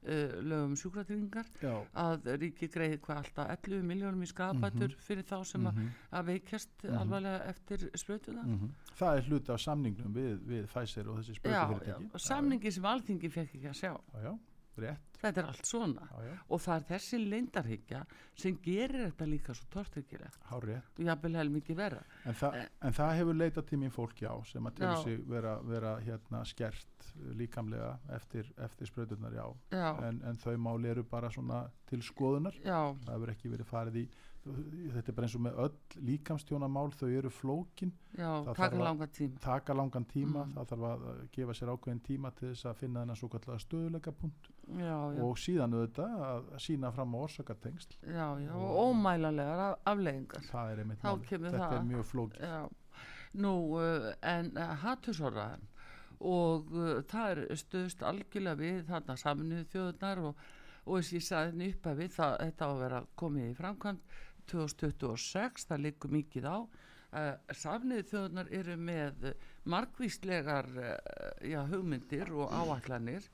uh, 0.04 0.36
lögum 0.44 0.76
sjúkratryggingar 0.78 1.50
já, 1.62 1.74
að 2.04 2.30
ríki 2.42 2.68
greiði 2.72 3.00
hvað 3.04 3.22
alltaf 3.22 3.52
11 3.56 3.82
miljónum 3.88 4.22
í 4.24 4.30
skapætur 4.30 4.94
Mhm. 4.94 5.04
fyrir 5.06 5.28
þá 5.28 5.36
sem 5.44 5.66
að, 5.70 5.82
að 6.12 6.26
veikjast 6.32 6.84
alvarlega 6.84 7.44
eftir 7.52 7.90
spröytuna 7.94 8.42
mhm. 8.42 8.72
það 8.98 9.16
er 9.16 9.28
hluti 9.28 9.52
af 9.52 9.60
samningnum 9.60 10.14
við, 10.14 10.34
við 10.48 10.66
Pfizer 10.72 11.08
og 11.08 11.20
þessi 11.20 11.38
og 12.12 12.20
samningi 12.20 12.72
sem 12.72 12.84
alþingi 12.84 13.30
fekk 13.30 13.54
ekki 13.58 13.70
að 13.70 13.78
sjá. 13.80 13.92
Já, 14.14 14.20
já, 14.28 14.32
rétt. 14.82 15.18
Þetta 15.24 15.40
er 15.40 15.46
allt 15.48 15.68
svona. 15.68 16.06
Já, 16.10 16.24
já, 16.26 16.32
og 16.52 16.60
það 16.60 16.74
er 16.76 16.86
þessi 16.90 17.20
leindarhyggja 17.22 18.00
sem 18.42 18.58
gerir 18.64 19.06
þetta 19.06 19.28
líka 19.30 19.54
svo 19.56 19.84
rétt. 20.66 20.90
Og 20.98 21.06
jafnvel 21.08 21.38
hel 21.40 21.52
mikið 21.54 21.78
verra. 21.78 22.02
En, 22.24 22.36
þa 22.40 22.50
en 22.60 22.98
það 22.98 23.14
hefur 23.20 23.38
leitað 23.38 23.68
til 23.70 23.80
mín 23.80 23.94
fólk 23.94 24.20
já 24.24 24.32
sem 24.50 24.68
að 24.68 24.76
til 24.82 24.90
sig 25.04 25.24
vera, 25.30 25.54
vera 25.64 25.94
hérna 26.04 26.42
skert 26.44 27.08
uh, 27.14 27.30
líkamlega 27.40 27.94
eftir, 28.18 28.52
eftir 28.66 28.90
spröðunar 28.90 29.38
já. 29.38 29.46
Já, 29.72 29.88
en, 30.10 30.20
en 30.28 30.42
þau 30.44 30.54
máli 30.68 30.92
eru 30.92 31.06
bara 31.08 31.32
svona 31.32 31.64
til 31.88 32.02
skoðunar. 32.04 32.60
Það 33.06 33.16
hefur 33.16 33.34
ekki 33.36 33.54
verið 33.54 33.70
farið 33.70 34.00
í 34.04 34.06
þetta 34.44 35.08
er 35.08 35.14
bara 35.16 35.26
eins 35.26 35.34
og 35.38 35.42
með 35.44 35.58
öll 35.64 36.02
líkamstjónamál 36.08 36.90
þau 36.92 37.08
eru 37.18 37.30
flókin, 37.32 37.92
já, 38.12 38.28
Það 38.28 38.48
taka 38.50 38.60
þarf 38.60 38.74
að- 38.78 38.84
langa 38.84 39.06
tíma. 39.18 39.40
taka 39.40 39.74
langan 39.74 40.04
tíma 40.10 40.44
Mm. 40.44 40.52
það 40.54 40.66
þarf 40.72 40.84
að 40.90 41.04
uh, 41.08 41.26
gefa 41.32 41.52
sér 41.58 41.72
ákveðin 41.74 42.02
tíma 42.04 42.30
til 42.36 42.48
þess 42.50 42.64
að 42.66 42.74
finna 42.82 43.00
þennan 43.04 43.16
svo 43.16 43.28
kallega 43.32 43.58
stöðuleikapunkt 43.64 44.50
já, 44.68 44.98
já, 45.16 45.22
og 45.24 45.36
síðan 45.38 45.74
auðvitað 45.78 46.24
að 46.28 46.50
sína 46.60 46.92
fram 46.92 47.14
á 47.14 47.18
orsakatengsl. 47.24 47.96
Og 48.52 48.76
ómælanlegar 48.84 49.58
af, 49.70 49.78
afleðingar 49.86 50.42
það 50.50 50.72
er 50.72 50.78
einmitt 50.84 51.00
þetta 51.00 51.58
það. 51.58 51.76
er 51.78 51.88
mjög 51.88 52.04
flókið. 52.04 52.40
Já, 52.40 52.68
nú 53.34 53.54
uh, 53.80 54.12
en 54.22 54.52
uh, 54.56 54.74
hattusorraðan 54.84 55.64
og 56.20 56.68
uh, 56.72 57.00
það 57.10 57.30
er 57.32 57.56
stöðst 57.56 58.02
algjörlega 58.06 58.60
við 58.60 58.84
þarna 58.86 59.16
saminuðu 59.18 59.64
þjóðunar 59.72 60.20
og, 60.28 60.36
og 60.86 61.00
þess 61.00 61.12
ég 61.16 61.24
sagði 61.26 61.50
henni 61.50 61.72
upp 61.74 61.86
að 61.90 61.98
við 62.04 62.12
það, 62.14 62.36
þetta 62.44 62.64
á 62.64 62.70
að 62.70 62.78
vera 62.84 63.00
komið 63.16 63.50
í 63.50 63.56
framkvæmt 63.58 64.14
2026, 64.50 65.68
það 65.70 65.84
liggur 65.86 66.14
mikið 66.14 66.48
á. 66.50 66.58
Uh, 67.14 67.34
saminuðu 67.54 68.08
þjóðunar 68.10 68.48
eru 68.58 68.74
með 68.80 69.28
margvíslegar 69.70 70.66
uh, 70.74 70.94
já, 71.46 71.60
hugmyndir 71.70 72.32
og 72.34 72.50
áallanir 72.50 73.28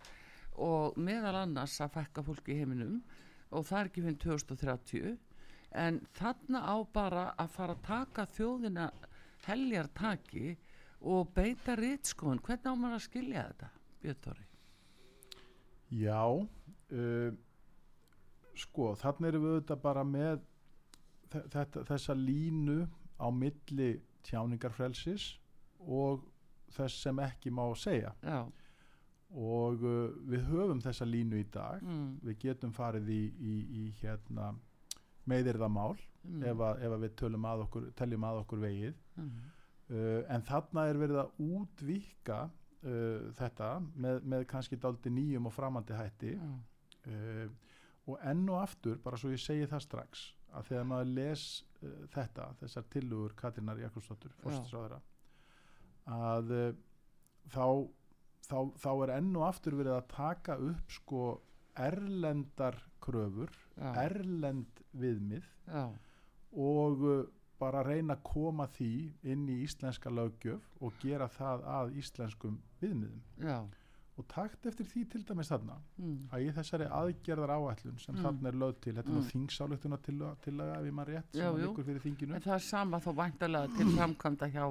og 0.61 0.99
meðal 1.01 1.39
annars 1.47 1.79
að 1.81 1.95
fækka 1.97 2.25
fólki 2.27 2.53
í 2.53 2.59
heiminum 2.61 2.99
og 3.51 3.65
það 3.67 3.79
er 3.81 3.89
ekki 3.91 4.05
fyrir 4.05 4.19
2030 4.27 5.17
en 5.81 6.01
þarna 6.19 6.61
á 6.67 6.77
bara 6.93 7.25
að 7.39 7.53
fara 7.55 7.77
að 7.77 7.85
taka 7.87 8.27
þjóðina 8.35 8.91
heljartaki 9.47 10.57
og 11.01 11.31
beita 11.35 11.77
rítskóðun 11.79 12.43
hvernig 12.45 12.69
á 12.69 12.75
maður 12.75 12.99
að 12.99 13.07
skilja 13.07 13.45
þetta 13.49 13.71
Björn 14.03 14.21
Tóri 14.27 14.47
já 16.01 16.23
uh, 16.27 17.31
sko 18.61 18.93
þannig 19.01 19.31
erum 19.31 19.47
við 19.47 19.55
auðvitað 19.57 19.85
bara 19.87 20.05
með 20.07 20.45
þetta, 21.31 21.85
þessa 21.89 22.17
línu 22.17 22.81
á 23.21 23.27
milli 23.33 23.93
tjáningarfrelsis 24.27 25.35
og 25.81 26.25
þess 26.75 27.05
sem 27.07 27.21
ekki 27.25 27.53
má 27.55 27.65
segja. 27.79 28.13
Já, 28.23 28.45
og 29.31 29.85
uh, 29.87 30.11
við 30.31 30.47
höfum 30.51 30.83
þessa 30.83 31.07
línu 31.07 31.41
í 31.41 31.47
dag. 31.53 31.83
Mm, 31.85 32.19
við 32.27 32.39
getum 32.47 32.75
farið 32.75 33.11
í, 33.15 33.23
í, 33.39 33.55
í 33.83 33.85
hérna 34.01 34.53
meðirðamál 35.31 35.95
mm, 35.95 36.45
ef, 36.51 36.63
að, 36.67 36.83
ef 36.83 36.95
að 36.97 37.05
við 37.05 37.37
að 37.39 37.65
okkur, 37.67 37.91
teljum 37.99 38.27
að 38.27 38.41
okkur 38.45 38.65
vegið. 38.65 38.97
Mm, 39.21 39.37
uh, 39.93 40.19
en 40.35 40.47
þarna 40.49 40.89
er 40.91 41.01
verið 41.05 41.23
að 41.23 41.45
útvíka 41.47 42.43
uh, 42.49 43.31
þetta 43.39 43.73
með, 43.95 44.21
með 44.35 44.47
kannski 44.51 44.81
daldi 44.81 45.15
nýjum 45.15 45.51
og 45.51 45.55
framandi 45.55 45.99
hætti. 45.99 46.35
Já, 46.35 46.53
uh, 47.15 47.79
og 48.11 48.23
enn 48.27 48.47
og 48.49 48.63
aftur, 48.65 48.97
bara 49.05 49.19
svo 49.21 49.31
ég 49.31 49.39
segi 49.39 49.69
það 49.71 49.85
strax 49.85 50.23
að 50.57 50.69
þegar 50.71 50.87
maður 50.91 51.15
les 51.17 51.47
uh, 51.83 51.95
þetta, 52.15 52.51
þessar 52.61 52.87
tillugur 52.95 53.35
Katrínar 53.39 53.81
Jakobsdóttur, 53.85 54.35
fórstisráðara 54.43 55.01
að 56.11 56.53
uh, 56.57 56.69
þá, 57.55 57.67
þá, 58.49 58.59
þá 58.83 58.91
er 58.93 59.15
enn 59.19 59.33
og 59.37 59.49
aftur 59.49 59.79
verið 59.81 59.99
að 59.99 60.13
taka 60.15 60.59
upp 60.71 60.95
sko 60.97 61.25
erlendar 61.81 62.81
kröfur, 63.01 63.53
já, 63.79 63.91
erlend 64.03 64.83
viðmið 65.01 65.47
já, 65.71 65.85
og 66.53 67.05
uh, 67.07 67.21
bara 67.61 67.85
reyna 67.85 68.17
að 68.17 68.25
koma 68.25 68.67
því 68.73 68.95
inn 69.29 69.45
í 69.53 69.61
íslenska 69.67 70.13
löggjöf 70.13 70.65
og 70.81 70.97
gera 71.03 71.29
það 71.29 71.67
að 71.69 71.99
íslenskum 72.01 72.57
viðmiðum. 72.81 73.23
Já 73.45 73.59
og 74.21 74.27
takt 74.31 74.67
eftir 74.71 74.87
því 74.91 75.03
til 75.15 75.23
dæmis 75.29 75.51
þarna 75.53 75.77
mm, 75.99 76.17
að 76.37 76.45
í 76.47 76.53
þessari 76.59 76.87
aðgerðar 77.01 77.53
áætlun 77.57 77.99
sem 78.05 78.15
Mm. 78.15 78.23
þarna 78.27 78.49
er 78.53 78.59
lögð 78.63 78.81
til, 78.87 78.95
þetta 78.99 79.09
er 79.11 79.17
nú 79.17 79.25
Mm. 79.25 79.31
þingsáluktuna 79.33 79.99
til, 80.07 80.17
til 80.47 80.55
að 80.61 80.87
ég 80.91 80.97
maður 81.01 81.13
rétt 81.17 81.37
sem 81.41 81.47
jú. 81.47 81.67
liggur 81.67 81.85
fyrir 81.91 82.01
þinginu 82.07 82.35
en 82.39 82.47
það 82.47 82.55
er 82.55 82.65
sama 82.71 83.01
þá 83.01 83.11
væntalega 83.23 83.77
til 83.77 83.87
framkvæmda 83.99 84.51
hjá 84.55 84.65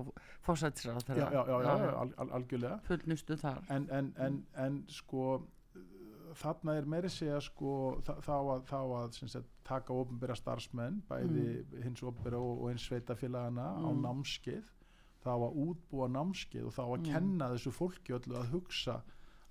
fósætisráð 0.45 1.07
já, 1.09 1.29
já, 1.31 1.43
já, 1.45 1.61
já, 1.63 1.93
al, 2.03 2.13
al, 2.17 2.29
algjörlega 2.39 2.79
fullnustu 2.87 3.35
þar 3.37 3.63
en, 3.69 3.89
en, 3.91 4.13
en, 4.17 4.43
en 4.55 4.83
sko 4.87 5.41
þarna 6.39 6.75
er 6.77 6.85
meiri 6.89 7.09
segja 7.11 7.39
sko 7.41 7.69
þá 8.05 8.33
að, 8.37 8.65
þá 8.69 8.77
að 8.79 9.15
sagt, 9.33 9.47
taka 9.65 9.93
ofnbæra 9.97 10.35
starfsmenn 10.37 11.01
bæði 11.09 11.45
hins 11.83 12.03
ofnbæra 12.05 12.37
og, 12.37 12.61
og 12.63 12.69
hins 12.73 12.85
sveitafélagana 12.89 13.65
á 13.81 13.89
Mm. 13.89 14.03
námskeið 14.05 14.67
þá 15.23 15.31
að 15.35 15.57
útbúa 15.65 16.07
námskeið 16.13 16.67
og 16.69 16.73
þá 16.77 16.83
að 16.85 16.99
Mm. 16.99 17.09
kenna 17.13 17.49
þessu 17.53 17.71
fólki 17.75 18.13
öllu 18.15 18.37
að 18.39 18.51
hugsa 18.53 19.01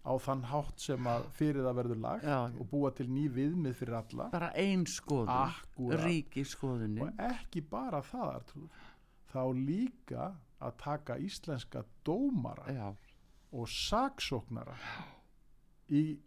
á 0.08 0.14
þann 0.24 0.42
hátt 0.48 0.80
sem 0.80 1.08
að 1.12 1.26
fyrir 1.36 1.66
það 1.68 1.76
verður 1.82 2.00
lagt 2.06 2.24
Já. 2.24 2.38
og 2.48 2.68
búa 2.72 2.90
til 2.96 3.06
ný 3.12 3.26
viðmið 3.36 3.74
fyrir 3.82 3.98
alla. 4.00 4.28
Bara 4.32 4.48
ein 4.56 4.86
skoðun 4.88 5.28
Akkúrat. 5.34 6.04
ríki 6.06 6.44
skoðunin. 6.48 7.02
Og 7.04 7.22
ekki 7.28 7.60
bara 7.70 8.00
það 8.00 8.32
Artrúð, 8.38 8.82
þá 9.28 9.42
líka 9.54 10.30
að 10.58 10.76
taka 10.82 11.18
íslenska 11.22 11.84
dómara 12.04 12.72
já, 12.74 12.88
og 13.52 13.68
saksóknara 13.70 14.74
í 15.94 16.18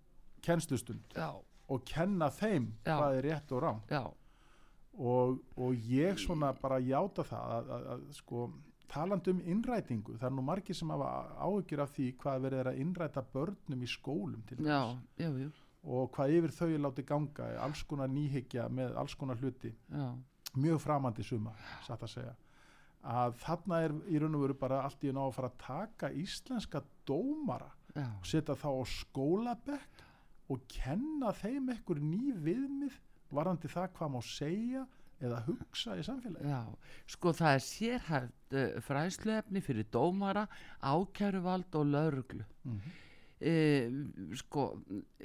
kennslustund 0.41 1.13
já, 1.15 1.33
og 1.67 1.83
kenna 1.85 2.29
þeim 2.33 2.71
Já. 2.85 2.95
hvað 2.95 3.17
er 3.17 3.27
rétt 3.27 3.51
og 3.51 3.61
rám 3.65 3.81
já, 3.91 4.03
og, 4.97 5.41
og 5.57 5.75
ég 5.91 6.17
svona 6.19 6.53
bara 6.61 6.79
játa 6.79 7.25
það 7.27 7.51
að, 7.57 7.69
að, 7.75 7.85
að 7.95 8.05
sko 8.17 8.45
talandi 8.91 9.33
um 9.33 9.41
innrætingu, 9.53 10.17
það 10.19 10.27
er 10.29 10.35
nú 10.35 10.45
margir 10.45 10.77
sem 10.77 10.91
hafa 10.91 11.09
áhyggjur 11.47 11.83
af 11.83 11.93
því 11.95 12.07
hvað 12.21 12.45
verið 12.45 12.63
er 12.63 12.69
að 12.71 12.79
innræta 12.83 13.23
börnum 13.33 13.83
í 13.85 13.89
skólum 13.89 14.43
til 14.49 14.59
já, 14.59 14.79
dæmis. 15.17 15.21
Já, 15.21 15.29
já, 15.45 15.49
og 15.81 16.11
hvað 16.15 16.35
yfir 16.37 16.55
þau 16.57 16.67
er 16.67 16.83
látið 16.85 17.07
ganga 17.09 17.49
alls 17.65 17.83
konar 17.89 18.11
nýhyggja 18.11 18.67
með 18.69 18.95
alls 19.01 19.15
konar 19.17 19.39
hluti. 19.41 19.73
Já, 19.89 20.07
mjög 20.59 20.81
framandi 20.83 21.25
suma, 21.25 21.55
satt 21.87 22.03
að 22.05 22.15
segja. 22.15 22.37
Að 23.01 23.37
þarna 23.41 23.81
er 23.81 23.93
í 24.13 24.19
raun 24.21 24.37
og 24.37 24.43
veru 24.45 24.57
bara 24.61 24.83
allt 24.85 25.03
í 25.07 25.13
ná 25.15 25.23
að 25.23 25.37
fara 25.39 25.49
að 25.49 25.61
taka 25.63 26.11
íslenska 26.13 26.83
dómara 27.07 27.71
já. 27.95 28.05
og 28.05 28.27
setja 28.29 28.53
þá 28.53 28.69
á 28.77 28.83
skólabekk 28.93 30.03
og 30.51 30.67
kenna 30.69 31.31
þeim 31.33 31.71
ekkur 31.73 32.01
ný 32.03 32.35
viðmið 32.43 32.99
varandi 33.33 33.71
það 33.71 33.93
hvað 33.95 34.13
má 34.13 34.19
segja 34.27 34.83
eða 35.21 35.43
hugsa 35.45 35.97
í 35.99 36.05
samfélagi 36.05 36.49
Já, 36.51 36.61
sko 37.15 37.33
það 37.37 37.57
er 37.57 37.63
sérhæft 37.67 38.57
uh, 38.57 38.81
fræðsluefni 38.87 39.63
fyrir 39.65 39.87
dómara, 39.93 40.47
ákæruvald 40.81 41.79
og 41.79 41.87
lauruglu. 41.93 42.45
mm 42.65 42.99
Uh, 43.41 43.89
sko, 44.37 44.67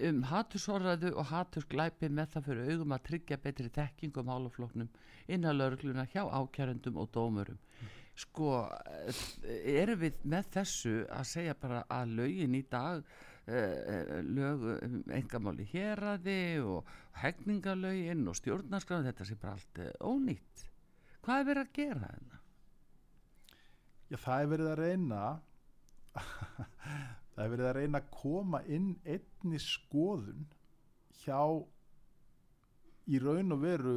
um 0.09 0.23
hatursorraðu 0.25 1.11
og 1.21 1.27
hatursglæpi 1.29 2.09
með 2.09 2.31
það 2.33 2.47
fyrir 2.47 2.71
augum 2.73 2.95
að 2.97 3.03
tryggja 3.11 3.37
betri 3.45 3.67
þekking 3.75 4.17
um 4.23 4.31
álafloknum 4.33 4.89
innan 5.29 5.59
laurugluna 5.59 6.07
hjá 6.09 6.23
ákærundum 6.25 6.97
og 7.03 7.11
dómurum. 7.13 7.59
Sko, 8.17 8.55
uh, 8.73 9.21
erum 9.53 10.01
við 10.01 10.25
með 10.33 10.49
þessu 10.57 10.95
að 11.13 11.29
segja 11.29 11.59
bara 11.61 11.83
að 11.93 12.17
lögin 12.23 12.57
í 12.57 12.63
dag, 12.73 13.05
engamáli 13.47 15.63
héraði 15.71 16.59
og 16.67 16.89
hegningalögin 17.21 18.27
og 18.27 18.35
stjórnarskráðin, 18.41 19.07
þetta 19.13 19.27
sé 19.29 19.37
bara 19.39 19.55
allt 19.55 19.79
uh, 19.85 19.93
ónýtt. 20.03 20.65
Hvað 21.23 21.41
er 21.41 21.47
verið 21.51 21.63
að 21.63 21.77
gera 21.79 22.09
þarna? 22.09 22.37
Já, 24.07 24.17
það 24.23 24.41
er 24.41 24.51
verið 24.53 24.69
að 24.73 24.83
reyna 24.83 25.23
það 27.37 27.45
er 27.45 27.53
verið 27.55 27.69
að 27.69 27.79
reyna 27.79 28.03
að 28.03 28.11
koma 28.17 28.59
inn 28.73 28.91
einni 29.05 29.59
skoðun 29.63 30.45
hjá 31.23 31.41
í 33.07 33.19
raun 33.23 33.55
og 33.55 33.61
veru 33.63 33.97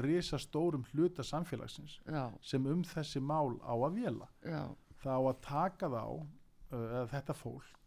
risastórum 0.00 0.84
hluta 0.92 1.22
samfélagsins 1.26 1.98
Já, 2.06 2.30
sem 2.46 2.66
um 2.70 2.84
þessi 2.86 3.20
mál 3.20 3.58
á 3.66 3.74
að 3.74 3.94
vela 3.98 4.28
já, 4.46 4.70
það 5.02 5.16
á 5.16 5.22
að 5.32 5.40
taka 5.48 5.86
þá 5.90 6.04
uh, 6.06 6.22
þetta 7.10 7.34
fólk 7.36 7.79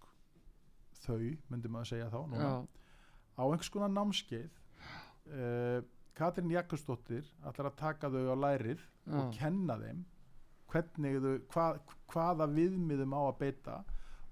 þau, 1.03 1.19
myndi 1.51 1.71
maður 1.71 1.91
segja 1.93 2.09
þá 2.13 2.19
núna, 2.31 2.51
á 3.37 3.43
einhvers 3.43 3.71
konar 3.73 3.93
námskeið 3.93 4.59
uh, 5.33 5.79
Katrín 6.13 6.51
Jakobsdóttir 6.53 7.25
ætlar 7.47 7.71
að 7.71 7.79
taka 7.79 8.11
þau 8.13 8.33
á 8.33 8.35
lærið 8.37 8.81
Já. 8.83 9.15
og 9.19 9.31
kenna 9.37 9.77
þeim 9.81 10.03
hvernig 10.73 11.17
þau, 11.23 11.33
hvað, 11.53 11.81
hvaða 12.13 12.49
viðmiðum 12.53 13.17
á 13.17 13.21
að 13.23 13.39
beita 13.41 13.79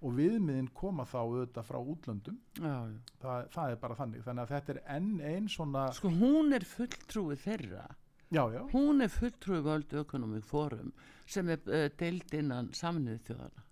og 0.01 0.13
viðmiðin 0.17 0.69
koma 0.73 1.05
þá 1.05 1.17
auðvitað 1.21 1.65
frá 1.67 1.77
útlöndum. 1.77 2.37
Já, 2.57 2.75
já. 2.89 2.99
það, 3.21 3.49
það 3.53 3.73
er 3.73 3.81
bara 3.83 3.97
þannig. 3.99 4.23
Þannig 4.25 4.43
að 4.43 4.53
þetta 4.55 4.73
er 4.73 4.79
enn 4.95 5.11
einn 5.29 5.49
svona 5.53 5.83
sko 5.93 6.09
hún 6.15 6.57
er 6.57 6.65
fulltrúi 6.65 7.37
þeirra. 7.43 7.83
Já, 8.31 8.41
hún 8.71 9.03
er 9.05 9.11
fulltrúi 9.13 9.59
völdu 9.65 10.01
ökonomik 10.01 10.47
fórum 10.47 10.93
sem 11.29 11.49
er 11.51 11.61
uh, 11.67 11.89
deild 11.99 12.33
innan 12.33 12.71
saminuð 12.73 13.19
þjóðana 13.27 13.65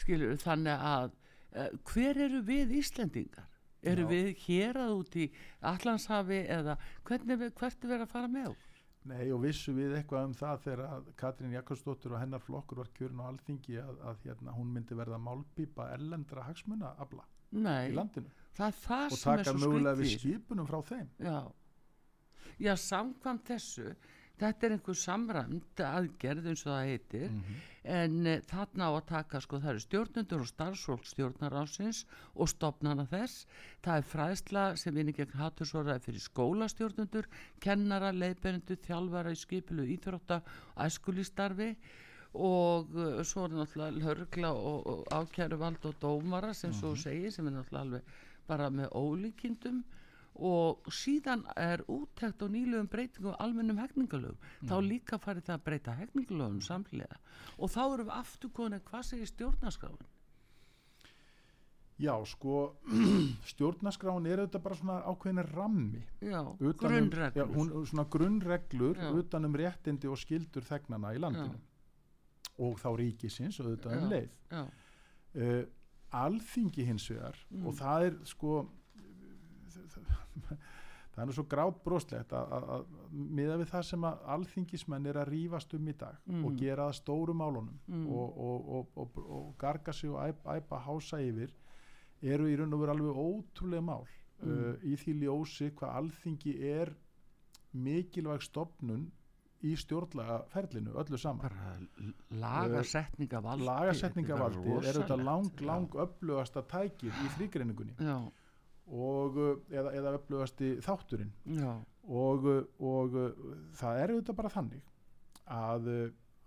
skilur 0.00 0.38
þannig 0.40 0.84
að 0.90 1.14
hver 1.92 2.24
eru 2.26 2.42
við 2.46 2.74
Íslendingar? 2.80 3.46
Eru 3.80 4.04
Já. 4.04 4.10
við 4.10 4.42
hér 4.44 4.76
að 4.76 4.96
út 4.98 5.14
í 5.16 5.30
Allandshafi 5.64 6.42
eða 6.52 6.76
hvernig 7.08 7.38
við, 7.40 7.54
hvert 7.56 7.84
er 7.84 7.94
verið 7.94 8.04
að 8.04 8.12
fara 8.12 8.28
með 8.28 8.50
nei 9.08 9.30
og 9.32 9.40
vissu 9.44 9.72
við 9.72 9.94
eitthvað 9.96 10.26
um 10.28 10.34
það 10.36 10.64
þegar 10.66 11.04
Katrín 11.20 11.54
Jakobsdóttir 11.54 12.12
og 12.12 12.20
hennar 12.20 12.42
flokkur 12.44 12.82
var 12.82 12.90
kjörin 12.96 13.22
á 13.24 13.30
alþingi 13.30 13.78
að, 13.80 13.94
að 14.10 14.26
hérna, 14.26 14.52
hún 14.56 14.74
myndi 14.74 14.98
verða 14.98 15.20
málpípa 15.24 15.88
ellendra 15.94 16.44
hagsmuna 16.44 16.92
afla 17.00 17.24
í 17.50 17.62
Nei, 17.64 17.94
landinu? 17.96 18.28
það 18.54 18.76
það 18.84 19.16
og 19.16 19.22
taka 19.24 19.54
mögulega 19.56 19.96
við 20.02 20.12
skipunum 20.18 20.68
frá 20.68 20.78
þeim? 20.90 21.08
Já, 21.16 21.38
já 22.60 22.74
samkvæmt 22.76 23.48
þessu 23.48 23.94
þetta 24.40 24.66
er 24.66 24.74
einhver 24.76 24.96
samræmt 24.96 25.82
aðgerð 25.84 26.46
eins 26.50 26.62
og 26.66 26.72
það 26.72 26.88
heitir 26.90 27.28
Mhm. 27.30 27.58
en 27.84 28.26
uh, 28.26 28.40
þarna 28.50 28.88
á 28.88 28.92
að 28.96 29.06
taka 29.10 29.40
sko 29.40 29.60
það 29.60 29.70
eru 29.70 29.82
stjórnendur 29.84 30.42
og 30.44 30.48
starfsfólk 30.50 31.06
stjórnarásins 31.08 32.02
og 32.34 32.48
stopnana 32.48 33.06
þess. 33.08 33.46
Það 33.84 33.96
er 34.00 34.08
fræðsla 34.12 34.64
sem 34.76 34.94
vinni 34.94 35.14
gegn 35.16 35.38
hatursvoraði 35.40 36.04
fyrir 36.04 36.24
skólastjórnendur 36.26 37.28
kennara, 37.60 38.12
leiðberindu, 38.12 38.76
þjálfara 38.84 39.32
í 39.32 39.40
skipilu 39.40 39.86
íþrótta, 39.96 40.42
æskulístarfi 40.76 41.70
og 42.34 42.92
uh, 42.94 43.22
svo 43.26 43.44
er 43.48 43.56
náttúrulega 43.56 44.04
hörgla 44.06 44.52
og, 44.54 44.86
og 44.86 45.06
ákæruvald 45.10 45.84
og 45.88 45.96
dómara 46.02 46.52
sem 46.54 46.72
svo 46.72 46.92
segir 46.96 47.32
sem 47.34 47.46
er 47.48 47.56
náttúrulega 47.56 47.86
alveg 47.86 48.02
bara 48.46 48.68
með 48.70 48.92
ólíkindum 48.94 49.80
og 50.36 50.86
síðan 50.94 51.42
er 51.56 51.82
úttækt 51.90 52.42
og 52.42 52.50
nýlegum 52.54 52.88
breytingum 52.88 53.34
á 53.34 53.42
almennum 53.44 53.78
hegningalögum 53.82 54.38
þá 54.68 54.76
líka 54.86 55.18
farið 55.18 55.44
það 55.48 55.56
að 55.58 55.64
breyta 55.66 55.96
hegningalögum 55.98 56.60
samlega 56.62 57.18
og 57.58 57.70
þá 57.70 57.80
erum 57.94 58.06
við 58.08 58.16
aftur 58.20 58.50
konin 58.56 58.80
hvað 58.86 59.02
segir 59.10 59.26
stjórnarskráin? 59.32 60.06
Já 62.00 62.14
sko 62.24 62.54
stjórnaskráin 63.52 64.26
er 64.30 64.40
auðvitað 64.40 64.62
bara 64.64 64.78
svona 64.78 65.00
ákveðin 65.10 65.42
rammi 65.50 66.00
já, 66.24 66.38
um- 66.40 66.72
grunnreglur. 66.80 67.36
Já, 67.36 67.44
hún, 67.56 67.72
svona 67.90 68.06
grunnreglur 68.14 68.96
Já. 68.96 69.10
utan 69.20 69.44
um 69.44 69.54
réttindi 69.60 70.08
og 70.08 70.16
skildur 70.22 70.64
þegnana 70.64 71.12
í 71.12 71.20
landinu. 71.20 71.58
Og 72.60 72.78
þá 72.80 72.88
ríkisins 73.02 73.60
og 73.60 73.66
auðvitað 73.68 73.98
um 74.00 74.08
leið. 74.14 74.30
uh, 75.36 75.64
alþingi 76.10 76.84
hins 76.88 77.04
vegar 77.10 77.36
Mm. 77.50 77.66
og 77.66 77.74
það 77.78 78.06
er 78.08 78.16
sko 78.26 78.54
það 79.70 81.22
er 81.24 81.26
nú 81.26 81.34
svo 81.34 81.44
grátt 81.50 81.80
broslegt 81.84 82.32
að, 82.32 82.52
að, 82.56 82.66
að 82.76 82.84
miða 83.38 83.56
við 83.60 83.70
það 83.72 83.82
sem 83.88 84.04
að 84.10 84.20
alþingismenn 84.34 85.06
er 85.10 85.18
að 85.24 85.30
rífast 85.34 85.74
um 85.78 85.88
í 85.90 85.96
dag 85.98 86.16
Mm. 86.30 86.44
og 86.46 86.56
gera 86.60 86.86
það 86.88 86.98
stóru 87.00 87.34
málunum 87.34 87.78
Mm. 87.88 88.06
og, 88.14 88.38
og, 88.38 88.68
og, 88.76 88.86
og, 88.96 89.18
og 89.38 89.54
garga 89.58 89.92
sig 89.92 90.10
og 90.10 90.22
æpa, 90.28 90.56
æpa 90.60 90.78
hása 90.86 91.18
yfir 91.20 91.50
eru 92.22 92.46
í 92.48 92.56
raun 92.60 92.72
og 92.74 92.80
veru 92.80 92.92
alveg 92.94 93.16
ótrúlega 93.26 93.82
mál 93.90 94.06
Mm. 94.40 94.50
uh, 94.50 94.74
í 94.88 94.94
því 94.96 95.12
ljósi 95.24 95.70
hvað 95.76 95.96
alþingi 95.98 96.52
er 96.72 96.94
mikilvæg 97.74 98.40
stopnun 98.42 99.10
í 99.62 99.74
stjórnlega 99.76 100.38
ferlinu 100.48 100.94
öllu 100.96 101.18
saman 101.20 101.52
lagasetningavaldi 102.40 103.64
lagasetningavaldi 103.66 104.70
er 104.78 104.86
auðvitað 104.96 105.24
lang, 105.26 105.50
lang 105.68 105.96
öflugasta 106.04 106.62
tækið 106.70 107.12
í 107.12 107.28
þrýgreiningunni 107.36 107.96
já, 108.00 108.16
og, 108.90 109.36
uh, 109.38 109.56
eða, 109.70 109.92
eða 109.94 110.14
öflugasti 110.18 110.70
þátturinn. 110.84 111.32
Já, 111.56 111.72
og, 112.10 112.44
uh, 112.50 112.62
og 112.80 113.14
uh, 113.14 113.50
það 113.78 114.02
er 114.02 114.14
auðvitað 114.14 114.38
bara 114.42 114.52
þannig 114.56 114.82
að 115.50 115.88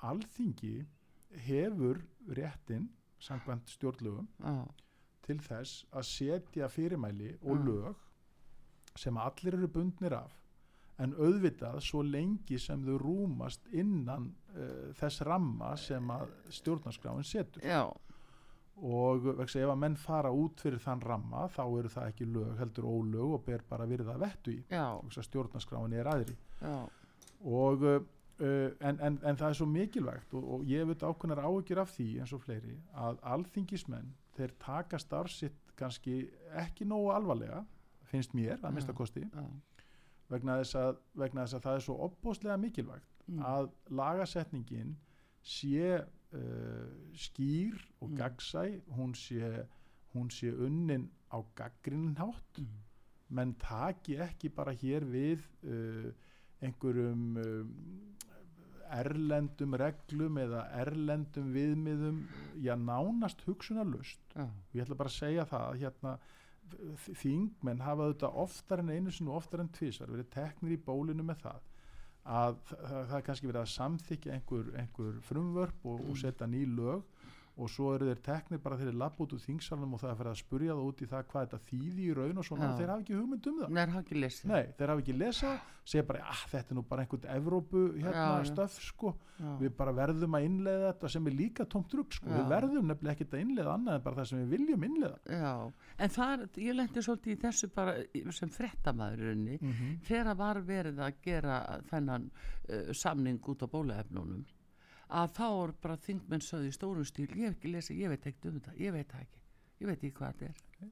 alþingi 0.03 0.75
hefur 1.47 1.99
réttin 2.35 2.89
samkvæmt 3.23 3.71
stjórnlögum 3.71 4.27
já, 4.43 4.65
til 5.23 5.39
þess 5.43 5.85
að 5.95 6.07
setja 6.07 6.67
fyrirmæli 6.71 7.33
og 7.41 7.57
Mm. 7.57 7.65
lög 7.67 7.95
sem 8.99 9.17
allir 9.17 9.55
eru 9.57 9.67
bundnir 9.67 10.13
af 10.13 10.35
en 10.99 11.13
auðvitað 11.17 11.79
svo 11.81 12.03
lengi 12.05 12.59
sem 12.59 12.83
þau 12.85 12.97
rúmast 13.01 13.65
innan 13.73 14.27
uh, 14.55 14.91
þess 14.93 15.23
ramma 15.25 15.75
sem 15.77 16.11
að 16.13 16.29
stjórnarskráin 16.53 17.25
setur. 17.25 17.63
Já, 17.65 17.87
og 18.81 19.27
ef 19.61 19.69
að 19.69 19.77
menn 19.83 19.95
fara 19.95 20.31
út 20.33 20.59
fyrir 20.63 20.79
þann 20.81 21.01
ramma 21.05 21.45
þá 21.53 21.61
eru 21.79 21.89
það 21.93 22.07
ekki 22.09 22.25
lög 22.25 22.57
heldur 22.59 22.87
ólög 22.89 23.35
og 23.37 23.43
ber 23.45 23.61
bara 23.69 23.85
virða 23.85 24.15
vettu 24.19 24.51
í. 24.51 24.63
Já, 24.71 24.87
vegna 25.03 25.23
stjórnarskráin 25.27 25.93
er 25.93 26.09
aðri 26.09 26.35
já, 26.61 26.75
og 27.45 27.83
uh, 27.85 27.99
en, 28.81 28.97
en, 28.99 29.19
en 29.23 29.37
það 29.37 29.49
er 29.49 29.59
svo 29.59 29.67
mikilvægt 29.69 30.33
og, 30.33 30.47
og 30.57 30.63
ég 30.67 30.87
veit 30.89 31.03
ákveðnar 31.05 31.43
áhyggjur 31.45 31.83
af 31.83 31.93
því 31.93 32.07
eins 32.23 32.33
og 32.33 32.41
fleiri 32.41 32.79
að 32.97 33.21
alþingismenn 33.35 34.09
þeir 34.37 34.55
taka 34.59 34.97
starf 34.99 35.31
sitt 35.31 35.59
kannski 35.77 36.23
ekki 36.57 36.85
nógu 36.89 37.11
alvarlega 37.13 37.61
finnst 38.09 38.33
mér 38.33 38.57
að 38.59 38.71
Já. 38.71 38.75
mista 38.79 38.93
kosti. 38.93 39.21
Já, 39.29 39.45
vegna 40.33 40.57
þess 40.63 40.75
að, 40.81 40.97
vegna 41.17 41.45
þess 41.45 41.57
að 41.59 41.63
það 41.67 41.75
er 41.79 41.85
svo 41.87 41.95
opbóðslega 42.09 42.57
mikilvægt 42.65 43.09
Mm. 43.23 43.39
að 43.39 43.69
lagasetningin 43.87 44.97
sé 45.47 46.01
uh, 46.33 46.89
skýr 47.15 47.77
og 48.01 48.09
Mm. 48.09 48.17
gaggsæ 48.17 48.63
hún 48.97 49.13
sé, 49.15 49.65
hún 50.13 50.29
sé 50.29 50.51
unnin 50.53 51.09
á 51.31 51.39
gaggrinnhátt 51.55 52.57
Mm. 52.59 52.67
menn 53.29 53.53
taki 53.55 54.17
ekki 54.17 54.49
bara 54.49 54.71
hér 54.73 55.05
við 55.05 55.41
uh, 55.63 56.11
einhverjum 56.61 57.37
um, 57.37 57.73
erlendum 58.93 59.73
reglum 59.79 60.37
eða 60.37 60.67
erlendum 60.83 61.47
viðmiðum 61.55 62.19
já 62.61 62.75
nánast 62.77 63.41
hugsunarlust 63.47 64.21
já, 64.35 64.43
og 64.45 64.75
ég 64.75 64.83
ætla 64.85 64.95
bara 64.99 65.09
að 65.09 65.17
segja 65.17 65.45
það 65.49 65.65
að 65.71 65.79
hérna 65.81 66.17
þingmenn 67.21 67.81
hafa 67.83 68.05
auðvitað 68.07 68.37
oftar 68.43 68.79
en 68.83 68.89
einu 68.93 69.11
og 69.27 69.35
oftar 69.39 69.63
en 69.63 69.71
tvisvar 69.75 70.11
verið 70.13 70.29
teknir 70.35 70.75
í 70.77 70.81
bólinu 70.85 71.25
með 71.25 71.41
það 71.47 71.61
að 72.23 72.59
það, 72.69 73.15
er 73.17 73.25
kannski 73.27 73.49
verið 73.49 73.61
að 73.61 73.71
samþykja 73.73 74.35
einhver, 74.37 74.69
einhver 74.79 75.17
frumvörp 75.27 75.87
og, 75.89 76.05
og 76.09 76.19
setja 76.19 76.47
ný 76.47 76.63
lög 76.71 77.03
og 77.53 77.69
svo 77.69 77.91
eru 77.93 78.07
þeir 78.09 78.21
teknir 78.25 78.61
bara 78.63 78.77
þeir 78.79 78.95
lapp 78.97 79.19
út 79.21 79.33
úr 79.35 79.41
þingsalunum 79.43 79.93
og 79.93 80.01
það 80.01 80.11
er 80.11 80.17
fyrir 80.19 80.31
að 80.31 80.39
spurja 80.39 80.73
það 80.73 80.87
út 80.87 81.01
í 81.03 81.07
það 81.11 81.25
hvað 81.29 81.43
þetta 81.43 81.59
þýði 81.67 82.05
í 82.07 82.15
raun 82.17 82.41
og 82.41 82.47
svona. 82.47 82.69
Og 82.69 82.79
þeir 82.79 82.91
hafa 82.93 83.03
ekki 83.03 83.17
hugmynd 83.17 83.49
um 83.51 83.59
það. 83.59 83.75
Nei, 84.49 84.63
þeir 84.79 84.93
hafa 84.93 85.03
ekki 85.03 85.15
lesað, 85.19 85.67
segja 85.93 86.05
bara 86.09 86.23
að 86.33 86.41
þetta 86.53 86.73
er 86.73 86.79
nú 86.79 86.83
bara 86.89 87.05
einhvern 87.05 87.27
Evrópu 87.33 87.83
hérna 87.99 88.23
Já, 88.23 88.47
stöf 88.49 88.79
sko, 88.81 89.11
Já. 89.37 89.51
við 89.59 89.75
bara 89.77 89.93
verðum 89.99 90.37
að 90.39 90.47
innleiða 90.47 90.89
þetta 90.93 91.11
sem 91.13 91.29
er 91.29 91.37
líka 91.43 91.67
tómt 91.69 91.93
rugg 91.93 92.17
sko, 92.17 92.31
Já. 92.31 92.35
við 92.39 92.49
verðum 92.55 92.89
nefnilega 92.89 93.17
ekkert 93.17 93.37
að 93.37 93.45
innleiða 93.45 93.77
annað 93.77 93.99
en 93.99 94.05
bara 94.07 94.19
það 94.21 94.29
sem 94.31 94.41
við 94.41 94.55
viljum 94.57 94.87
innleiða. 94.89 95.21
Já, 95.37 95.53
en 96.07 96.15
það 96.17 96.47
ég 96.63 96.77
lendi 96.79 97.05
svolítið 97.05 97.35
í 97.35 97.41
þessu 97.43 97.71
bara 97.75 97.95
sem 98.39 98.53
frettamæðurinni 98.57 99.59
mm 99.59 99.71
-hmm. 99.73 99.95
þegar 100.09 100.41
var 100.41 100.61
verið 100.65 101.05
að 101.05 101.21
gera 101.21 101.61
þennan 101.91 102.29
uh, 102.31 102.91
samning 102.93 103.41
út 103.43 103.61
á 103.61 103.67
bólaefnunum 103.67 104.45
að 105.13 105.33
þá 105.37 105.45
er 105.63 105.73
bara 105.85 105.97
þingmenn 106.07 106.43
sögð 106.43 106.67
í 106.69 106.73
stórum 106.75 107.05
stíl 107.07 107.29
ég 107.37 107.65
lesið, 107.69 107.99
ég 108.03 108.13
veit 108.13 108.27
ekkert 108.29 108.45
um 108.49 108.59
þetta 108.59 108.75
ég 108.81 108.93
veit 108.95 109.09
það 109.13 109.25
ekki, 109.27 109.41
ég 109.83 109.89
veit 109.91 109.97
ekki 109.99 110.13
hvað 110.19 110.31
þetta 110.33 110.45
er. 110.45 110.91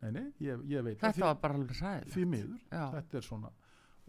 Nei, 0.00 0.10
nei, 0.16 0.26
ég, 0.40 0.62
ég 0.70 0.84
veit 0.86 0.96
þetta 1.02 1.12
það, 1.18 1.26
var 1.26 1.40
bara 1.42 1.58
alveg 1.58 1.72
því, 1.74 1.78
sæðilegt 1.82 2.14
því 2.14 2.22
miður, 2.32 2.60
Já. 2.72 2.84
þetta 2.94 3.18
er 3.20 3.26
svona. 3.26 3.50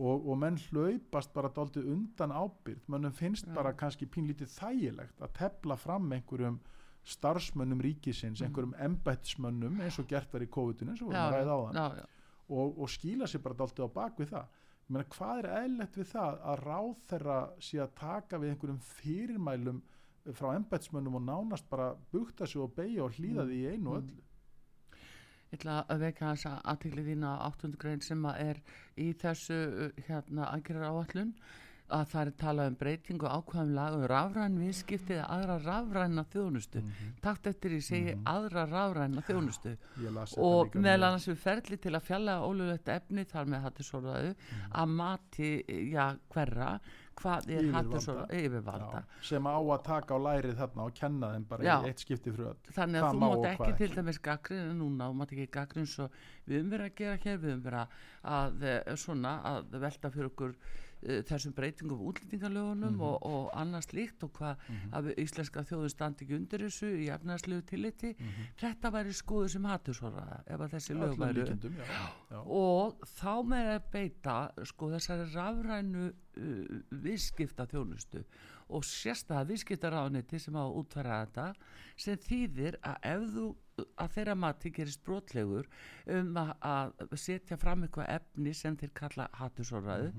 Og, 0.01 0.27
og 0.31 0.37
menn 0.39 0.59
hlaupast 0.71 1.33
bara 1.35 1.49
dálítið 1.53 1.89
undan 1.91 2.31
ábyrgð, 2.31 2.85
mannum 2.93 3.11
finnst 3.17 3.49
Já. 3.49 3.53
bara 3.57 3.73
kannski 3.77 4.07
pínlítið 4.07 4.53
þægilegt 4.55 5.19
að 5.27 5.33
tepla 5.41 5.75
fram 5.77 6.07
einhverjum 6.15 6.61
starfsmönnum 7.03 7.81
ríkisins, 7.83 8.39
Mhm. 8.39 8.47
einhverjum 8.47 8.73
embættsmönnum 8.87 9.81
eins 9.83 9.99
og 9.99 10.07
gert 10.07 10.31
var 10.33 10.41
í 10.41 10.47
COVID-19 10.47 10.89
eins 10.93 11.01
og 11.01 11.11
og, 12.51 12.79
og 12.83 12.87
skýla 12.89 13.27
sér 13.27 13.41
bara 13.43 13.55
dálítið 13.55 13.87
á 13.87 13.89
bak 13.93 14.17
við 14.19 14.31
það 14.31 14.47
meina 14.91 15.07
hvað 15.15 15.39
er 15.43 15.49
eðlilegt 15.61 15.97
við 16.01 16.09
það 16.11 16.41
að 16.51 16.63
ráð 16.65 16.91
þeirra 17.11 17.37
sé 17.67 17.79
að 17.83 17.93
taka 18.01 18.39
við 18.41 18.53
einhverjum 18.53 18.81
fyrirmælum 18.89 19.81
frá 20.37 20.49
embættsmönnum 20.55 21.15
og 21.17 21.23
nánast 21.27 21.69
bara 21.69 21.95
bukta 22.13 22.45
sig 22.47 22.61
og 22.61 22.75
beigja 22.77 23.05
og 23.07 23.15
hlýða 23.17 23.47
því 23.49 23.61
í 23.61 23.71
einu 23.73 23.95
og 23.95 24.01
Mm. 24.01 24.11
öllu 24.11 24.27
ég 25.51 25.57
ætla 25.59 25.77
að 25.91 25.99
vekja 26.05 26.29
þess 26.31 26.45
að 26.47 26.61
aðtikli 26.71 27.03
þína 27.09 27.31
áttundu 27.47 27.77
grein 27.77 28.01
sem 28.01 28.25
að 28.25 28.37
er 28.39 28.61
í 28.97 29.07
þessu 29.23 29.57
uh, 29.85 30.03
hérna 30.07 30.45
aðgerðar 30.53 30.85
áallun 30.91 31.33
að 31.91 32.05
það 32.13 32.21
er 32.21 32.31
talað 32.41 32.69
um 32.71 32.77
breytingu 32.81 33.27
ákvæðum 33.31 33.73
lagum 33.75 34.05
rafræn 34.11 34.57
viðskipti 34.61 35.17
eða 35.17 35.27
aðra 35.35 35.57
rafræna 35.65 36.25
þjónustu. 36.31 36.83
Takt 37.23 37.51
eftir 37.51 37.75
ég 37.77 37.85
segi 37.85 38.15
aðra 38.31 38.65
rafræna 38.71 39.25
þjónustu. 39.27 39.75
Þetta 39.99 40.25
og 40.47 40.75
meðal 40.79 41.09
annars 41.09 41.29
við 41.29 41.39
ferli 41.43 41.79
til 41.81 41.95
að 41.97 42.07
fjalla 42.07 42.39
ólulegt 42.47 42.91
efni 42.95 43.27
þar 43.29 43.53
með 43.53 43.63
hattusóraðu 43.67 44.33
að 44.81 44.97
mati, 45.01 45.53
já, 45.91 46.05
hverra 46.33 46.73
hvað 47.21 47.49
er 47.53 47.67
hattusóraðu 47.75 48.37
yfirvalda. 48.39 49.01
sem 49.21 49.47
á 49.47 49.57
að 49.59 49.81
taka 49.85 50.17
á 50.17 50.19
lærið 50.25 50.55
þarna 50.61 50.85
og 50.87 50.93
kenna 50.97 51.31
þeim 51.33 51.47
bara 51.49 51.65
Já. 51.65 51.73
í 51.83 51.91
eitt 51.91 52.03
skipti 52.03 52.33
frá 52.33 52.45
öll. 52.51 52.59
Þannig 52.71 53.01
Hvað 53.01 53.07
að 53.07 53.13
þú 53.13 53.19
má 53.21 53.27
mátt 53.27 53.49
ekki 53.51 53.63
hvað 53.63 53.81
til 53.81 53.89
dæmis 53.95 54.21
gaggrina 54.27 54.73
núna 54.77 55.09
og 55.09 55.17
mátt 55.19 55.33
ekki 55.35 55.47
gaggrina 55.57 55.91
svo 55.91 56.07
við 56.47 56.71
verið 56.71 56.87
að 56.87 56.95
gera 57.01 57.17
hér 57.25 57.41
við 57.43 57.65
verið 57.67 57.81
að, 57.81 58.65
að 59.01 59.27
að 59.51 59.77
velta 59.85 60.13
fyrir 60.13 60.31
okkur 60.31 60.55
þessum 61.01 61.53
breytingum 61.57 61.97
á 61.97 62.05
útlendingalögunum 62.11 62.91
Mhm. 62.93 63.01
og, 63.01 63.25
og 63.25 63.49
annars 63.57 63.87
líkt 63.93 64.23
og 64.23 64.31
hvað 64.37 64.57
að 64.93 65.07
við 65.09 65.17
íslenska 65.23 65.63
þjóðun 65.65 65.89
standi 65.89 66.25
ekki 66.25 66.35
undir 66.35 66.59
þessu 66.59 66.89
í 67.01 67.07
efnarslegu 67.09 67.61
tilliti. 67.65 68.15
Þetta 68.57 68.91
væri 68.91 69.13
skoðu 69.13 69.49
sem 69.49 69.63
hattur 69.65 69.93
svona 69.93 70.43
ef 70.45 70.59
að 70.59 70.71
þessi 70.75 70.93
lög 70.99 71.17
já. 72.31 72.43
og 72.45 72.99
þá 73.17 73.33
með 73.43 73.67
að 73.75 73.91
beita 73.91 74.51
sko 74.63 74.89
þessari 74.91 75.33
rafrænu 75.33 76.05
uh, 76.37 76.81
viðskipta 76.91 77.65
þjónustu 77.67 78.23
og 78.71 78.83
sérstæða 78.87 79.47
viðskiptaráðniti 79.49 80.39
sem 80.39 80.55
á 80.55 80.63
að 80.63 80.77
útfæra 80.79 81.25
þetta 81.25 81.53
sem 81.97 82.17
þýðir 82.17 82.77
að 82.83 82.95
ef 83.03 83.25
þú 83.35 83.55
að 84.01 84.11
þeirra 84.15 84.35
mati 84.35 84.71
gerist 84.75 85.03
brotlegur 85.05 85.67
um 86.07 86.31
að, 86.37 86.51
að 86.61 87.15
setja 87.17 87.57
fram 87.57 87.83
eitthvað 87.87 88.09
efni 88.15 88.53
sem 88.57 88.77
þeir 88.77 88.93
kalla 89.01 89.27
hattusóraðu 89.39 90.11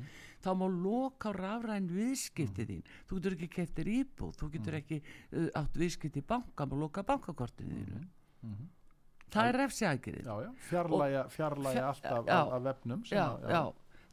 þá 0.42 0.50
má 0.58 0.66
loka 0.68 1.30
á 1.30 1.36
rafræn 1.38 1.88
viðskipti 1.92 2.66
þín. 2.68 2.82
Þú 3.08 3.18
getur 3.20 3.36
ekki 3.38 3.50
keftir 3.56 3.92
íbúð 3.96 4.36
þú 4.40 4.50
getur 4.56 4.78
ekki 4.80 5.00
uh, 5.02 5.48
átt 5.62 5.76
viðskipti 5.78 6.22
í 6.22 6.26
banka 6.34 6.66
má 6.66 6.74
loka 6.80 7.02
bankakortinu 7.06 7.82
þínu. 7.82 8.04
Það 9.32 9.48
er 9.48 9.56
refsi 9.62 9.86
aðgerið 9.88 10.26
já, 10.28 10.34
já. 10.44 10.50
fjarlæga, 10.68 11.20
fjarlæga 11.32 11.72
Fja- 11.78 11.86
allt 11.88 12.04
af, 12.10 12.26
já. 12.26 12.34
af, 12.36 12.50
af 12.52 12.64
vefnum 12.66 13.04
sem 13.08 13.16
já, 13.16 13.24
að- 13.30 13.54
já. 13.54 13.62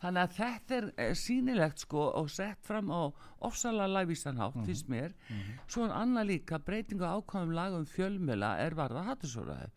Þannig 0.01 0.21
að 0.23 0.35
þetta 0.37 0.77
er 0.77 0.89
eh, 0.95 1.13
sýnilegt 1.17 1.83
sko 1.85 2.05
og 2.21 2.29
sett 2.31 2.61
fram 2.65 2.91
á 2.91 3.11
ofsalega 3.45 3.91
lævísanhátt 3.97 4.59
finnst 4.65 4.89
mér. 4.91 5.15
Svo 5.67 5.87
er 5.87 5.95
annað 5.95 6.31
líka 6.33 6.59
breytingu 6.59 7.07
á 7.07 7.19
ákvæðum 7.19 7.55
lagum 7.55 7.85
fjölmjöla 7.87 8.55
er 8.63 8.75
varða 8.79 9.05
hattusóraði 9.11 9.71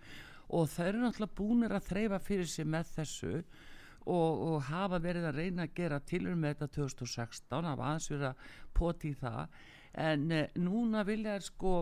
og 0.53 0.69
það 0.69 0.89
eru 0.89 1.03
náttúrulega 1.03 1.39
búnir 1.39 1.73
að 1.73 1.87
þreyfa 1.89 2.19
fyrir 2.21 2.49
sig 2.51 2.67
með 2.69 2.91
þessu 2.97 3.33
og, 3.39 4.43
og 4.49 4.57
hafa 4.69 4.99
verið 5.03 5.29
að 5.31 5.39
reyna 5.39 5.67
að 5.67 5.75
gera 5.79 6.01
tilur 6.05 6.37
með 6.37 6.55
þetta 6.55 6.75
2016 6.77 7.69
hafa 7.71 7.89
aðeins 7.89 8.11
verið 8.11 8.29
að 8.29 8.47
poti 8.77 9.13
í 9.13 9.19
það. 9.19 9.59
En 10.03 10.31
e, 10.33 10.43
núna 10.61 11.05
vilja 11.09 11.37
er 11.39 11.47
sko 11.47 11.75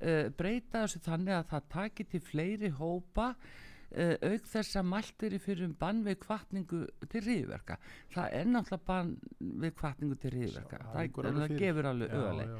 e, 0.00 0.28
breyta 0.36 0.84
þessu 0.84 1.02
þannig 1.04 1.36
að 1.36 1.48
það 1.52 1.70
taki 1.76 2.08
til 2.12 2.22
fleiri 2.24 2.72
hópa 2.78 3.30
auk 3.94 4.48
þess 4.50 4.76
að 4.80 4.88
mælt 4.90 5.24
er 5.28 5.38
fyrir 5.38 5.68
um 5.68 5.76
bann 5.78 6.02
við 6.04 6.18
kvartningu 6.24 6.82
til 7.12 7.22
riðverka 7.22 7.78
það 8.14 8.36
er 8.40 8.50
náttúrulega 8.50 8.86
bann 8.90 9.12
við 9.38 9.74
kvartningu 9.78 10.18
til 10.20 10.32
riðverka 10.34 10.82
það 10.92 11.02
það, 11.38 11.56
gefur 11.60 11.90
alveg 11.92 12.16
já. 12.50 12.56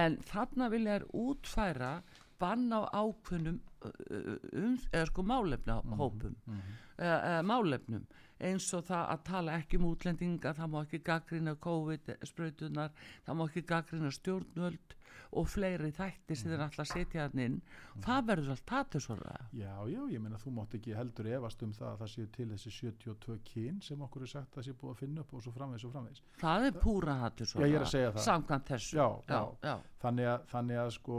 en 0.00 0.18
þarna 0.30 0.70
vilja 0.72 0.98
er 0.98 1.08
útfæra 1.12 1.92
bann 2.40 2.72
á 2.72 2.80
ákveðnum 2.90 3.60
uh, 3.84 4.36
um, 4.52 4.76
eða 4.90 5.06
sko 5.10 5.24
málefna 5.26 5.78
hópum 5.98 6.34
eða, 6.48 7.18
eða 7.18 7.42
málefnum. 7.48 8.06
Eins 8.44 8.66
og 8.76 8.84
það 8.88 9.04
að 9.14 9.22
tala 9.28 9.56
ekki 9.60 9.78
um 9.78 9.86
útlendinga 9.92 10.54
það 10.58 10.72
má 10.72 10.78
ekki 10.82 11.00
gaggrina 11.06 11.54
COVID-sprautunar 11.66 12.92
það 13.26 13.38
má 13.38 13.44
ekki 13.46 13.64
gaggrina 13.70 14.10
stjórnvöld 14.14 14.96
og 15.34 15.48
fleiri 15.50 15.90
þætti 15.96 16.36
sem 16.38 16.50
þeir 16.52 16.62
alltaf 16.66 16.86
setja 16.90 17.24
hann 17.26 17.40
inn 17.44 17.56
það 18.04 18.26
verður 18.28 18.50
allt 18.54 18.64
tatur 18.70 19.02
svona 19.04 19.34
Já, 19.52 19.72
já, 19.90 20.00
ég 20.14 20.22
meina 20.22 20.38
þú 20.38 20.52
mátt 20.58 20.76
ekki 20.78 20.94
heldur 20.96 21.28
efast 21.36 21.62
um 21.66 21.72
það 21.74 21.88
að 21.92 21.98
það 22.04 22.10
séu 22.14 22.28
til 22.36 22.46
þessi 22.52 22.72
72 22.78 23.38
kyn 23.50 23.80
sem 23.82 24.04
okkur 24.06 24.22
er 24.26 24.32
sagt 24.34 24.58
að 24.60 24.66
sé 24.68 24.74
búið 24.80 24.92
að 24.94 25.00
finna 25.04 25.24
upp 25.24 25.34
og 25.38 25.42
svo 25.46 25.52
framvegis 25.56 25.86
og 25.88 25.94
framvegis. 25.96 26.22
það 26.42 26.66
er 26.70 26.78
púra 26.84 27.16
tatur 27.24 27.50
svona 27.52 27.66
Já, 27.66 27.70
ég 27.72 27.78
er 27.80 27.86
að 27.86 27.92
segja 27.94 28.12
það. 28.14 28.24
samkvæmt 28.28 28.68
þessu 28.74 28.96
Já, 29.00 29.08
já, 29.28 29.42
já. 29.68 29.74
Þannig 30.04 30.30
að, 30.34 30.46
þannig 30.54 30.78
að 30.84 30.90
sko, 30.98 31.18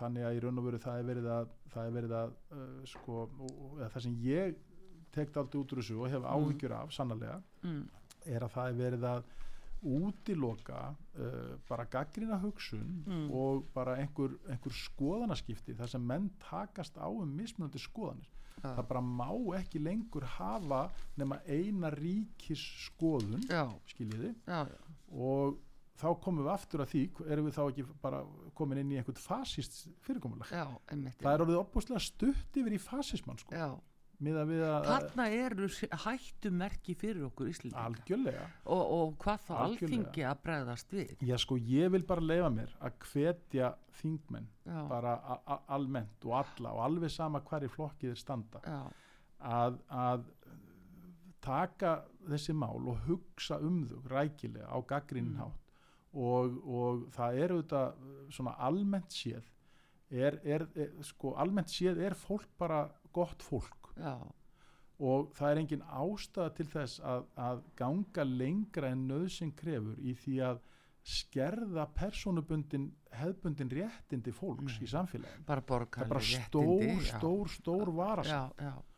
þannig 0.00 0.24
að 0.26 0.34
í 0.36 0.40
raun 0.44 0.58
og 0.60 0.64
veru 0.66 0.78
það 0.82 0.98
er 1.02 1.08
verið 1.12 1.30
að, 1.36 1.50
það 1.74 1.86
er 1.86 1.94
verið 2.00 2.14
að 2.20 2.32
uh, 2.56 2.66
sko, 2.90 3.18
og, 3.46 3.78
það 3.94 4.02
sem 4.06 4.16
ég 4.26 4.56
tekt 5.14 5.36
aldrei 5.40 5.60
út 5.62 5.72
úr 5.74 5.80
þessu 5.82 5.96
og 6.04 6.10
hef 6.12 6.26
áhyggjur 6.34 6.74
af 6.80 6.92
sannlega, 6.94 7.40
Mm. 7.62 7.82
er 8.24 8.40
að 8.46 8.52
það 8.54 8.68
er 8.70 8.76
verið 8.78 9.02
að 9.04 9.24
útiloka 9.82 10.94
uh, 11.18 11.56
bara 11.68 11.84
gaggrina 11.90 12.38
hugsun 12.42 13.04
Mm. 13.06 13.30
og 13.32 13.64
bara 13.74 13.96
einhver, 13.96 14.36
einhver 14.48 14.72
skoðanaskipti 14.76 15.74
þar 15.78 15.88
sem 15.88 16.04
menn 16.06 16.30
takast 16.42 16.96
á 17.00 17.08
um 17.08 17.28
mismunandi 17.36 17.78
skoðanir. 17.80 18.28
Já. 18.60 18.74
það 18.76 18.86
bara 18.90 19.00
má 19.00 19.30
ekki 19.56 19.80
lengur 19.80 20.24
hafa 20.36 20.90
nema 21.16 21.38
eina 21.48 21.88
ríkis 21.94 22.60
skoðun 22.90 23.40
skiljiði 23.88 24.34
og 25.16 25.56
þá 25.96 26.08
komum 26.20 26.44
við 26.44 26.50
aftur 26.52 26.82
að 26.84 26.90
því 26.92 27.00
erum 27.32 27.46
við 27.48 27.54
þá 27.56 27.62
ekki 27.70 27.84
bara 28.02 28.20
komin 28.54 28.78
inn 28.82 28.92
í 28.92 28.98
einhvern 29.00 29.16
fasist 29.16 29.88
fyrirkomulag? 30.04 30.50
Það 31.24 31.32
er 31.32 31.44
orðið 31.46 31.60
opbúslega 31.62 32.00
stutt 32.04 32.56
yfir 32.60 32.76
í 32.76 32.80
fasismann 32.84 33.40
sko, 33.40 33.54
já, 33.56 33.70
þarna 34.20 35.26
eru 35.32 35.68
hættumerki 36.04 36.94
fyrir 37.00 37.24
okkur 37.30 37.48
Íslendinga 37.50 37.84
algjörlega. 37.88 38.48
Og, 38.66 38.82
og 38.96 39.14
hvað 39.22 39.46
þá 39.46 39.52
alþingi 39.64 40.26
að 40.28 40.42
bregðast 40.44 40.92
við. 40.92 41.14
Já 41.24 41.36
sko 41.40 41.56
ég 41.56 41.92
vil 41.94 42.02
bara 42.08 42.24
leifa 42.24 42.50
mér 42.52 42.74
að 42.80 42.98
hvetja 43.10 43.70
þingmenn 44.00 44.48
Já. 44.66 44.80
bara 44.90 45.14
almennt 45.68 46.28
og 46.28 46.36
alla 46.42 46.74
og 46.76 46.84
alveg 46.88 47.10
sama 47.14 47.40
hver 47.48 47.64
í 47.64 47.72
flokkið 47.72 48.12
er 48.14 48.20
standa 48.20 48.60
að, 49.40 49.80
að 49.88 50.28
taka 51.40 51.94
þessi 52.28 52.52
mál 52.52 52.84
og 52.92 53.00
hugsa 53.06 53.56
um 53.64 53.80
þau 53.88 54.02
rækilega 54.12 54.68
á 54.68 54.78
gaggrinn 54.84 55.32
Mm. 56.10 56.20
og, 56.20 56.56
og 56.66 57.02
það 57.14 57.36
er 57.38 57.52
auðvitað 57.54 57.98
svona 58.34 58.54
almennt 58.66 59.14
séð 59.14 59.44
er, 60.10 60.40
er, 60.42 60.64
er 60.74 60.90
sko 61.06 61.36
almennt 61.38 61.70
séð 61.70 62.00
er 62.02 62.16
fólk 62.18 62.48
bara 62.58 62.80
gott 63.14 63.42
fólk 63.46 63.79
já, 64.00 64.16
og 65.00 65.30
það 65.36 65.52
er 65.52 65.62
engin 65.62 65.86
ástæða 65.86 66.50
til 66.58 66.68
þess 66.74 67.04
að, 67.12 67.24
að 67.48 67.62
ganga 67.80 68.26
lengra 68.26 68.92
en 68.94 69.06
nöðsinn 69.08 69.54
krefur 69.56 70.00
í 70.00 70.16
því 70.24 70.36
að 70.50 70.60
skerða 71.10 71.86
persónubundin 71.96 72.90
hefbundin 73.16 73.70
réttindi 73.72 74.32
fólks 74.36 74.76
í 74.84 74.88
samfélagin 74.90 75.46
bara 75.48 75.64
borgarlega 75.66 76.12
bara 76.12 76.26
stór, 76.26 77.00
stór, 77.08 77.48
stór 77.48 77.92
vara 77.96 78.24
já, 78.26 78.42
já. 78.60 78.74
og 78.76 78.89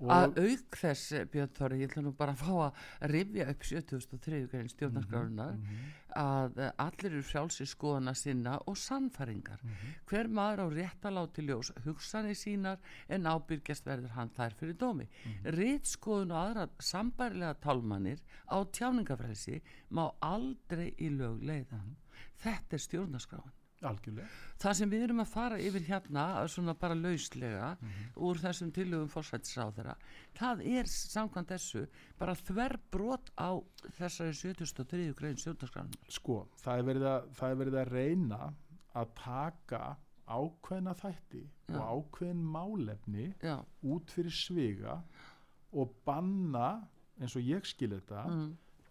að 0.00 0.38
auk 0.42 0.76
þess 0.76 1.12
Björn 1.30 1.52
Þorri, 1.54 1.78
ég 1.80 1.90
ætla 1.90 2.02
nú 2.02 2.12
bara 2.18 2.32
að 2.34 2.42
fá 2.42 2.54
að 2.66 3.10
rifja 3.12 3.46
upp 3.52 3.62
7003 3.64 4.40
grein 4.50 4.68
stjórnarskrárunar 4.68 5.54
Mhm, 5.54 5.84
að 6.16 6.58
eh, 6.58 6.72
allir 6.78 7.12
eru 7.12 7.22
frjálsi 7.22 7.66
skoðana 7.66 8.14
sinna 8.14 8.58
og 8.66 8.76
sannfæringar. 8.76 9.60
Mhm. 9.62 9.94
hver 10.06 10.28
maður 10.28 10.62
á 10.62 10.66
rétt 10.74 11.02
að 11.02 11.16
láti 11.18 11.46
ljós 11.46 11.72
hugsanir 11.84 12.34
sínar 12.34 12.78
en 13.08 13.24
ábyrgjast 13.24 13.84
verður 13.84 14.10
hann 14.10 14.30
þær 14.30 14.54
fyrir 14.54 14.74
dómi. 14.76 15.08
Mm 15.24 15.50
rítskoðun 15.54 16.32
og 16.32 16.38
aðra 16.42 16.68
sambærilega 16.80 17.54
tálmanir 17.60 18.18
á 18.50 18.58
tjáningafrelsi 18.64 19.60
má 19.90 20.12
aldrei 20.20 20.94
í 20.98 21.08
lög 21.10 21.40
leiða. 21.42 21.80
Þetta 22.42 22.74
er 22.74 22.78
stjórnarskráin 22.78 23.52
algjörlega 23.88 24.28
það 24.64 24.76
sem 24.78 24.92
við 24.92 25.04
erum 25.06 25.22
að 25.24 25.32
fara 25.32 25.60
yfir 25.60 25.86
hérna 25.88 26.24
svona 26.50 26.74
bara 26.78 26.96
lauslega 26.98 27.70
úr 28.16 28.40
þessum 28.42 28.72
tillögum 28.74 29.10
fórsættisráðara 29.12 29.96
það 30.38 30.64
er 30.74 30.90
samkvæmt 30.90 31.52
þessu 31.54 31.84
bara 32.20 32.36
þver 32.38 32.78
brot 32.94 33.32
á 33.36 33.50
þessari 33.98 34.34
73. 34.38 35.12
grein 35.18 35.38
stjórnarskránunar 35.40 36.14
sko, 36.18 36.44
það 36.62 36.94
er 36.94 37.04
að, 37.12 37.28
það 37.38 37.50
er 37.54 37.60
verið 37.62 37.80
að 37.82 37.94
reyna 37.98 38.40
að 38.94 39.14
taka 39.20 39.84
ákveðna 40.24 40.94
þætti 40.96 41.42
Já. 41.68 41.76
og 41.76 41.82
ákveðin 41.84 42.44
málefni 42.54 43.26
já, 43.44 43.58
út 43.84 44.12
fyrir 44.14 44.32
sviga 44.32 44.98
og 45.74 45.92
banna 46.06 46.86
eins 47.20 47.34
og 47.36 47.44
ég 47.44 47.66
skil 47.68 47.92
þetta 47.92 48.24
mm, 48.30 48.46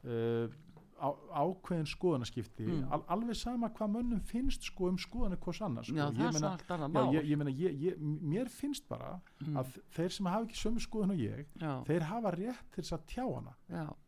uh, 0.05 0.59
á, 1.03 1.09
ákveðin 1.35 1.87
skoðanaskipti 1.91 2.63
Mm. 2.63 2.87
al, 2.95 3.01
alveg 3.11 3.35
sama 3.35 3.67
hvað 3.69 3.91
mönnum 3.97 4.21
finnst 4.23 4.63
sko 4.63 4.87
um 4.87 4.97
skoðanir 4.97 5.37
hvers 5.43 5.61
annars 5.61 5.87
sko. 5.87 5.95
já 5.97 6.05
Ég 6.11 6.17
meina- 6.33 6.57
Já, 6.93 7.19
ég, 7.19 7.25
ég 7.29 7.37
meina, 7.37 7.51
ég, 7.51 7.81
ég, 7.81 7.97
mér 7.99 8.47
finnst 8.49 8.87
bara 8.87 9.21
Mm. 9.43 9.57
að 9.57 9.77
þeir 9.91 10.11
sem 10.11 10.25
hafa 10.25 10.45
ekki 10.45 10.61
sömu 10.63 10.79
skoðun 10.79 11.11
og 11.11 11.17
ég, 11.17 11.45
já, 11.59 11.83
þeir 11.83 12.01
hafa 12.03 12.31
rétt 12.31 12.71
til 12.71 12.83
þess 12.83 12.93
að 12.93 13.05
tjá 13.07 13.25
hana 13.35 13.53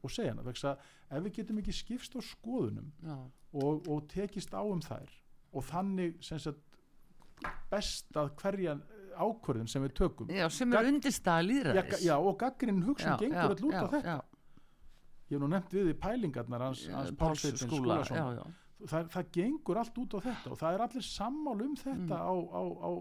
og 0.03 0.09
segja 0.09 0.29
hana, 0.31 0.41
vegna 0.43 0.71
að 0.71 0.77
ef 1.17 1.23
við 1.23 1.33
getum 1.35 1.57
ekki 1.59 1.73
skipst 1.73 2.15
á 2.15 2.21
skoðunum 2.23 2.91
og, 3.53 3.87
og 3.89 4.07
tekist 4.07 4.51
á 4.55 4.61
um 4.63 4.79
þær 4.79 5.09
og 5.53 5.63
þannig 5.63 6.15
sagt 6.23 6.57
best 7.71 8.13
að 8.15 8.29
hverja 8.39 8.77
ákvörðun 9.15 9.67
sem 9.69 9.83
við 9.83 9.93
tökum 9.93 10.29
sem 10.49 10.73
er 10.73 10.85
undirstaða 10.89 11.43
já, 11.43 11.47
líðræðis 11.49 12.05
og 12.19 12.37
gaggrinn 12.39 12.81
hugsun 12.83 13.17
gengur 13.19 13.53
öll 13.55 13.67
út 13.69 13.73
á 13.75 13.87
þetta 13.91 14.21
ég 15.29 15.35
hef 15.35 15.41
nú 15.41 15.47
nefnt 15.51 15.73
við 15.73 15.89
í 15.91 15.97
pælingarnar 15.99 16.61
hans, 16.67 16.85
hans 16.93 17.11
Páls 17.17 17.39
Steinn 17.41 17.57
skúla, 17.57 17.99
það, 18.85 19.07
það 19.13 19.29
gengur 19.31 19.77
allt 19.81 19.97
út 19.97 20.13
á 20.13 20.19
þetta 20.25 20.51
og 20.51 20.59
það 20.61 20.73
er 20.77 20.83
allir 20.85 21.05
sammál 21.07 21.61
um 21.65 21.75
þetta 21.75 22.17
á, 22.21 22.33
á, 22.35 22.61
á 22.85 22.91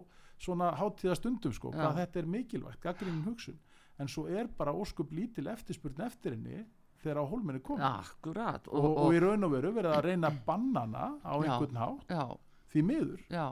svona 0.45 0.70
hátíða 0.79 1.14
stundum 1.18 1.53
sko, 1.53 1.70
Mm. 1.70 1.79
Hvað 1.81 1.99
þetta 2.01 2.18
er 2.18 2.27
mikilvægt, 2.27 2.81
gaggrinnin 2.83 3.25
hugsun. 3.27 3.59
En 3.99 4.09
svo 4.09 4.27
er 4.27 4.49
bara 4.59 4.72
óskup 4.75 5.12
lítil 5.14 5.47
eftirspurn 5.53 6.01
eftir 6.03 6.33
henni 6.35 6.64
þegar 7.05 7.20
á 7.22 7.25
hólminni 7.31 7.61
kom 7.62 7.79
akkurat 7.81 8.66
og, 8.68 8.97
og, 8.97 9.12
í 9.14 9.20
raun 9.22 9.45
og 9.45 9.53
veru 9.53 9.70
verið 9.77 9.93
að 9.95 10.05
reyna 10.09 10.31
að 10.33 10.41
banna 10.47 10.81
hana 10.81 11.05
á 11.22 11.35
einhvern 11.39 11.77
hátt. 11.77 12.09
já, 12.09 12.39
því 12.75 12.83
miður 12.89 13.20
Já, 13.31 13.45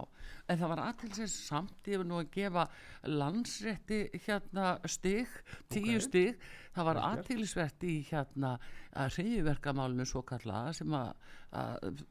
en 0.51 0.59
það 0.59 0.68
var 0.73 0.81
aðtilsins 0.89 1.35
samt 1.47 1.89
ég 1.93 2.01
vil 2.03 2.09
nú 2.11 2.18
að 2.20 2.31
gefa 2.35 2.64
landsrétti 3.07 3.99
hérna 4.27 4.73
stig, 4.91 5.29
tíu 5.73 5.97
Ok. 6.01 6.05
stig 6.09 6.43
það 6.75 6.89
var 6.89 7.01
aðtilsvert 7.07 7.87
í 7.87 7.95
hérna 8.11 8.53
að 8.99 9.16
reyðverkamálinu 9.18 10.07
svo 10.09 10.23
kallaða 10.27 10.75
sem 10.81 10.97
að, 10.99 11.12
að 11.53 12.03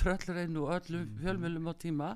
tröllur 0.00 0.40
einu 0.44 0.64
og 0.64 0.74
öllum 0.78 1.04
Mhm. 1.04 1.20
fjölmjölum 1.22 1.68
á 1.70 1.74
tíma 1.84 2.10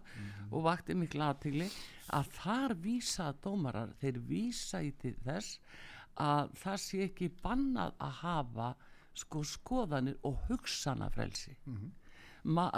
og 0.51 0.63
vakti 0.65 0.95
mikla 0.95 1.33
aðtigli 1.35 1.69
að 2.17 2.33
þar 2.41 2.75
vísa 2.83 3.33
dómarar, 3.45 3.93
þeir 4.01 4.19
vísa 4.27 4.81
í 4.83 4.93
þess 4.97 5.59
að 6.19 6.51
það 6.59 6.77
sé 6.83 7.03
ekki 7.09 7.29
bannað 7.45 7.93
að 8.01 8.13
hafa 8.23 8.75
sko 9.15 9.43
skoðanir 9.43 10.17
og 10.25 10.39
hugsanafrelsi 10.49 11.57
Mhm. 11.67 11.91
Ma, 11.91 12.08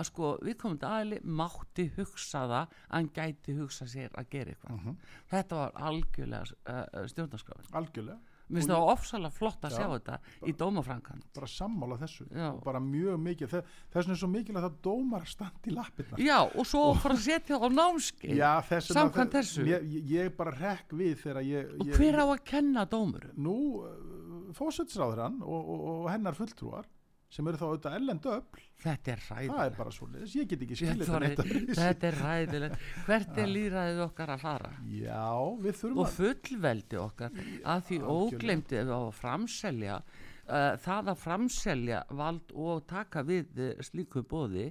sko, 0.09 0.33
viðkomandi 0.43 0.87
aðli 0.89 1.21
mátti 1.25 1.89
hugsa 1.97 2.47
það 2.51 2.75
hann 2.91 3.09
gæti 3.15 3.55
hugsa 3.61 3.87
sér 3.87 4.11
að 4.19 4.29
gera 4.31 4.51
eitthvað 4.57 4.77
Mhm. 4.81 4.97
þetta 5.31 5.57
var 5.57 5.73
algjörlega 5.91 6.45
uh, 6.67 7.07
stjórnarskráin 7.07 7.73
algjörlega, 7.73 8.19
mér 8.51 8.59
finnst 8.61 8.71
Og 8.71 8.77
það 8.81 8.93
ofsalega 8.93 9.31
flott 9.37 9.63
að 9.63 9.71
Já. 9.71 9.77
sjá 9.79 9.87
þetta 9.95 10.17
í 10.51 10.53
dómafrankan 10.59 11.21
bara 11.37 11.47
sammála 11.47 11.99
þessu 12.01 12.27
Já. 12.35 12.49
og 12.51 12.65
bara 12.65 12.81
mjög 12.81 13.21
mikið, 13.23 13.49
Þe- 13.53 13.63
þess 13.93 14.01
vegna 14.01 14.13
er 14.17 14.21
svo 14.25 14.29
mikilvægt 14.33 14.67
að 14.71 14.81
dómar 14.83 15.27
standi 15.31 15.71
í 15.71 15.75
lappirnar 15.77 16.19
já 16.19 16.39
og 16.59 16.67
svo 16.67 16.95
fara 16.99 17.15
að 17.15 17.25
setja 17.29 17.61
á 17.63 17.67
námskeið 17.71 18.37
Já, 18.37 18.53
þess 18.67 18.91
vegna- 18.91 19.31
þessu? 19.37 19.67
Ég, 19.71 19.87
ég 20.11 20.37
bara 20.37 20.51
rekk 20.51 20.91
við 20.99 21.15
þegar 21.23 21.43
ég, 21.47 21.71
og 21.79 21.87
ég 21.87 21.95
hver 21.97 22.19
á 22.19 22.27
að 22.27 22.45
kenna 22.45 22.85
dómurum 22.91 23.37
nú 23.39 23.57
uh, 23.87 24.53
fósetsráðurann 24.53 25.41
og, 25.43 25.61
og, 25.71 25.81
og 26.03 26.11
hennar 26.11 26.35
fulltrúar 26.35 26.85
sem 27.31 27.47
eru 27.47 27.61
þá 27.61 27.67
auðvitað 27.69 27.97
ellend 28.01 28.27
öll 28.27 28.65
þetta 28.81 29.13
er 29.13 29.21
það 29.23 29.43
er 29.43 29.51
ræðilegt 29.51 29.79
bara 29.79 29.93
svo 29.95 30.09
leiðis, 30.11 30.33
ég 30.39 30.49
get 30.51 30.65
ekki 30.65 30.79
skilið 30.81 31.11
þetta 31.13 31.45
þetta 31.79 32.09
er 32.09 32.19
ræðilegt 32.25 32.89
hvert 33.07 33.39
er 33.43 33.53
líraðið 33.53 34.01
okkar 34.07 34.33
að 34.35 34.43
fara? 34.47 34.73
Já, 34.91 35.29
við 35.61 35.79
þurfum 35.83 36.01
og 36.01 36.09
að 36.09 36.17
fullveldi 36.17 37.01
okkar. 37.01 37.39
Að 37.61 37.85
því 37.89 38.01
Algjörlega. 38.01 38.41
óglemdi 38.41 38.81
ef 38.81 38.93
að 38.97 39.07
framselja 39.21 40.01
uh, 40.01 40.73
það 40.87 41.13
að 41.13 41.23
framselja 41.27 42.03
vald 42.23 42.57
og 42.67 42.83
taka 42.91 43.25
við 43.27 43.63
uh, 43.63 43.71
slíku 43.87 44.25
bóði 44.27 44.71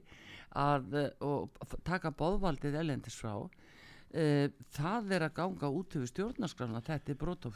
að, 0.57 0.91
uh, 0.99 1.09
og 1.25 1.79
taka 1.87 2.11
bóðvaldið 2.11 2.79
elendis 2.81 3.19
frá 3.19 3.35
það 4.73 5.11
er 5.13 5.23
að 5.27 5.33
ganga 5.37 5.69
út 5.69 5.95
yfir 5.99 6.09
stjórnarskrána 6.09 6.81
þetta 6.81 7.11
er 7.13 7.17
brot 7.21 7.45
á 7.45 7.49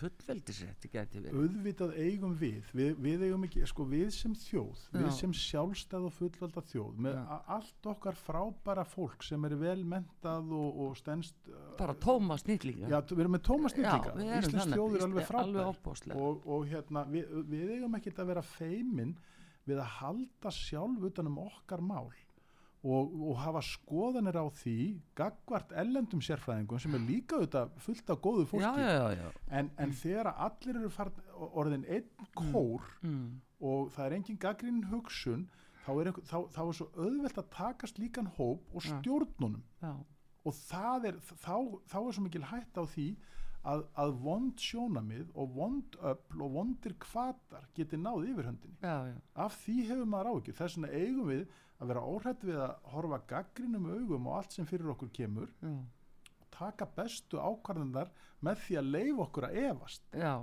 við 1.23 1.37
auðvitað 1.39 1.93
eigum 1.97 2.35
við, 2.37 2.67
við, 2.77 2.91
við 3.01 3.23
eigum 3.25 3.47
ekki, 3.47 3.63
sko 3.71 3.85
við 3.89 4.11
sem 4.13 4.35
þjóð, 4.37 4.83
við 4.93 5.07
Já. 5.07 5.13
sem 5.17 5.33
sjálfstæð 5.33 6.05
og 6.09 6.13
fullvalda 6.19 6.63
þjóð, 6.69 6.99
með 7.07 7.17
Já. 7.17 7.39
allt 7.57 7.89
okkar 7.93 8.19
frábæra 8.21 8.85
fólk 8.85 9.25
sem 9.25 9.47
er 9.49 9.55
vel 9.63 9.79
mentað 9.95 10.53
og, 10.59 10.81
og 10.85 10.97
stendst 10.99 11.49
uh, 11.49 11.63
bara 11.79 11.97
tóma 11.97 12.37
snillinga 12.37 12.91
Já, 12.91 12.99
við 13.01 13.23
erum 13.25 13.37
með 13.39 13.45
tóma 13.49 13.73
við 13.73 13.89
erum 13.89 14.49
Íslands 14.51 14.75
þjóð 14.75 14.99
er 14.99 15.07
alveg 15.07 15.07
alveg 15.07 15.29
frábær 15.31 15.71
óbúslega. 15.71 16.19
og, 16.21 16.45
og 16.45 16.67
hérna, 16.69 17.05
við, 17.09 17.33
við 17.49 17.73
eigum 17.79 17.97
ekki 17.97 18.13
að 18.13 18.29
vera 18.29 18.45
feimin 18.45 19.15
við 19.65 19.79
að 19.79 19.97
halda 19.97 20.53
sjálf 20.53 21.09
utan 21.09 21.31
um 21.31 21.41
okkar 21.47 21.81
mál 21.81 22.11
og, 22.83 23.13
og 23.29 23.37
hafa 23.39 23.61
skoðanir 23.63 24.35
á 24.35 24.45
því 24.59 24.75
gagvart 25.15 25.71
ellendum 25.79 26.21
sérfræðingum 26.23 26.81
sem 26.83 26.95
er 26.97 27.05
líka 27.07 27.37
auðvitað 27.39 27.73
fullt 27.85 28.11
af 28.11 28.21
góðu 28.25 28.45
fólki 28.49 28.83
já, 28.83 28.91
já, 28.99 29.21
já. 29.21 29.27
En, 29.59 29.71
en 29.79 29.95
þegar 29.95 30.31
að 30.33 30.41
allir 30.47 30.79
eru 30.81 30.91
farn, 30.91 31.21
orðin 31.53 31.85
einn 31.87 32.29
kór 32.35 32.89
Mm. 33.03 33.41
og 33.63 33.91
það 33.95 34.05
er 34.05 34.15
engin 34.17 34.39
gaggrín 34.39 34.81
hugsun 34.91 35.45
þá 35.85 35.91
er, 35.93 36.09
einhver, 36.09 36.25
þá, 36.27 36.37
þá 36.55 36.61
er 36.63 36.73
svo 36.77 36.87
auðvelt 36.95 37.39
að 37.39 37.51
takast 37.55 37.99
líkan 37.99 38.27
hóp 38.37 38.75
og 38.75 38.83
stjórnunum 38.87 39.63
já. 39.83 39.93
og 40.43 40.59
er, 41.07 41.19
þá, 41.23 41.55
þá 41.87 41.97
er 42.01 42.11
svo 42.17 42.23
mikil 42.23 42.43
hætt 42.51 42.79
á 42.79 42.83
því 42.83 43.07
að, 43.63 43.83
að 43.95 44.15
vond 44.23 44.59
sjónamið 44.59 45.29
og 45.39 45.53
vond 45.55 45.97
öfl 46.03 46.43
og 46.43 46.55
vondir 46.57 46.95
kvatar 46.99 47.67
geti 47.75 47.99
náð 47.99 48.25
yfirhöndinni 48.33 48.75
já, 48.83 48.95
já. 49.11 49.17
af 49.45 49.55
því 49.63 49.75
hefur 49.87 50.09
maður 50.11 50.31
áhyggjur 50.33 50.57
þess 50.59 50.79
vegna 50.79 50.91
eigum 50.99 51.29
við 51.31 51.45
að 51.83 51.91
vera 51.93 52.03
óhrætt 52.07 52.45
við 52.47 52.59
að 52.63 52.75
horfa 52.93 53.19
gaggrínum 53.29 53.89
augum 53.93 54.27
og 54.31 54.37
allt 54.39 54.55
sem 54.55 54.67
fyrir 54.69 54.93
okkur 54.95 55.11
kemur 55.15 55.49
já. 55.61 55.73
taka 56.53 56.87
bestu 56.97 57.41
ákvarðandar 57.41 58.11
með 58.43 58.63
því 58.65 58.79
að 58.79 58.91
leifa 58.95 59.25
okkur 59.27 59.49
að 59.49 59.59
efast. 59.67 60.03
Já. 60.11 60.33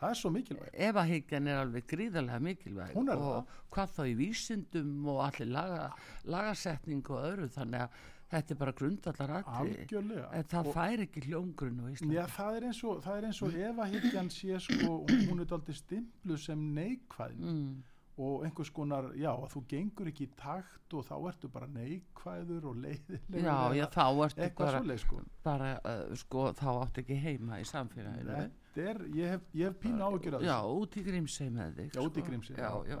það 0.00 0.14
er 0.14 0.20
svo 0.20 0.30
mikilvægt. 0.32 0.78
Efahyggjan 0.88 1.50
er 1.50 1.58
alveg 1.60 1.90
gríðarlega 1.90 2.44
mikilvæg 2.46 2.96
og 2.96 3.50
hvað 3.74 3.92
þá 3.98 4.00
í 4.06 4.14
vísindum 4.16 4.94
og 5.12 5.20
allir 5.26 5.52
laga, 5.52 5.90
lagasetning 6.24 7.04
og 7.12 7.20
öðru 7.20 7.50
þannig 7.52 7.84
að 7.84 8.00
þetta 8.30 8.54
er 8.54 8.58
bara 8.60 8.74
grundallar 8.78 9.32
aðri 9.36 9.74
algjörlega. 9.74 10.26
En 10.38 10.48
það 10.52 10.66
Og- 10.70 10.74
fær 10.76 11.04
ekki 11.04 11.22
hljóngrun 11.26 11.80
Já, 12.14 12.24
það 12.30 12.56
er 12.56 12.66
eins 12.70 12.82
og, 12.84 13.02
það 13.04 13.16
og 13.42 13.54
higgjan 13.94 14.30
sé 14.30 14.60
sko, 14.60 14.92
hún 15.10 15.40
er 15.44 15.54
aldrei 15.56 15.74
stimplu 15.74 16.38
sem 16.38 16.66
neikvæðin 16.74 17.50
mm, 17.50 17.72
og 18.20 18.44
einhvers 18.44 18.70
konar, 18.76 19.06
já, 19.16 19.30
að 19.32 19.48
þú 19.54 19.62
gengur 19.70 20.08
ekki 20.10 20.26
í 20.26 20.30
takt 20.36 20.96
og 20.96 21.04
þá 21.08 21.14
ertu 21.30 21.48
bara 21.52 21.68
neikvæður 21.72 22.66
og 22.70 22.80
leiðilegur 22.82 23.44
já, 23.46 23.56
já, 23.78 23.84
þá 23.94 24.04
ertu 24.26 24.48
bara, 24.58 24.80
svoleið 24.80 25.02
sko. 25.04 25.20
bara 25.46 25.70
uh, 25.78 26.02
sko, 26.20 26.46
þá 26.58 26.66
áttu 26.72 27.04
ekki 27.04 27.18
heima 27.24 27.60
í 27.62 27.68
samfélaginu. 27.70 28.40
Þetta 28.74 28.88
er, 28.92 29.00
ég 29.16 29.34
hef, 29.34 29.46
ég 29.56 29.70
hef 29.70 29.78
pínu 29.82 30.04
ágjör 30.10 30.36
að 30.40 30.48
já, 30.50 30.56
út 30.82 30.98
í 31.00 31.04
grímsei 31.06 31.48
með 31.54 31.78
þig 31.78 31.94
já, 31.96 32.02
út 32.02 32.18
í 32.18 32.24
sko. 32.24 32.28
grímsi 32.28 32.58
já, 32.58 32.72
já. 32.90 33.00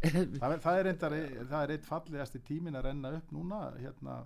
Það, 0.00 0.52
það 0.64 0.76
er 0.76 0.86
reyndar, 0.88 1.16
það 1.50 1.62
er 1.62 1.72
eitt 1.74 1.88
fallegasti 1.88 2.42
tímin 2.44 2.78
að 2.80 2.86
renna 2.88 3.10
upp 3.18 3.32
núna 3.36 3.62
hérna, 3.76 4.20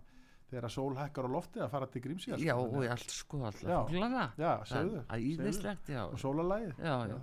þegar 0.50 0.68
að 0.68 0.74
sól 0.76 0.92
hækkar 0.98 1.26
á 1.26 1.30
lofti 1.34 1.62
að 1.64 1.72
fara 1.72 1.88
til 1.90 2.02
grímsi 2.04 2.34
já, 2.42 2.54
og 2.54 2.76
allt 2.84 3.14
sko 3.14 3.40
Já. 3.42 3.46
alltaf 3.50 3.88
fuglana 3.90 4.26
Já, 4.38 4.50
segðu, 4.70 5.00
það 5.08 5.24
íðislegt, 5.30 5.90
já. 5.90 6.02
Og 6.06 6.20
sólalægið 6.22 6.78
já, 6.78 6.94
já. 7.10 7.16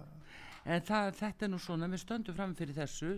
En 0.66 0.82
það, 0.86 1.07
þetta 1.18 1.45
er 1.45 1.49
nú 1.49 1.57
svona, 1.57 1.88
við 1.89 2.01
stöndum 2.03 2.36
fram 2.38 2.51
fyrir 2.55 2.76
þessu 2.78 3.12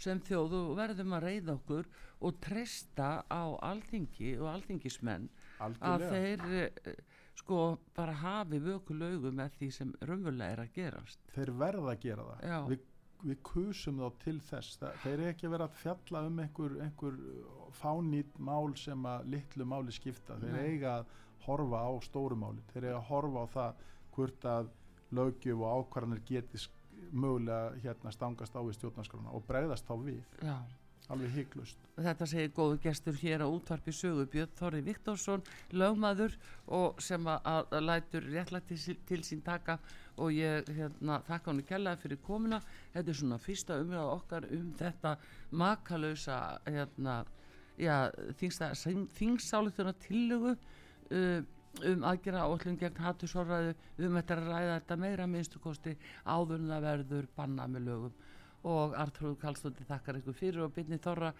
sem 0.00 0.20
þjóðu 0.24 0.60
verðum 0.78 1.12
að 1.18 1.26
reyða 1.26 1.54
okkur 1.58 1.88
og 2.24 2.38
treysta 2.40 3.08
á 3.28 3.42
alþingi 3.68 4.30
og 4.40 4.48
alþingismenn 4.54 5.26
að 5.60 5.76
algjörlega 5.90 6.46
þeir 6.46 6.62
eh, 6.94 7.00
sko 7.36 7.58
bara 7.96 8.14
hafi 8.22 8.60
vöku 8.64 8.96
laugu 8.96 9.28
með 9.36 9.58
því 9.58 9.68
sem 9.76 9.90
raunverulega 10.08 10.52
er 10.56 10.62
að 10.64 10.72
gerast. 10.78 11.20
þeir 11.34 11.52
verða 11.60 11.92
að 11.92 12.00
gera 12.06 12.24
það 12.30 12.46
Já. 12.48 12.56
við, 12.72 12.86
við 13.28 13.42
kusum 13.50 14.00
þá 14.00 14.08
til 14.24 14.36
þess 14.48 14.80
það, 14.80 14.96
þeir 15.04 15.12
eru 15.18 15.28
ekki 15.34 15.46
að 15.50 15.54
vera 15.56 15.68
að 15.68 15.76
fjalla 15.82 16.24
um 16.30 16.40
einhver, 16.46 16.78
einhver 16.86 17.20
fánýtt 17.82 18.40
mál 18.40 18.72
sem 18.80 19.04
að 19.12 19.28
litlu 19.36 19.68
máli 19.68 19.92
skipta 19.92 20.38
þeir 20.40 20.56
Nei. 20.56 20.64
eiga 20.72 20.96
að 21.02 21.12
horfa 21.46 21.84
á 21.84 21.92
stóru 22.08 22.40
máli 22.40 22.64
þeir 22.72 22.88
eiga 22.88 22.96
að 23.02 23.08
horfa 23.12 23.44
á 23.44 23.46
það 23.52 23.84
hvort 24.16 24.48
að 24.56 24.72
löggjöf 25.16 25.60
og 25.62 25.84
ákvarðanir 25.84 26.24
geti 26.26 26.58
sk- 26.64 26.75
mögulega 27.16 27.76
hérna 27.84 28.12
stangast 28.14 28.56
á 28.56 28.60
við 28.60 28.78
stjórnarskrona 28.78 29.34
og 29.36 29.44
bregðast 29.48 29.88
þá 29.88 29.94
við 30.04 30.20
Já. 30.42 30.56
alveg 31.08 31.34
hygglust 31.36 31.86
Þetta 31.96 32.26
segir 32.28 32.50
góðu 32.52 32.76
gestur 32.84 33.16
hér 33.16 33.40
á 33.40 33.48
útvarpi 33.48 33.92
sögu 33.94 34.26
Björn 34.28 34.52
Þorri 34.58 34.82
Viktorsson, 34.84 35.44
lögmaður 35.72 36.34
og 36.66 37.00
sem 37.00 37.24
að, 37.32 37.46
að, 37.48 37.76
lætur 37.86 38.26
réttlægt 38.34 38.68
til, 38.68 38.96
til 39.08 39.22
sín 39.24 39.40
taka 39.44 39.78
og 40.20 40.34
ég 40.36 40.68
hérna, 40.76 41.22
þakka 41.24 41.52
hann 41.52 41.62
kjallaði 41.70 42.02
fyrir 42.02 42.20
komuna. 42.26 42.60
Þetta 42.92 43.12
er 43.12 43.18
svona 43.20 43.40
fyrsta 43.40 43.80
umræða 43.80 44.12
okkar 44.12 44.48
um 44.58 44.68
þetta 44.76 45.14
makalausa 45.56 46.38
hérna, 46.68 47.16
já, 47.80 47.96
þingsáluðuna 48.42 49.96
tillögu 50.04 50.52
uh, 50.52 51.40
um 51.90 52.06
aðgera 52.08 52.44
áallum 52.46 52.78
gegn 52.80 53.02
hattusorraðu 53.04 53.74
við 53.98 54.08
um 54.08 54.16
þetta 54.20 54.38
að 54.38 54.48
ræða 54.50 54.78
þetta 54.78 54.98
meira 55.02 55.26
minnstu 55.30 55.60
kosti 55.62 55.96
áður 56.24 56.62
en 56.62 56.72
það 56.72 56.88
verður 56.88 57.28
banna 57.36 57.68
með 57.72 57.86
lögum. 57.90 58.16
Og 58.66 58.96
Artrúð 58.98 59.36
Karlsdóttir 59.42 59.86
þakkar 59.86 60.22
ykkur 60.22 60.38
fyrir 60.40 60.64
og 60.64 60.72
byrni 60.74 60.98
Þorra 61.02 61.30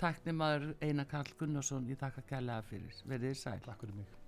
tæknimaður 0.00 0.72
Einar 0.80 1.10
Karl 1.10 1.36
Gunnarsson 1.42 1.90
ég 1.90 2.00
þakka 2.00 2.24
kærlega 2.30 2.64
fyrir, 2.70 3.04
verið 3.04 3.34
þið 3.34 3.42
sæl. 3.42 3.60
Takk 3.66 3.84
fyrir 3.84 4.00
mig 4.00 4.19